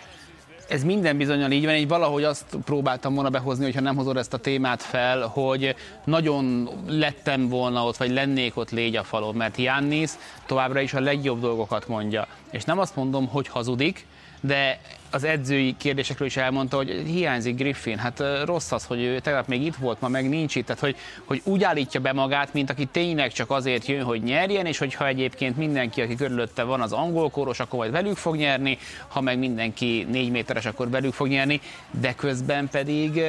ez 0.69 0.85
minden 0.85 1.17
bizonyal 1.17 1.51
így 1.51 1.65
van, 1.65 1.75
így 1.75 1.89
valahogy 1.89 2.25
azt 2.25 2.45
próbáltam 2.65 3.15
volna 3.15 3.31
behozni, 3.31 3.65
hogyha 3.65 3.81
nem 3.81 3.97
hozod 3.97 4.17
ezt 4.17 4.33
a 4.33 4.39
témát 4.39 4.83
fel, 4.83 5.27
hogy 5.27 5.75
nagyon 6.05 6.69
lettem 6.87 7.49
volna 7.49 7.85
ott, 7.85 7.97
vagy 7.97 8.11
lennék 8.11 8.57
ott 8.57 8.71
légy 8.71 8.97
a 8.97 9.03
falon, 9.03 9.35
mert 9.35 9.57
Jannis 9.57 10.11
továbbra 10.47 10.81
is 10.81 10.95
a 10.95 11.01
legjobb 11.01 11.41
dolgokat 11.41 11.89
mondja. 11.89 12.27
És 12.51 12.65
nem 12.65 12.79
azt 12.79 12.97
mondom, 12.97 13.29
hogy 13.29 13.49
hazudik, 13.49 14.07
de 14.43 14.79
az 15.11 15.25
edzői 15.25 15.77
kérdésekről 15.79 16.27
is 16.29 16.37
elmondta, 16.37 16.77
hogy 16.77 17.03
hiányzik 17.07 17.57
Griffin. 17.57 17.99
Hát 17.99 18.23
rossz 18.45 18.73
az, 18.73 18.85
hogy 18.85 19.03
ő 19.03 19.19
tegnap 19.19 19.47
még 19.47 19.63
itt 19.63 19.75
volt, 19.75 20.01
ma 20.01 20.09
meg 20.09 20.29
nincs 20.29 20.55
itt. 20.55 20.67
Tehát, 20.67 20.81
hogy, 20.81 20.97
hogy 21.25 21.41
úgy 21.45 21.63
állítja 21.63 22.01
be 22.01 22.13
magát, 22.13 22.53
mint 22.53 22.71
aki 22.71 22.87
tényleg 22.87 23.33
csak 23.33 23.51
azért 23.51 23.87
jön, 23.87 24.05
hogy 24.05 24.23
nyerjen, 24.23 24.67
és 24.67 24.79
hogyha 24.79 25.07
egyébként 25.07 25.57
mindenki, 25.57 26.01
aki 26.01 26.15
körülötte 26.15 26.63
van, 26.63 26.81
az 26.81 26.93
angol 26.93 27.31
kóros, 27.31 27.61
akkor 27.61 27.79
majd 27.79 27.93
velük 27.93 28.17
fog 28.17 28.37
nyerni, 28.37 28.79
ha 29.09 29.21
meg 29.21 29.39
mindenki 29.39 30.07
négy 30.11 30.31
méteres, 30.31 30.67
akkor 30.67 30.91
velük 30.91 31.13
fog 31.13 31.29
nyerni, 31.29 31.61
de 31.91 32.15
közben 32.15 32.69
pedig 32.69 33.23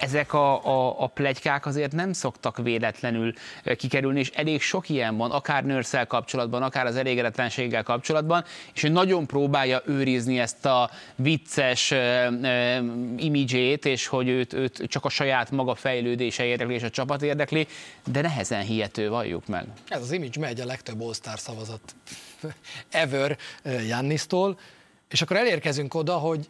ezek 0.00 0.32
a, 0.32 0.64
a, 0.64 1.02
a 1.02 1.06
plegykák 1.06 1.66
azért 1.66 1.92
nem 1.92 2.12
szoktak 2.12 2.56
véletlenül 2.56 3.32
kikerülni, 3.76 4.18
és 4.18 4.30
elég 4.30 4.62
sok 4.62 4.88
ilyen 4.88 5.16
van, 5.16 5.30
akár 5.30 5.64
nőrszel 5.64 6.06
kapcsolatban, 6.06 6.62
akár 6.62 6.86
az 6.86 6.96
elégedetlenséggel 6.96 7.82
kapcsolatban, 7.82 8.44
és 8.74 8.82
ő 8.82 8.88
nagyon 8.88 9.26
próbálja 9.26 9.82
őrizni 9.86 10.38
ezt 10.38 10.66
a 10.66 10.90
vicces 11.16 11.94
imidzsét, 13.16 13.84
és 13.84 14.06
hogy 14.06 14.28
őt, 14.28 14.52
őt 14.52 14.82
csak 14.88 15.04
a 15.04 15.08
saját 15.08 15.50
maga 15.50 15.74
fejlődése 15.74 16.44
érdekli, 16.44 16.74
és 16.74 16.82
a 16.82 16.90
csapat 16.90 17.22
érdekli, 17.22 17.66
de 18.06 18.20
nehezen 18.20 18.62
hihető, 18.62 19.08
valljuk 19.08 19.46
meg. 19.46 19.66
Ez 19.88 20.00
az 20.00 20.12
image 20.12 20.40
megy 20.40 20.60
a 20.60 20.64
legtöbb 20.64 21.00
all 21.00 21.12
szavazat 21.36 21.94
ever 22.90 23.36
Jannisztól, 23.88 24.58
és 25.08 25.22
akkor 25.22 25.36
elérkezünk 25.36 25.94
oda, 25.94 26.12
hogy, 26.12 26.48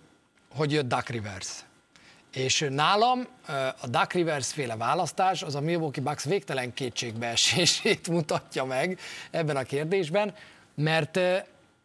hogy 0.55 0.73
jött 0.73 0.89
Duck 0.89 1.09
Rivers 1.09 1.65
és 2.33 2.67
nálam 2.71 3.27
a 3.81 3.87
Duck 3.89 4.13
Rivers 4.13 4.53
féle 4.53 4.77
választás 4.77 5.43
az 5.43 5.55
a 5.55 5.61
Milwaukee 5.61 6.03
Bucks 6.03 6.25
végtelen 6.25 6.75
kétségbeesését 6.75 8.09
mutatja 8.19 8.65
meg 8.65 8.99
ebben 9.31 9.57
a 9.57 9.63
kérdésben, 9.63 10.35
mert 10.75 11.19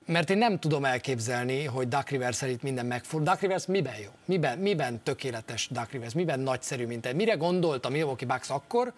mert 0.07 0.29
én 0.29 0.37
nem 0.37 0.59
tudom 0.59 0.85
elképzelni, 0.85 1.63
hogy 1.63 1.87
Duck 1.87 2.09
Rivers 2.09 2.35
szerint 2.35 2.63
minden 2.63 2.85
megfordul. 2.85 3.29
Duck 3.29 3.41
Rivers 3.41 3.65
miben 3.65 3.95
jó? 3.95 4.09
Miben, 4.25 4.57
miben 4.57 5.03
tökéletes 5.03 5.67
Duck 5.71 5.91
Rivers? 5.91 6.13
Miben 6.13 6.39
nagyszerű, 6.39 6.85
mint 6.85 7.05
egy? 7.05 7.15
Mire 7.15 7.33
gondolt 7.33 7.85
a 7.85 7.89
Milwaukee 7.89 8.27
Bucks 8.27 8.49
akkor, 8.49 8.93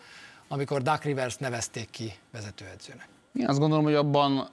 amikor 0.47 0.81
Duck 0.81 1.03
Rivers 1.03 1.35
nevezték 1.37 1.89
ki 1.89 2.13
vezetőedzőnek. 2.31 3.07
Én 3.33 3.47
azt 3.47 3.59
gondolom, 3.59 3.83
hogy 3.83 3.95
abban 3.95 4.49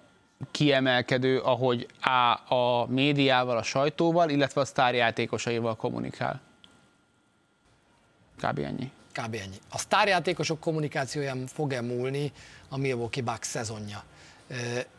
kiemelkedő, 0.50 1.38
ahogy 1.38 1.86
A, 2.00 2.54
a 2.54 2.86
médiával, 2.88 3.56
a 3.56 3.62
sajtóval, 3.62 4.30
illetve 4.30 4.60
a 4.60 4.64
sztárjátékosaival 4.64 5.76
kommunikál. 5.76 6.40
Kb. 8.40 8.58
ennyi. 8.58 8.90
Kb. 9.12 9.34
ennyi. 9.34 9.56
A 9.70 9.78
sztárjátékosok 9.78 10.60
kommunikációján 10.60 11.46
fog-e 11.46 11.80
múlni 11.80 12.32
a 12.68 12.76
Milwaukee 12.76 13.22
Bucks 13.22 13.46
szezonja? 13.48 14.04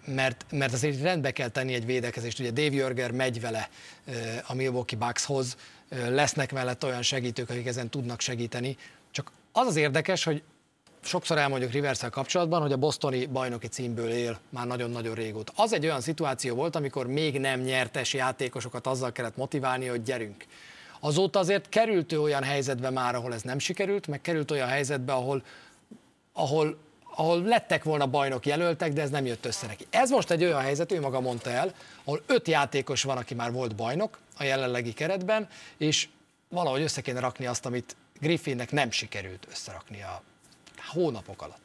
Mert, 0.06 0.46
mert 0.52 0.74
azért 0.74 1.02
rendbe 1.02 1.32
kell 1.32 1.48
tenni 1.50 1.74
egy 1.74 1.86
védekezést. 1.86 2.40
Ugye 2.40 2.52
Dave 2.52 2.76
Jörger 2.76 3.12
megy 3.12 3.42
vele 3.42 3.70
a 4.48 4.54
Milwaukee 4.54 5.00
Buckshoz, 5.00 5.58
lesznek 5.90 6.52
mellett 6.52 6.84
olyan 6.84 7.02
segítők, 7.02 7.50
akik 7.50 7.66
ezen 7.66 7.90
tudnak 7.90 8.22
segíteni. 8.22 8.78
Csak 9.12 9.32
az 9.52 9.68
az 9.68 9.76
érdekes, 9.76 10.24
hogy 10.24 10.44
sokszor 11.02 11.38
elmondjuk 11.38 11.72
rivers 11.72 12.00
kapcsolatban, 12.10 12.62
hogy 12.62 12.72
a 12.72 12.78
bostoni 12.78 13.26
bajnoki 13.26 13.68
címből 13.68 14.10
él 14.10 14.40
már 14.50 14.68
nagyon-nagyon 14.68 15.16
régóta. 15.16 15.54
Az 15.56 15.74
egy 15.74 15.86
olyan 15.86 16.02
szituáció 16.02 16.56
volt, 16.56 16.76
amikor 16.76 17.08
még 17.08 17.40
nem 17.40 17.60
nyertes 17.60 18.14
játékosokat 18.14 18.88
azzal 18.88 19.12
kellett 19.12 19.38
motiválni, 19.38 19.86
hogy 19.86 20.04
gyerünk. 20.04 20.46
Azóta 21.06 21.40
azért 21.40 21.70
került 21.70 22.12
ő 22.12 22.22
olyan 22.22 22.44
helyzetbe 22.44 22.90
már, 22.90 23.16
ahol 23.16 23.34
ez 23.34 23.42
nem 23.42 23.60
sikerült, 23.60 24.08
meg 24.08 24.22
került 24.22 24.52
olyan 24.52 24.68
helyzetbe, 24.68 25.14
ahol, 25.14 25.44
ahol, 26.34 26.78
ahol 27.16 27.42
lettek 27.42 27.84
volna 27.84 28.08
bajnok 28.08 28.46
jelöltek, 28.46 28.94
de 28.94 29.02
ez 29.02 29.10
nem 29.10 29.26
jött 29.26 29.46
össze 29.46 29.68
neki. 29.68 29.86
Ez 29.90 30.10
most 30.10 30.32
egy 30.32 30.44
olyan 30.44 30.62
helyzet, 30.62 30.92
ő 30.92 31.00
maga 31.00 31.20
mondta 31.20 31.50
el, 31.50 31.74
ahol 32.04 32.22
öt 32.26 32.48
játékos 32.48 33.04
van, 33.04 33.18
aki 33.18 33.34
már 33.34 33.52
volt 33.52 33.76
bajnok 33.76 34.18
a 34.38 34.44
jelenlegi 34.44 34.94
keretben, 34.94 35.48
és 35.78 36.08
valahogy 36.50 36.82
össze 36.82 37.02
kéne 37.02 37.20
rakni 37.20 37.46
azt, 37.46 37.66
amit 37.66 37.96
Griffinnek 38.20 38.72
nem 38.72 38.92
sikerült 38.92 39.48
összerakni 39.52 40.02
a 40.02 40.22
hónapok 40.94 41.42
alatt. 41.42 41.64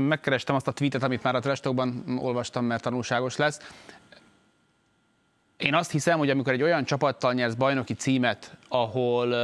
Megkerestem 0.00 0.54
azt 0.54 0.68
a 0.68 0.72
tweetet, 0.72 1.02
amit 1.02 1.22
már 1.22 1.34
a 1.34 1.40
Trestokban 1.40 2.18
olvastam, 2.20 2.64
mert 2.64 2.82
tanulságos 2.82 3.36
lesz. 3.36 3.60
Én 5.56 5.74
azt 5.74 5.90
hiszem, 5.90 6.18
hogy 6.18 6.30
amikor 6.30 6.52
egy 6.52 6.62
olyan 6.62 6.84
csapattal 6.84 7.32
nyersz 7.32 7.54
bajnoki 7.54 7.94
címet, 7.94 8.56
ahol 8.68 9.34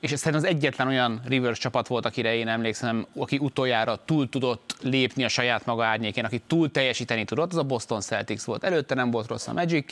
és 0.00 0.12
ez 0.12 0.20
szerintem 0.20 0.50
az 0.50 0.56
egyetlen 0.56 0.86
olyan 0.86 1.20
Rivers 1.26 1.58
csapat 1.58 1.86
volt, 1.86 2.06
akire 2.06 2.34
én 2.34 2.48
emlékszem, 2.48 3.06
aki 3.16 3.38
utoljára 3.38 3.96
túl 4.04 4.28
tudott 4.28 4.76
lépni 4.82 5.24
a 5.24 5.28
saját 5.28 5.66
maga 5.66 5.84
árnyékén, 5.84 6.24
aki 6.24 6.42
túl 6.46 6.70
teljesíteni 6.70 7.24
tudott, 7.24 7.50
az 7.50 7.56
a 7.56 7.62
Boston 7.62 8.00
Celtics 8.00 8.42
volt. 8.42 8.64
Előtte 8.64 8.94
nem 8.94 9.10
volt 9.10 9.28
rossz 9.28 9.46
a 9.46 9.52
magic 9.52 9.90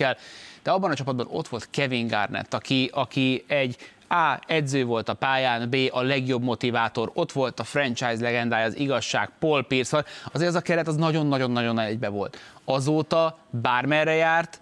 de 0.62 0.70
abban 0.70 0.90
a 0.90 0.94
csapatban 0.94 1.26
ott 1.30 1.48
volt 1.48 1.68
Kevin 1.70 2.06
Garnett, 2.06 2.54
aki, 2.54 2.90
aki 2.94 3.44
egy 3.46 3.76
a. 4.08 4.38
Edző 4.46 4.84
volt 4.84 5.08
a 5.08 5.14
pályán, 5.14 5.70
B. 5.70 5.76
A 5.90 6.02
legjobb 6.02 6.42
motivátor, 6.42 7.10
ott 7.14 7.32
volt 7.32 7.60
a 7.60 7.64
franchise 7.64 8.20
legendája, 8.20 8.64
az 8.64 8.78
igazság, 8.78 9.30
Paul 9.38 9.64
Pierce, 9.64 10.04
azért 10.32 10.48
az 10.48 10.54
a 10.54 10.60
keret 10.60 10.88
az 10.88 10.96
nagyon-nagyon-nagyon 10.96 11.78
egybe 11.78 12.08
volt. 12.08 12.38
Azóta 12.64 13.38
bármerre 13.50 14.14
járt, 14.14 14.60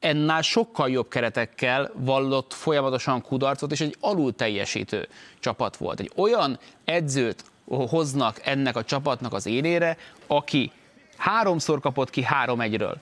ennál 0.00 0.42
sokkal 0.42 0.90
jobb 0.90 1.08
keretekkel 1.08 1.90
vallott 1.94 2.52
folyamatosan 2.52 3.22
kudarcot, 3.22 3.72
és 3.72 3.80
egy 3.80 3.96
alul 4.00 4.34
teljesítő 4.34 5.08
csapat 5.40 5.76
volt. 5.76 6.00
Egy 6.00 6.12
olyan 6.16 6.58
edzőt 6.84 7.44
hoznak 7.64 8.40
ennek 8.44 8.76
a 8.76 8.84
csapatnak 8.84 9.32
az 9.32 9.46
élére, 9.46 9.96
aki 10.26 10.72
háromszor 11.16 11.80
kapott 11.80 12.10
ki 12.10 12.22
három 12.22 12.60
egyről, 12.60 12.96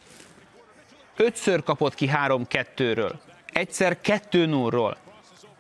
ötször 1.16 1.62
kapott 1.62 1.94
ki 1.94 2.06
három 2.06 2.46
kettőről, 2.46 3.20
egyszer 3.52 4.00
kettő 4.00 4.46
nullról, 4.46 4.96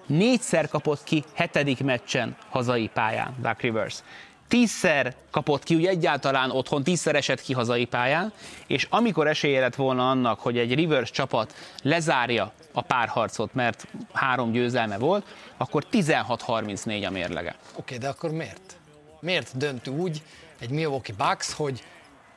négyszer 0.06 0.68
kapott 0.68 1.04
ki 1.04 1.24
hetedik 1.34 1.84
meccsen 1.84 2.36
hazai 2.48 2.90
pályán, 2.92 3.34
Duck 3.42 3.60
Rivers. 3.60 4.02
Tízszer 4.48 5.14
kapott 5.30 5.62
ki, 5.62 5.74
ugye 5.74 5.88
egyáltalán 5.88 6.50
otthon, 6.50 6.82
tízszer 6.82 7.14
esett 7.14 7.40
ki 7.40 7.52
hazai 7.52 7.84
pályán, 7.84 8.32
és 8.66 8.86
amikor 8.90 9.26
esélye 9.26 9.60
lett 9.60 9.74
volna 9.74 10.10
annak, 10.10 10.40
hogy 10.40 10.58
egy 10.58 10.74
Rivers 10.74 11.10
csapat 11.10 11.54
lezárja 11.82 12.52
a 12.72 12.82
párharcot, 12.82 13.54
mert 13.54 13.86
három 14.12 14.52
győzelme 14.52 14.98
volt, 14.98 15.26
akkor 15.56 15.84
16-34 15.92 17.06
a 17.06 17.10
mérlege. 17.10 17.54
Oké, 17.58 17.70
okay, 17.76 17.98
de 17.98 18.08
akkor 18.08 18.30
miért? 18.30 18.76
Miért 19.20 19.56
dönt 19.56 19.88
úgy 19.88 20.22
egy 20.58 20.70
Milwaukee 20.70 21.14
Bucks, 21.18 21.52
hogy 21.52 21.82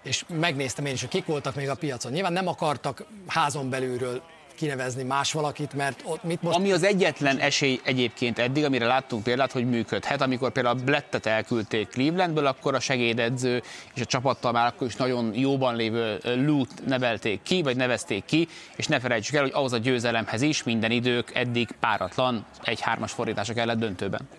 és 0.03 0.25
megnéztem 0.27 0.85
én 0.85 0.93
is, 0.93 0.99
hogy 1.01 1.09
kik 1.09 1.25
voltak 1.25 1.55
még 1.55 1.69
a 1.69 1.75
piacon. 1.75 2.11
Nyilván 2.11 2.33
nem 2.33 2.47
akartak 2.47 3.05
házon 3.27 3.69
belülről 3.69 4.21
kinevezni 4.61 5.03
más 5.03 5.31
valakit, 5.31 5.73
mert 5.73 6.01
ott 6.03 6.23
mit 6.23 6.41
most... 6.41 6.57
Ami 6.57 6.71
az 6.71 6.83
egyetlen 6.83 7.37
esély 7.37 7.79
egyébként 7.83 8.39
eddig, 8.39 8.63
amire 8.63 8.85
láttunk 8.85 9.23
példát, 9.23 9.51
hogy 9.51 9.69
működhet, 9.69 10.21
amikor 10.21 10.51
például 10.51 10.79
a 10.79 10.83
Blettet 10.83 11.25
elküldték 11.25 11.87
Clevelandből, 11.87 12.45
akkor 12.45 12.75
a 12.75 12.79
segédedző 12.79 13.63
és 13.93 14.01
a 14.01 14.05
csapattal 14.05 14.51
már 14.51 14.65
akkor 14.65 14.87
is 14.87 14.95
nagyon 14.95 15.33
jóban 15.33 15.75
lévő 15.75 16.19
Lut 16.23 16.85
nevelték 16.85 17.41
ki, 17.41 17.61
vagy 17.61 17.75
nevezték 17.75 18.25
ki, 18.25 18.47
és 18.75 18.87
ne 18.87 18.99
felejtsük 18.99 19.35
el, 19.35 19.41
hogy 19.41 19.51
ahhoz 19.53 19.73
a 19.73 19.77
győzelemhez 19.77 20.41
is 20.41 20.63
minden 20.63 20.91
idők 20.91 21.35
eddig 21.35 21.69
páratlan 21.79 22.45
egy-hármas 22.63 23.11
fordítása 23.11 23.53
kellett 23.53 23.79
döntőben. 23.79 24.29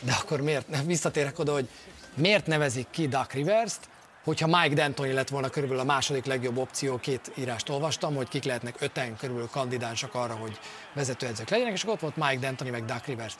De 0.00 0.12
akkor 0.20 0.40
miért? 0.40 0.66
Visszatérek 0.86 1.38
oda, 1.38 1.52
hogy 1.52 1.68
miért 2.14 2.46
nevezik 2.46 2.86
ki 2.90 3.08
Duck 3.08 3.32
Rivers-t, 3.32 3.88
hogyha 4.24 4.46
Mike 4.46 4.82
D'Antoni 4.82 5.12
lett 5.12 5.28
volna 5.28 5.48
körülbelül 5.48 5.82
a 5.82 5.86
második 5.86 6.24
legjobb 6.24 6.58
opció, 6.58 6.98
két 6.98 7.32
írást 7.34 7.68
olvastam, 7.68 8.14
hogy 8.14 8.28
kik 8.28 8.44
lehetnek 8.44 8.74
öten 8.78 9.16
körülbelül 9.16 9.50
kandidánsok 9.50 10.14
arra, 10.14 10.34
hogy 10.34 10.58
vezetőedzők 10.92 11.48
legyenek, 11.48 11.72
és 11.72 11.82
akkor 11.82 11.94
ott 11.94 12.00
volt 12.00 12.16
Mike 12.16 12.48
D'Antoni 12.48 12.70
meg 12.70 12.84
Duck 12.84 13.06
Rivers. 13.06 13.34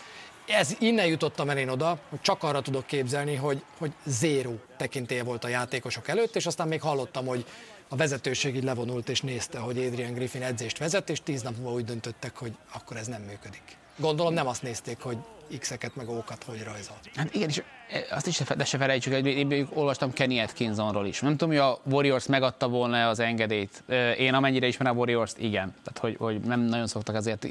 Ez 0.46 0.76
innen 0.78 1.06
jutottam 1.06 1.50
el 1.50 1.58
én 1.58 1.68
oda, 1.68 1.98
hogy 2.08 2.20
csak 2.20 2.42
arra 2.42 2.60
tudok 2.60 2.86
képzelni, 2.86 3.34
hogy, 3.34 3.62
hogy 3.78 3.92
zéró 4.04 4.60
tekintélye 4.76 5.22
volt 5.22 5.44
a 5.44 5.48
játékosok 5.48 6.08
előtt, 6.08 6.36
és 6.36 6.46
aztán 6.46 6.68
még 6.68 6.80
hallottam, 6.80 7.26
hogy 7.26 7.44
a 7.88 7.96
vezetőség 7.96 8.56
így 8.56 8.64
levonult 8.64 9.08
és 9.08 9.20
nézte, 9.20 9.58
hogy 9.58 9.78
Adrian 9.78 10.14
Griffin 10.14 10.42
edzést 10.42 10.78
vezet, 10.78 11.10
és 11.10 11.20
tíz 11.22 11.42
nap 11.42 11.56
múlva 11.56 11.72
úgy 11.72 11.84
döntöttek, 11.84 12.36
hogy 12.36 12.52
akkor 12.72 12.96
ez 12.96 13.06
nem 13.06 13.22
működik. 13.22 13.62
Gondolom 13.96 14.34
nem 14.34 14.46
azt 14.46 14.62
nézték, 14.62 15.00
hogy 15.00 15.16
X-eket 15.58 15.96
meg 15.96 16.08
O-kat 16.08 16.44
hogy 16.44 16.62
rajzol. 16.62 16.96
Hát 17.14 17.34
igen, 17.34 17.48
és 17.48 17.62
azt 18.10 18.26
is 18.26 18.38
de 18.56 18.64
se 18.64 18.78
felejtsük, 18.78 19.12
hogy 19.12 19.26
én 19.26 19.68
olvastam 19.72 20.12
Kenny 20.12 20.40
Atkinsonról 20.40 21.06
is. 21.06 21.20
Nem 21.20 21.36
tudom, 21.36 21.48
hogy 21.48 21.58
a 21.58 21.80
Warriors 21.84 22.26
megadta 22.26 22.68
volna 22.68 23.08
az 23.08 23.18
engedélyt. 23.18 23.82
Én 24.18 24.34
amennyire 24.34 24.66
ismerem 24.66 24.94
a 24.94 24.98
Warriors-t, 24.98 25.38
igen. 25.38 25.74
Tehát, 25.84 25.98
hogy, 25.98 26.16
hogy 26.18 26.40
nem 26.40 26.60
nagyon 26.60 26.86
szoktak 26.86 27.14
azért 27.14 27.46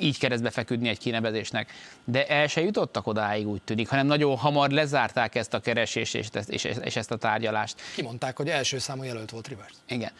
így 0.00 0.18
keresztbe 0.18 0.50
feküdni 0.50 0.88
egy 0.88 0.98
kinevezésnek. 0.98 1.72
De 2.04 2.26
el 2.26 2.46
se 2.46 2.60
jutottak 2.60 3.06
odáig, 3.06 3.46
úgy 3.46 3.62
tűnik, 3.62 3.88
hanem 3.88 4.06
nagyon 4.06 4.36
hamar 4.36 4.70
lezárták 4.70 5.34
ezt 5.34 5.54
a 5.54 5.60
keresést 5.60 6.14
és, 6.14 6.28
és, 6.46 6.64
és 6.64 6.96
ezt 6.96 7.10
a 7.10 7.16
tárgyalást. 7.16 7.80
Kimondták, 7.94 8.36
hogy 8.36 8.48
első 8.48 8.78
számú 8.78 9.02
jelölt 9.02 9.30
volt 9.30 9.48
Rivers. 9.48 9.74
Igen. 9.88 10.12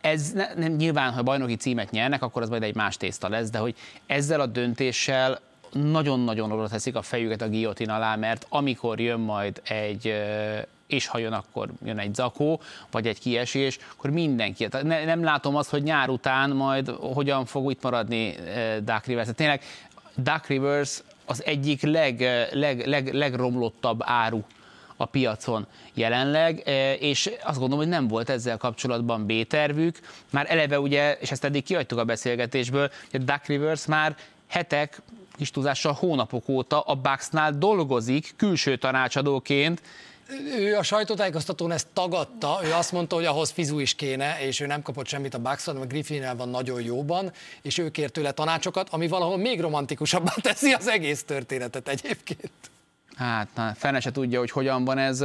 Ez 0.00 0.32
nem, 0.56 0.72
nyilván, 0.72 1.12
ha 1.12 1.22
bajnoki 1.22 1.56
címet 1.56 1.90
nyernek, 1.90 2.22
akkor 2.22 2.42
az 2.42 2.48
majd 2.48 2.62
egy 2.62 2.74
más 2.74 2.96
tészta 2.96 3.28
lesz, 3.28 3.50
de 3.50 3.58
hogy 3.58 3.74
ezzel 4.06 4.40
a 4.40 4.46
döntéssel 4.46 5.40
nagyon-nagyon 5.72 6.52
oda 6.52 6.68
teszik 6.68 6.94
a 6.94 7.02
fejüket 7.02 7.42
a 7.42 7.48
guillotine 7.48 7.94
alá, 7.94 8.16
mert 8.16 8.46
amikor 8.48 9.00
jön 9.00 9.20
majd 9.20 9.60
egy 9.64 10.14
és 10.86 11.06
ha 11.06 11.18
jön, 11.18 11.32
akkor 11.32 11.68
jön 11.84 11.98
egy 11.98 12.14
zakó, 12.14 12.60
vagy 12.90 13.06
egy 13.06 13.18
kiesés, 13.18 13.78
akkor 13.96 14.10
mindenki. 14.10 14.68
Ne, 14.82 15.04
nem 15.04 15.24
látom 15.24 15.56
azt, 15.56 15.70
hogy 15.70 15.82
nyár 15.82 16.08
után 16.08 16.50
majd 16.50 16.88
hogyan 16.88 17.44
fog 17.44 17.70
itt 17.70 17.82
maradni 17.82 18.34
Duck 18.80 19.06
Rivers. 19.06 19.28
Tényleg 19.34 19.62
Duck 20.16 20.46
Rivers 20.46 21.02
az 21.24 21.44
egyik 21.44 21.82
leg, 21.82 22.20
leg, 22.52 22.86
leg, 22.86 23.14
legromlottabb 23.14 24.00
áru 24.04 24.44
a 24.96 25.04
piacon 25.04 25.66
jelenleg, 25.94 26.62
és 27.00 27.30
azt 27.42 27.58
gondolom, 27.58 27.84
hogy 27.84 27.94
nem 27.94 28.08
volt 28.08 28.30
ezzel 28.30 28.56
kapcsolatban 28.56 29.26
B-tervük. 29.26 29.98
Már 30.30 30.46
eleve 30.48 30.80
ugye, 30.80 31.16
és 31.20 31.30
ezt 31.30 31.44
eddig 31.44 31.64
kiadtuk 31.64 31.98
a 31.98 32.04
beszélgetésből, 32.04 32.90
hogy 33.10 33.24
Duck 33.24 33.46
Rivers 33.46 33.86
már 33.86 34.16
hetek, 34.46 35.02
kis 35.36 35.50
túlzással 35.50 35.92
hónapok 35.92 36.48
óta 36.48 36.80
a 36.80 36.94
Bucksnál 36.94 37.58
dolgozik 37.58 38.34
külső 38.36 38.76
tanácsadóként, 38.76 39.82
ő 40.58 40.76
a 40.76 40.82
sajtótájékoztatón 40.82 41.72
ezt 41.72 41.86
tagadta, 41.92 42.60
ő 42.64 42.72
azt 42.72 42.92
mondta, 42.92 43.14
hogy 43.14 43.24
ahhoz 43.24 43.50
fizu 43.50 43.78
is 43.78 43.94
kéne, 43.94 44.40
és 44.40 44.60
ő 44.60 44.66
nem 44.66 44.82
kapott 44.82 45.06
semmit 45.06 45.34
a 45.34 45.38
Buckson, 45.38 45.76
mert 45.76 45.88
Griffinnel 45.88 46.36
van 46.36 46.48
nagyon 46.48 46.82
jóban, 46.82 47.32
és 47.62 47.78
ő 47.78 47.90
kért 47.90 48.12
tőle 48.12 48.32
tanácsokat, 48.32 48.88
ami 48.90 49.08
valahol 49.08 49.36
még 49.36 49.60
romantikusabbá 49.60 50.34
teszi 50.42 50.72
az 50.72 50.88
egész 50.88 51.22
történetet 51.22 51.88
egyébként. 51.88 52.50
Hát, 53.16 53.48
na, 53.54 53.72
fene 53.74 54.00
se 54.00 54.10
tudja, 54.10 54.38
hogy 54.38 54.50
hogyan 54.50 54.84
van 54.84 54.98
ez. 54.98 55.24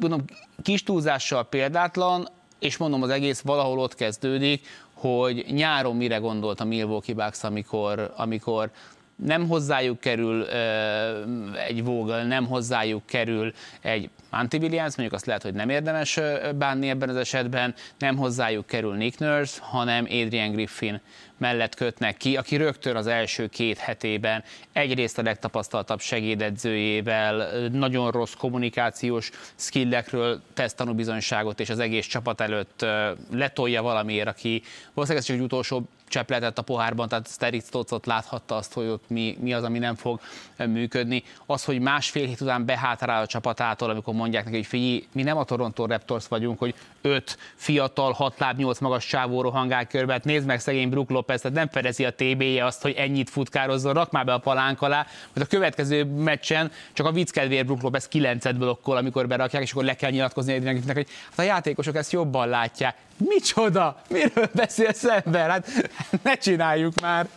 Mondom, 0.00 0.24
kis 0.62 0.82
túlzással 0.82 1.44
példátlan, 1.44 2.28
és 2.58 2.76
mondom, 2.76 3.02
az 3.02 3.10
egész 3.10 3.40
valahol 3.40 3.78
ott 3.78 3.94
kezdődik, 3.94 4.66
hogy 4.94 5.44
nyáron 5.48 5.96
mire 5.96 6.16
gondolt 6.16 6.60
a 6.60 6.64
Milwaukee 6.64 7.14
Bucks, 7.14 7.44
amikor, 7.44 8.12
amikor 8.16 8.70
nem 9.16 9.48
hozzájuk 9.48 10.00
kerül 10.00 10.40
uh, 10.40 11.66
egy 11.66 11.84
Vogel, 11.84 12.26
nem 12.26 12.46
hozzájuk 12.46 13.06
kerül 13.06 13.52
egy 13.80 14.10
Monty 14.34 14.56
Williams, 14.56 14.96
mondjuk 14.96 15.12
azt 15.12 15.26
lehet, 15.26 15.42
hogy 15.42 15.54
nem 15.54 15.68
érdemes 15.68 16.20
bánni 16.54 16.88
ebben 16.88 17.08
az 17.08 17.16
esetben, 17.16 17.74
nem 17.98 18.16
hozzájuk 18.16 18.66
kerül 18.66 18.94
Nick 18.94 19.18
Nurse, 19.18 19.60
hanem 19.62 20.04
Adrian 20.04 20.52
Griffin 20.52 21.00
mellett 21.38 21.74
kötnek 21.74 22.16
ki, 22.16 22.36
aki 22.36 22.56
rögtön 22.56 22.96
az 22.96 23.06
első 23.06 23.46
két 23.46 23.78
hetében 23.78 24.44
egyrészt 24.72 25.18
a 25.18 25.22
legtapasztaltabb 25.22 26.00
segédedzőjével 26.00 27.48
nagyon 27.72 28.10
rossz 28.10 28.32
kommunikációs 28.32 29.30
skillekről 29.56 30.42
tesz 30.54 30.74
tanúbizonyságot, 30.74 31.60
és 31.60 31.70
az 31.70 31.78
egész 31.78 32.06
csapat 32.06 32.40
előtt 32.40 32.86
letolja 33.32 33.82
valamiért, 33.82 34.28
aki 34.28 34.62
valószínűleg 34.94 35.16
ez 35.16 35.24
csak 35.24 35.36
egy 35.36 35.42
utolsó 35.42 35.88
csepletett 36.08 36.58
a 36.58 36.62
pohárban, 36.62 37.08
tehát 37.08 37.28
Sterik 37.28 37.64
Stotzot 37.64 38.06
láthatta 38.06 38.56
azt, 38.56 38.72
hogy 38.72 38.86
ott 38.86 39.04
mi, 39.08 39.36
mi 39.40 39.52
az, 39.52 39.62
ami 39.62 39.78
nem 39.78 39.94
fog 39.94 40.20
működni. 40.56 41.22
Az, 41.46 41.64
hogy 41.64 41.80
másfél 41.80 42.26
hét 42.26 42.40
után 42.40 42.64
behátrál 42.64 43.22
a 43.22 43.26
csapatától, 43.26 43.90
amikor 43.90 44.14
mondják 44.24 44.44
neki, 44.44 44.56
hogy 44.56 44.66
figyelj, 44.66 45.06
mi 45.12 45.22
nem 45.22 45.36
a 45.36 45.44
Toronto 45.44 45.86
Raptors 45.86 46.28
vagyunk, 46.28 46.58
hogy 46.58 46.74
öt 47.02 47.38
fiatal, 47.54 48.12
hat 48.12 48.38
láb, 48.38 48.58
nyolc 48.58 48.78
magas 48.78 49.06
csávó 49.06 49.42
rohangál 49.42 49.86
körbe, 49.86 50.12
hát 50.12 50.24
nézd 50.24 50.46
meg 50.46 50.60
szegény 50.60 50.88
Brook 50.88 51.10
Lopez, 51.10 51.40
tehát 51.40 51.56
nem 51.56 51.68
fedezi 51.68 52.04
a 52.04 52.12
TB-je 52.12 52.64
azt, 52.64 52.82
hogy 52.82 52.92
ennyit 52.92 53.30
futkározzon, 53.30 53.92
rak 53.92 54.10
már 54.10 54.24
be 54.24 54.32
a 54.32 54.38
palánk 54.38 54.82
alá, 54.82 55.06
hogy 55.32 55.42
a 55.42 55.46
következő 55.46 56.04
meccsen 56.04 56.72
csak 56.92 57.06
a 57.06 57.12
vicc 57.12 57.30
kedvéért 57.30 57.66
Brook 57.66 57.82
Lopez 57.82 58.08
9 58.08 58.52
blokkol, 58.52 58.96
amikor 58.96 59.26
berakják, 59.26 59.62
és 59.62 59.70
akkor 59.70 59.84
le 59.84 59.94
kell 59.94 60.10
nyilatkozni 60.10 60.52
egy 60.52 60.82
hogy 60.92 61.08
hát 61.28 61.38
a 61.38 61.42
játékosok 61.42 61.96
ezt 61.96 62.12
jobban 62.12 62.48
látják. 62.48 62.96
Micsoda? 63.16 64.02
Miről 64.08 64.48
beszélsz 64.54 65.04
ember? 65.04 65.50
Hát 65.50 65.90
ne 66.22 66.34
csináljuk 66.34 67.00
már. 67.00 67.28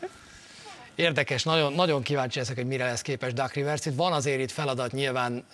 Érdekes, 0.96 1.44
nagyon, 1.44 1.74
nagyon 1.74 2.02
kíváncsi 2.02 2.40
leszek, 2.40 2.56
hogy 2.56 2.66
mire 2.66 2.86
lesz 2.86 3.02
képes 3.02 3.34
Duck 3.34 3.54
Rivers. 3.54 3.86
Itt 3.86 3.96
van 3.96 4.14
azért 4.14 4.40
itt 4.40 4.52
feladat 4.52 4.92
nyilván 4.92 5.46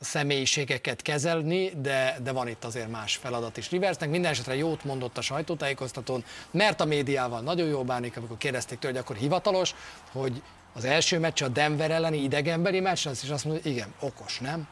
személyiségeket 0.00 1.02
kezelni, 1.02 1.72
de, 1.76 2.16
de 2.22 2.32
van 2.32 2.48
itt 2.48 2.64
azért 2.64 2.90
más 2.90 3.16
feladat 3.16 3.56
is. 3.56 3.70
Riversnek 3.70 4.10
minden 4.10 4.30
esetre 4.30 4.56
jót 4.56 4.84
mondott 4.84 5.18
a 5.18 5.20
sajtótájékoztatón, 5.20 6.24
mert 6.50 6.80
a 6.80 6.84
médiával 6.84 7.40
nagyon 7.40 7.68
jól 7.68 7.84
bánik, 7.84 8.16
amikor 8.16 8.36
kérdezték 8.36 8.78
tőle, 8.78 8.92
hogy 8.92 9.02
akkor 9.02 9.16
hivatalos, 9.16 9.74
hogy 10.12 10.42
az 10.72 10.84
első 10.84 11.18
meccs 11.18 11.42
a 11.42 11.48
Denver 11.48 11.90
elleni 11.90 12.22
idegenbeli 12.22 12.80
meccs 12.80 13.06
és 13.22 13.30
azt 13.30 13.44
mondja, 13.44 13.70
igen, 13.70 13.94
okos, 14.00 14.38
nem? 14.38 14.68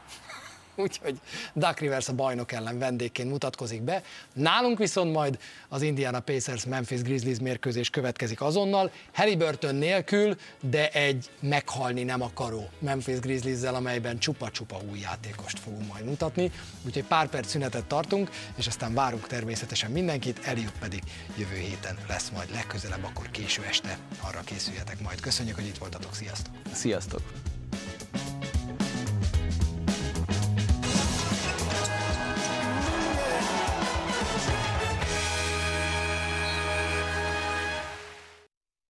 úgyhogy 0.83 1.19
Duck 1.53 1.79
Rivers 1.79 2.07
a 2.07 2.13
bajnok 2.13 2.51
ellen 2.51 2.79
vendégként 2.79 3.29
mutatkozik 3.29 3.81
be. 3.81 4.03
Nálunk 4.33 4.77
viszont 4.77 5.13
majd 5.13 5.39
az 5.69 5.81
Indiana 5.81 6.19
Pacers 6.19 6.65
Memphis 6.65 7.01
Grizzlies 7.01 7.39
mérkőzés 7.39 7.89
következik 7.89 8.41
azonnal, 8.41 8.91
Halliburton 9.13 9.75
nélkül, 9.75 10.37
de 10.59 10.89
egy 10.89 11.29
meghalni 11.39 12.03
nem 12.03 12.21
akaró 12.21 12.69
Memphis 12.79 13.19
Grizzlies-zel, 13.19 13.75
amelyben 13.75 14.19
csupa-csupa 14.19 14.77
új 14.91 14.99
játékost 14.99 15.59
fogunk 15.59 15.87
majd 15.87 16.05
mutatni. 16.05 16.51
Úgyhogy 16.85 17.03
pár 17.03 17.27
perc 17.27 17.49
szünetet 17.49 17.85
tartunk, 17.85 18.29
és 18.55 18.67
aztán 18.67 18.93
várunk 18.93 19.27
természetesen 19.27 19.91
mindenkit, 19.91 20.39
Eliuk 20.43 20.73
pedig 20.79 21.01
jövő 21.37 21.55
héten 21.55 21.97
lesz 22.07 22.29
majd 22.29 22.51
legközelebb, 22.51 23.03
akkor 23.03 23.31
késő 23.31 23.63
este 23.63 23.97
arra 24.21 24.41
készüljetek 24.45 24.99
majd. 24.99 25.19
Köszönjük, 25.19 25.55
hogy 25.55 25.65
itt 25.65 25.77
voltatok, 25.77 26.13
sziasztok! 26.13 26.53
Sziasztok! 26.73 27.56